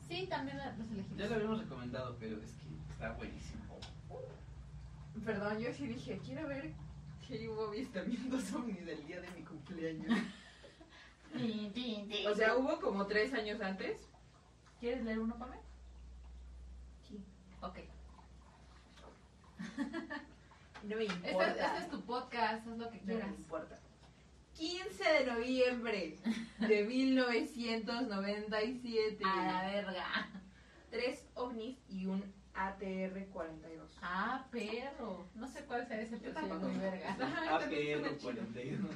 [0.08, 1.18] Sí, también la- los elegidos.
[1.18, 3.58] Ya lo habíamos recomendado, pero es que está buenísimo.
[5.24, 6.72] Perdón, yo sí dije, quiero ver
[7.28, 10.18] que hubo avistamientos ovnis el día de mi cumpleaños.
[12.26, 14.00] O sea, hubo como tres años antes.
[14.80, 15.58] ¿Quieres leer uno para mí?
[17.06, 17.20] Sí.
[17.60, 17.78] Ok.
[20.84, 21.66] No me Este, importa.
[21.76, 23.30] este es tu podcast, haz lo que No me quieras.
[23.36, 23.78] importa.
[24.54, 26.16] 15 de noviembre
[26.60, 29.22] de 1997.
[29.24, 30.28] A la verga.
[30.90, 32.24] Tres ovnis y un
[32.58, 33.98] ATR-42.
[34.02, 35.26] Ah, perro.
[35.34, 36.68] No sé cuál sea ese, pero sí es tampoco.
[36.68, 37.16] muy verga.
[37.20, 38.22] Ajá, también suena APR chido.
[38.22, 38.90] 42.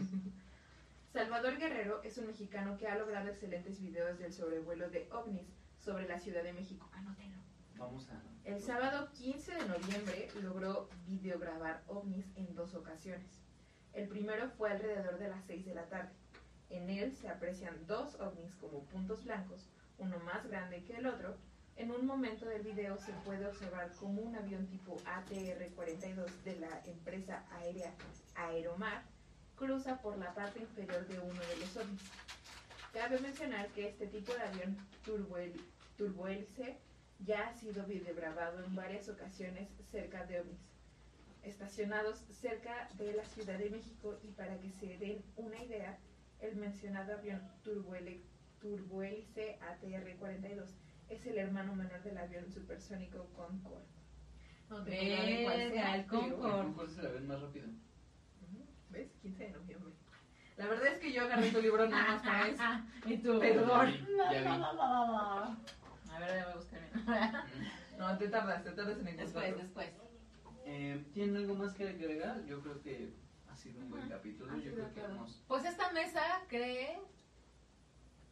[1.13, 5.47] Salvador Guerrero es un mexicano que ha logrado excelentes videos del sobrevuelo de ovnis
[5.79, 6.89] sobre la Ciudad de México.
[6.93, 7.39] Anótenlo.
[7.77, 8.21] Vamos a.
[8.45, 13.43] El sábado 15 de noviembre logró videograbar ovnis en dos ocasiones.
[13.93, 16.11] El primero fue alrededor de las 6 de la tarde.
[16.71, 19.69] En él se aprecian dos ovnis como puntos blancos,
[19.99, 21.37] uno más grande que el otro.
[21.77, 26.83] En un momento del video se puede observar como un avión tipo ATR-42 de la
[26.85, 27.93] empresa aérea
[28.35, 29.03] Aeromar
[29.57, 32.03] cruza por la parte inferior de uno de los ovnis.
[32.93, 34.77] Cabe mencionar que este tipo de avión
[35.97, 36.77] turbohélice
[37.21, 40.61] ya ha sido videograbado en varias ocasiones cerca de ovnis,
[41.43, 45.99] estacionados cerca de la Ciudad de México y para que se den una idea,
[46.41, 50.69] el mencionado avión turbohélice ATR-42
[51.15, 53.85] es el hermano menor del avión supersónico Concorde.
[54.69, 56.73] No tengo idea de cuál sea, Verga, el Concorde.
[56.75, 57.67] ¿Cuál es el avión más rápido?
[58.91, 59.11] ¿Ves?
[59.23, 59.93] 15 de noviembre.
[60.57, 62.63] La verdad es que yo agarré tu libro nada más para eso.
[63.07, 63.39] y tú.
[63.39, 63.91] Perdón.
[63.91, 64.63] Ya vi, ya vi.
[66.13, 67.07] A ver, ya voy a buscar bien.
[67.99, 69.59] No, te tardas, te tardas en Después, encontrarlo.
[69.59, 69.89] después.
[70.65, 72.45] Eh, ¿Tienen algo más que agregar?
[72.47, 73.13] Yo creo que
[73.49, 74.59] ha sido un buen capítulo.
[74.59, 75.43] Yo creo que hemos.
[75.47, 76.99] Pues esta mesa cree.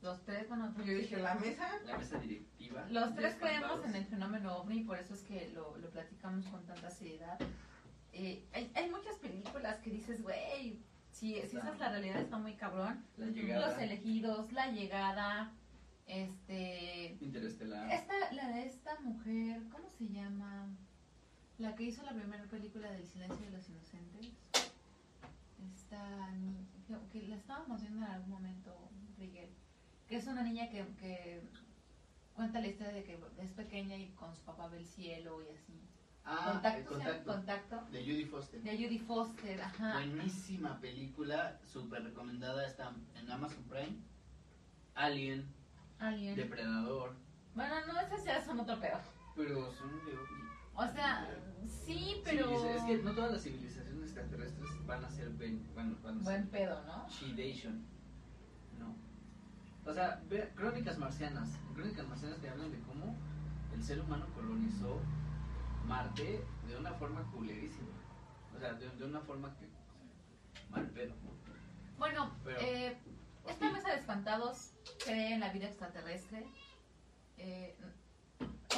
[0.03, 1.69] Los tres, bueno, Yo dije, la mesa.
[1.85, 2.87] La mesa directiva.
[2.91, 6.65] Los tres creemos en el fenómeno ovni, por eso es que lo, lo platicamos con
[6.65, 7.39] tanta seriedad.
[8.13, 12.39] Eh, hay, hay muchas películas que dices, güey, si, si esa es la realidad está
[12.39, 13.05] muy cabrón.
[13.17, 13.69] La llegada.
[13.69, 15.53] Los elegidos, la llegada,
[16.07, 17.19] este...
[17.21, 17.93] Interestelar.
[17.93, 20.69] Esta, la de esta mujer, ¿cómo se llama?
[21.59, 24.33] La que hizo la primera película del silencio de los inocentes.
[25.75, 26.31] Esta
[26.87, 28.90] que, que la estábamos viendo en algún momento.
[30.11, 31.41] Que es una niña que, que
[32.35, 35.55] cuenta la historia de que es pequeña y con su papá ve el cielo y
[35.55, 35.81] así.
[36.25, 37.81] Ah, contacto, contacto.
[37.93, 38.61] De Judy Foster.
[38.61, 39.93] De Judy Foster, ajá.
[39.93, 43.97] Buenísima película, súper recomendada, está en Amazon Prime.
[44.97, 45.47] Alien.
[46.01, 46.35] Alien.
[46.35, 47.15] Depredador.
[47.55, 48.99] Bueno, no, esas ya son otro pedo.
[49.37, 50.19] Pero son de.
[50.75, 51.29] O sea,
[51.85, 52.49] sí, pero...
[52.49, 56.23] Sí, es que no todas las civilizaciones extraterrestres van a ser ben, van, van a
[56.25, 57.09] Buen ser pedo, ¿no?
[57.09, 57.87] Shidation.
[59.91, 61.51] O sea, ve, crónicas marcianas.
[61.75, 63.17] Crónicas marcianas te hablan de cómo
[63.75, 65.01] el ser humano colonizó
[65.87, 67.89] Marte de una forma culerísima.
[68.55, 69.67] O sea, de, de una forma que.
[70.71, 71.15] mal pedo.
[71.99, 72.97] Bueno, Pero- eh,
[73.49, 74.73] esta mesa de espantados
[75.05, 76.47] cree en la vida extraterrestre.
[77.39, 77.75] Eh,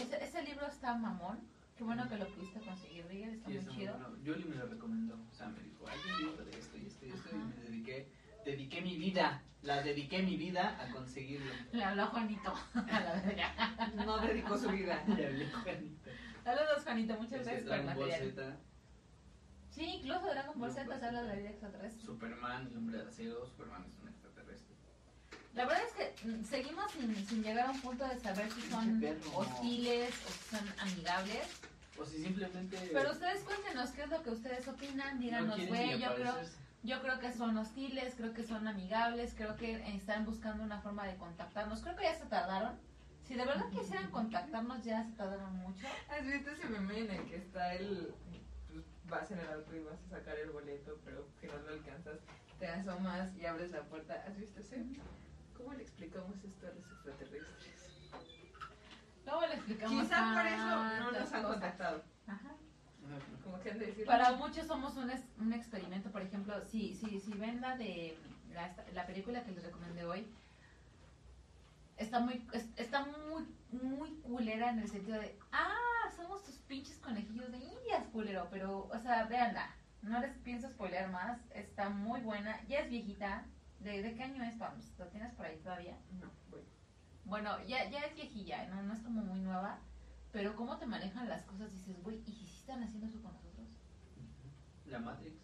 [0.01, 1.41] ese, ese libro está mamón.
[1.77, 3.35] Qué bueno que lo pudiste conseguir, Rigel.
[3.35, 3.99] Está Sí, muy está chido.
[3.99, 4.17] bueno.
[4.25, 5.15] Yoli me lo recomendó.
[5.31, 7.29] O sea, me dijo, hay un libro de esto y esto y esto.
[7.33, 7.45] Y Ajá.
[7.47, 8.09] me dediqué,
[8.47, 9.43] dediqué mi vida.
[9.63, 11.53] La dediqué mi vida a conseguirlo.
[11.73, 12.53] Le habló a Juanito.
[12.75, 13.93] A la verga.
[14.05, 15.03] No dedicó su vida.
[15.07, 16.11] Le hablé a Juanita.
[16.43, 17.15] Saludos, Juanito.
[17.15, 18.33] Muchas gracias por el Dragon Ball material.
[18.35, 18.57] Z,
[19.71, 21.23] Sí, incluso Dragon Ball Z habla de Z.
[21.23, 22.05] la vida extraterrestre.
[22.05, 23.47] Superman, el hombre de acero.
[23.47, 24.77] Superman es un extraterrestre.
[25.55, 28.63] La verdad es que mm, seguimos sin, sin llegar a un punto de saber si
[28.63, 29.03] son
[29.35, 31.47] hostiles o si son amigables.
[31.99, 32.91] O si simplemente.
[32.93, 35.15] Pero ustedes cuéntenos qué es lo que ustedes opinan.
[35.17, 36.37] no Díganos, güey, yo creo.
[36.83, 41.07] Yo creo que son hostiles, creo que son amigables, creo que están buscando una forma
[41.07, 41.83] de contactarnos.
[41.83, 42.77] Creo que ya se tardaron.
[43.23, 45.87] Si de verdad quisieran contactarnos, ya se tardaron mucho.
[46.11, 48.13] ¿Has visto ese meme en el que está el.
[48.69, 51.73] Pues vas en el auto y vas a sacar el boleto, pero que no lo
[51.73, 52.19] alcanzas?
[52.59, 54.25] Te asomas y abres la puerta.
[54.27, 54.85] ¿Has visto ese?
[55.57, 57.83] ¿Cómo le explicamos esto a los extraterrestres?
[59.25, 60.03] Luego le explicamos.
[60.03, 61.45] Quizá por eso no nos han cosas.
[61.45, 62.03] contactado.
[62.27, 62.57] Ajá.
[63.45, 64.07] Como que han de decir.
[64.07, 68.17] Para muchos somos un, es- un experimento, por ejemplo, si, si, si ven la de
[68.53, 70.27] la, la película que les recomendé hoy,
[71.97, 73.47] está muy, es- está muy,
[73.83, 78.89] muy culera en el sentido de, ah, somos tus pinches conejillos de indias, culero, pero,
[78.93, 81.39] o sea, véanla, No les pienso spoilear más.
[81.55, 82.61] Está muy buena.
[82.67, 83.45] Ya es viejita.
[83.79, 84.99] ¿De, de qué año es, Pams?
[84.99, 85.97] ¿Lo tienes por ahí todavía?
[86.21, 86.67] No, bueno.
[87.25, 88.83] Bueno, ya, ya es viejilla, ¿no?
[88.83, 89.79] No es como muy nueva.
[90.33, 93.67] Pero cómo te manejan las cosas, dices, güey, ¿y si están haciendo eso con nosotros?
[94.87, 95.37] La Matrix.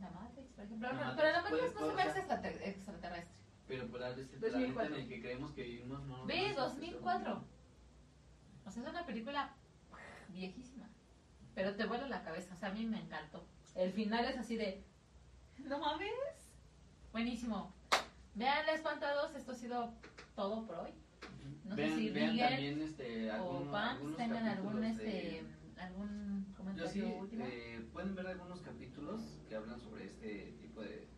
[0.00, 0.88] La Matrix, por ejemplo.
[0.88, 2.70] La No, Matrix, pero la Matrix no se ve extraterrestre.
[2.70, 3.36] extraterrestre.
[3.68, 4.74] Pero por el este 2004.
[4.74, 6.26] planeta en el que creemos que vivimos no.
[6.26, 7.44] Ve, no 2004.
[8.66, 9.54] O sea, es una película
[10.28, 10.88] viejísima.
[11.54, 12.54] Pero te vuela la cabeza.
[12.54, 13.44] O sea, a mí me encantó.
[13.74, 14.82] El final es así de.
[15.58, 16.10] ¿No mames?
[17.12, 17.72] Buenísimo.
[18.34, 19.34] Vean, espantados.
[19.34, 19.94] Esto ha sido
[20.34, 20.90] todo por hoy.
[21.64, 25.04] No sé vean, si vean Miguel también este, o algún, Pams algunos tengan algún este
[25.04, 25.44] de-
[25.78, 27.44] algún Yo comentario sí, último.
[27.46, 31.08] eh, pueden ver algunos capítulos que hablan sobre este tipo de,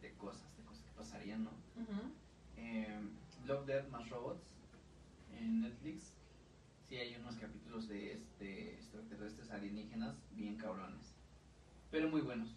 [0.00, 1.50] de cosas, de cosas que pasarían, ¿no?
[1.50, 2.12] Ujú.
[2.56, 3.00] Eh,
[3.46, 4.44] Love, Death, más Robots
[5.32, 6.12] en Netflix.
[6.88, 11.14] Sí hay unos capítulos de este extraterrestres alienígenas bien cabrones,
[11.90, 12.56] pero muy buenos.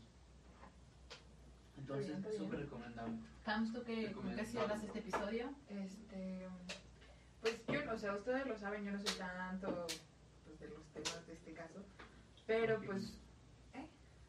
[1.77, 3.17] Entonces, súper recomendable.
[3.45, 4.13] Pams, ¿tú qué,
[4.45, 5.53] cierras este episodio?
[5.69, 6.47] Este,
[7.41, 9.85] pues yo, o sea, ustedes lo saben, yo no soy tanto
[10.63, 11.83] de los temas de este caso,
[12.47, 13.13] pero pues,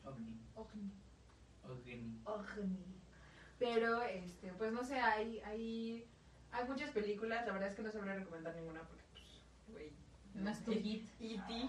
[0.05, 0.39] Ovni.
[0.55, 0.93] ovni,
[1.65, 2.21] Ovni.
[2.25, 2.95] ovni.
[3.59, 6.07] Pero, este, pues no sé, hay, hay,
[6.53, 9.25] hay muchas películas, la verdad es que no sabría recomendar ninguna porque, pues,
[9.69, 9.93] güey.
[10.35, 11.09] No es tu hit.
[11.21, 11.69] E.T.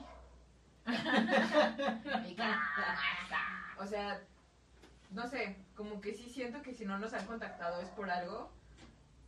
[3.77, 4.21] O sea,
[5.11, 8.49] no sé, como que sí siento que si no nos han contactado es por algo.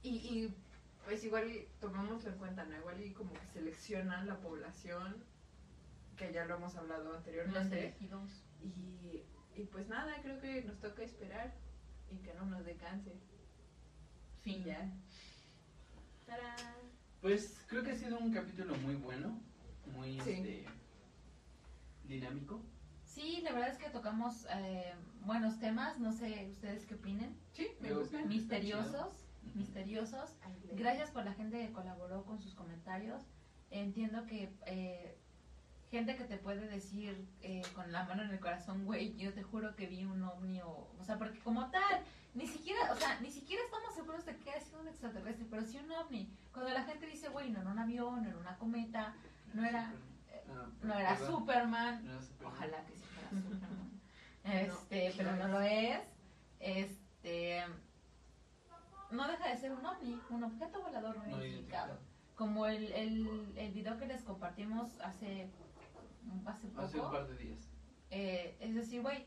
[0.02, 0.56] Y, y,
[1.08, 2.76] pues igual y tomémoslo en cuenta, ¿no?
[2.76, 5.24] Igual y como que seleccionan la población,
[6.18, 7.80] que ya lo hemos hablado Los anteriormente.
[7.80, 8.44] elegidos.
[8.62, 9.24] Y,
[9.56, 11.54] y pues nada, creo que nos toca esperar
[12.12, 13.14] y que no nos dé cáncer.
[14.42, 14.66] Fin.
[14.66, 14.92] Ya.
[16.26, 16.76] ¡Tarán!
[17.22, 19.40] Pues creo que ha sido un capítulo muy bueno,
[19.96, 20.32] muy Sí.
[20.32, 20.66] este,
[22.04, 22.62] dinámico.
[23.06, 26.00] Sí, la verdad es que tocamos eh, buenos temas.
[26.00, 27.34] No sé ustedes qué opinen.
[27.54, 28.18] Sí, me Creo gusta.
[28.20, 29.24] que- Misteriosos.
[29.56, 30.36] Misteriosos.
[30.74, 33.24] Gracias por la gente que colaboró con sus comentarios.
[33.70, 35.18] Entiendo que eh,
[35.92, 39.44] gente que te puede decir eh, con la mano en el corazón, güey, yo te
[39.44, 42.04] juro que vi un ovni o, o sea, porque como tal,
[42.34, 45.66] ni siquiera, o sea, ni siquiera estamos seguros de que ha sido un extraterrestre, pero
[45.66, 46.32] sí un ovni.
[46.54, 49.16] Cuando la gente dice, güey, no era un avión, no era una cometa,
[49.54, 49.92] no era,
[50.50, 51.18] Ah, no era.
[51.18, 52.54] Superman, No era Superman.
[52.54, 54.02] Ojalá que sí fuera Superman.
[54.44, 56.00] Este, No, pero no no lo es.
[56.60, 57.64] Este
[59.12, 61.98] no deja de ser un ovni, un objeto volador no, identificado.
[62.36, 65.50] Como el, el, el video que les compartimos hace
[66.46, 66.82] hace poco.
[66.82, 67.70] Hace un par de días.
[68.10, 69.26] Eh, es decir, güey,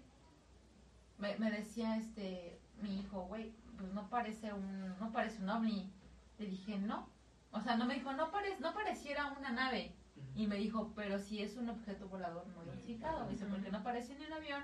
[1.19, 5.93] me, me decía este mi hijo, güey, pues no parece un no parece un ovni.
[6.39, 7.09] Le dije, "No."
[7.53, 9.95] O sea, no me dijo, "No parece no pareciera una nave."
[10.35, 13.27] Y me dijo, pero si es un objeto volador no identificado.
[13.29, 14.63] Dice, porque no parece ni un avión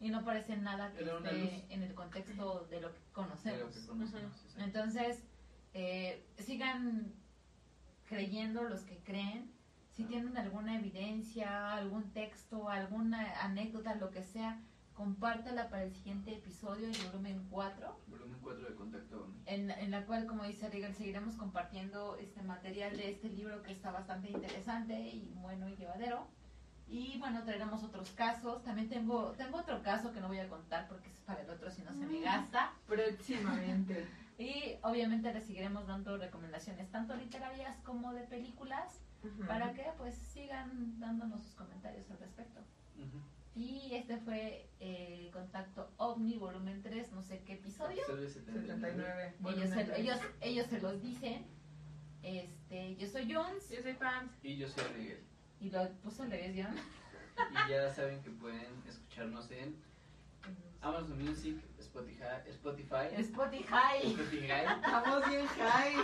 [0.00, 1.50] y no parece nada que esté luz.
[1.70, 3.74] en el contexto de lo que lo conocemos.
[3.74, 4.64] que conocemos, exacto.
[4.64, 5.22] Entonces,
[5.74, 7.12] eh, sigan
[8.06, 9.52] creyendo los que creen.
[9.90, 14.60] Si tienen alguna evidencia, algún texto, alguna anécdota, lo que sea,
[14.96, 20.04] compártala para el siguiente episodio, el volumen 4 Volumen 4 de Contacto en, en la
[20.06, 24.98] cual, como dice Regal, seguiremos compartiendo este material de este libro que está bastante interesante
[24.98, 26.28] y bueno y llevadero.
[26.88, 28.62] Y bueno, traeremos otros casos.
[28.62, 31.70] También tengo, tengo otro caso que no voy a contar porque es para el otro
[31.70, 32.72] si no se me gasta.
[32.86, 34.06] Próximamente.
[34.38, 39.00] Y obviamente les seguiremos dando recomendaciones tanto literarias como de películas
[39.46, 42.60] para que pues sigan dándonos sus comentarios al respecto.
[43.54, 48.02] Y este fue eh, Contacto OVNI volumen 3, no sé qué episodio.
[48.02, 49.34] Episodio 79.
[49.38, 49.56] 79.
[49.56, 51.46] Ellos se, ellos, ellos se los dicen.
[52.22, 54.32] Este, yo soy Jones Yo soy Pams.
[54.42, 55.24] Y yo soy Miguel.
[55.60, 56.76] Y lo puso al revés, John.
[57.66, 59.76] Y ya saben que pueden escucharnos en
[60.80, 64.06] Amazon Music, Spotify, Spotify, Spotify.
[64.06, 64.64] Spotify.
[64.76, 65.96] Estamos bien high.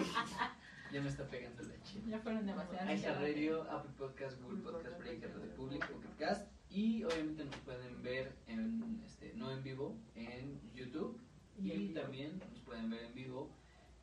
[0.92, 2.06] Ya me está pegando la chica.
[2.06, 3.00] Ya fueron demasiadas.
[3.00, 8.02] iHeart Radio, Apple Podcast, Google Podcast, Breaker, Radio Public, Pocket Cast y obviamente nos pueden
[8.02, 11.20] ver en este no en vivo en YouTube
[11.58, 13.50] Y y también nos pueden ver en vivo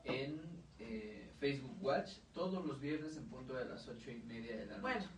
[0.04, 0.42] en
[0.80, 4.78] eh, Facebook Watch todos los viernes en punto de las ocho y media de la
[4.78, 4.82] noche.
[4.82, 5.10] Bueno,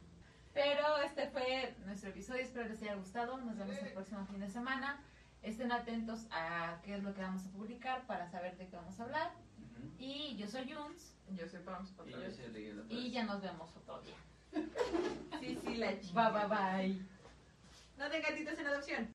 [0.53, 3.37] Pero este fue nuestro episodio, espero les haya gustado.
[3.37, 5.01] Nos vemos el próximo fin de semana.
[5.41, 8.99] Estén atentos a qué es lo que vamos a publicar para saber de qué vamos
[8.99, 9.31] a hablar.
[9.97, 11.93] Y yo soy Juns yo soy Pams.
[12.05, 14.15] Y yo soy y ya nos vemos otro día.
[15.39, 16.29] Sí, sí, la Bye chica.
[16.29, 17.05] bye bye.
[17.97, 19.09] No de gatitos en adopción.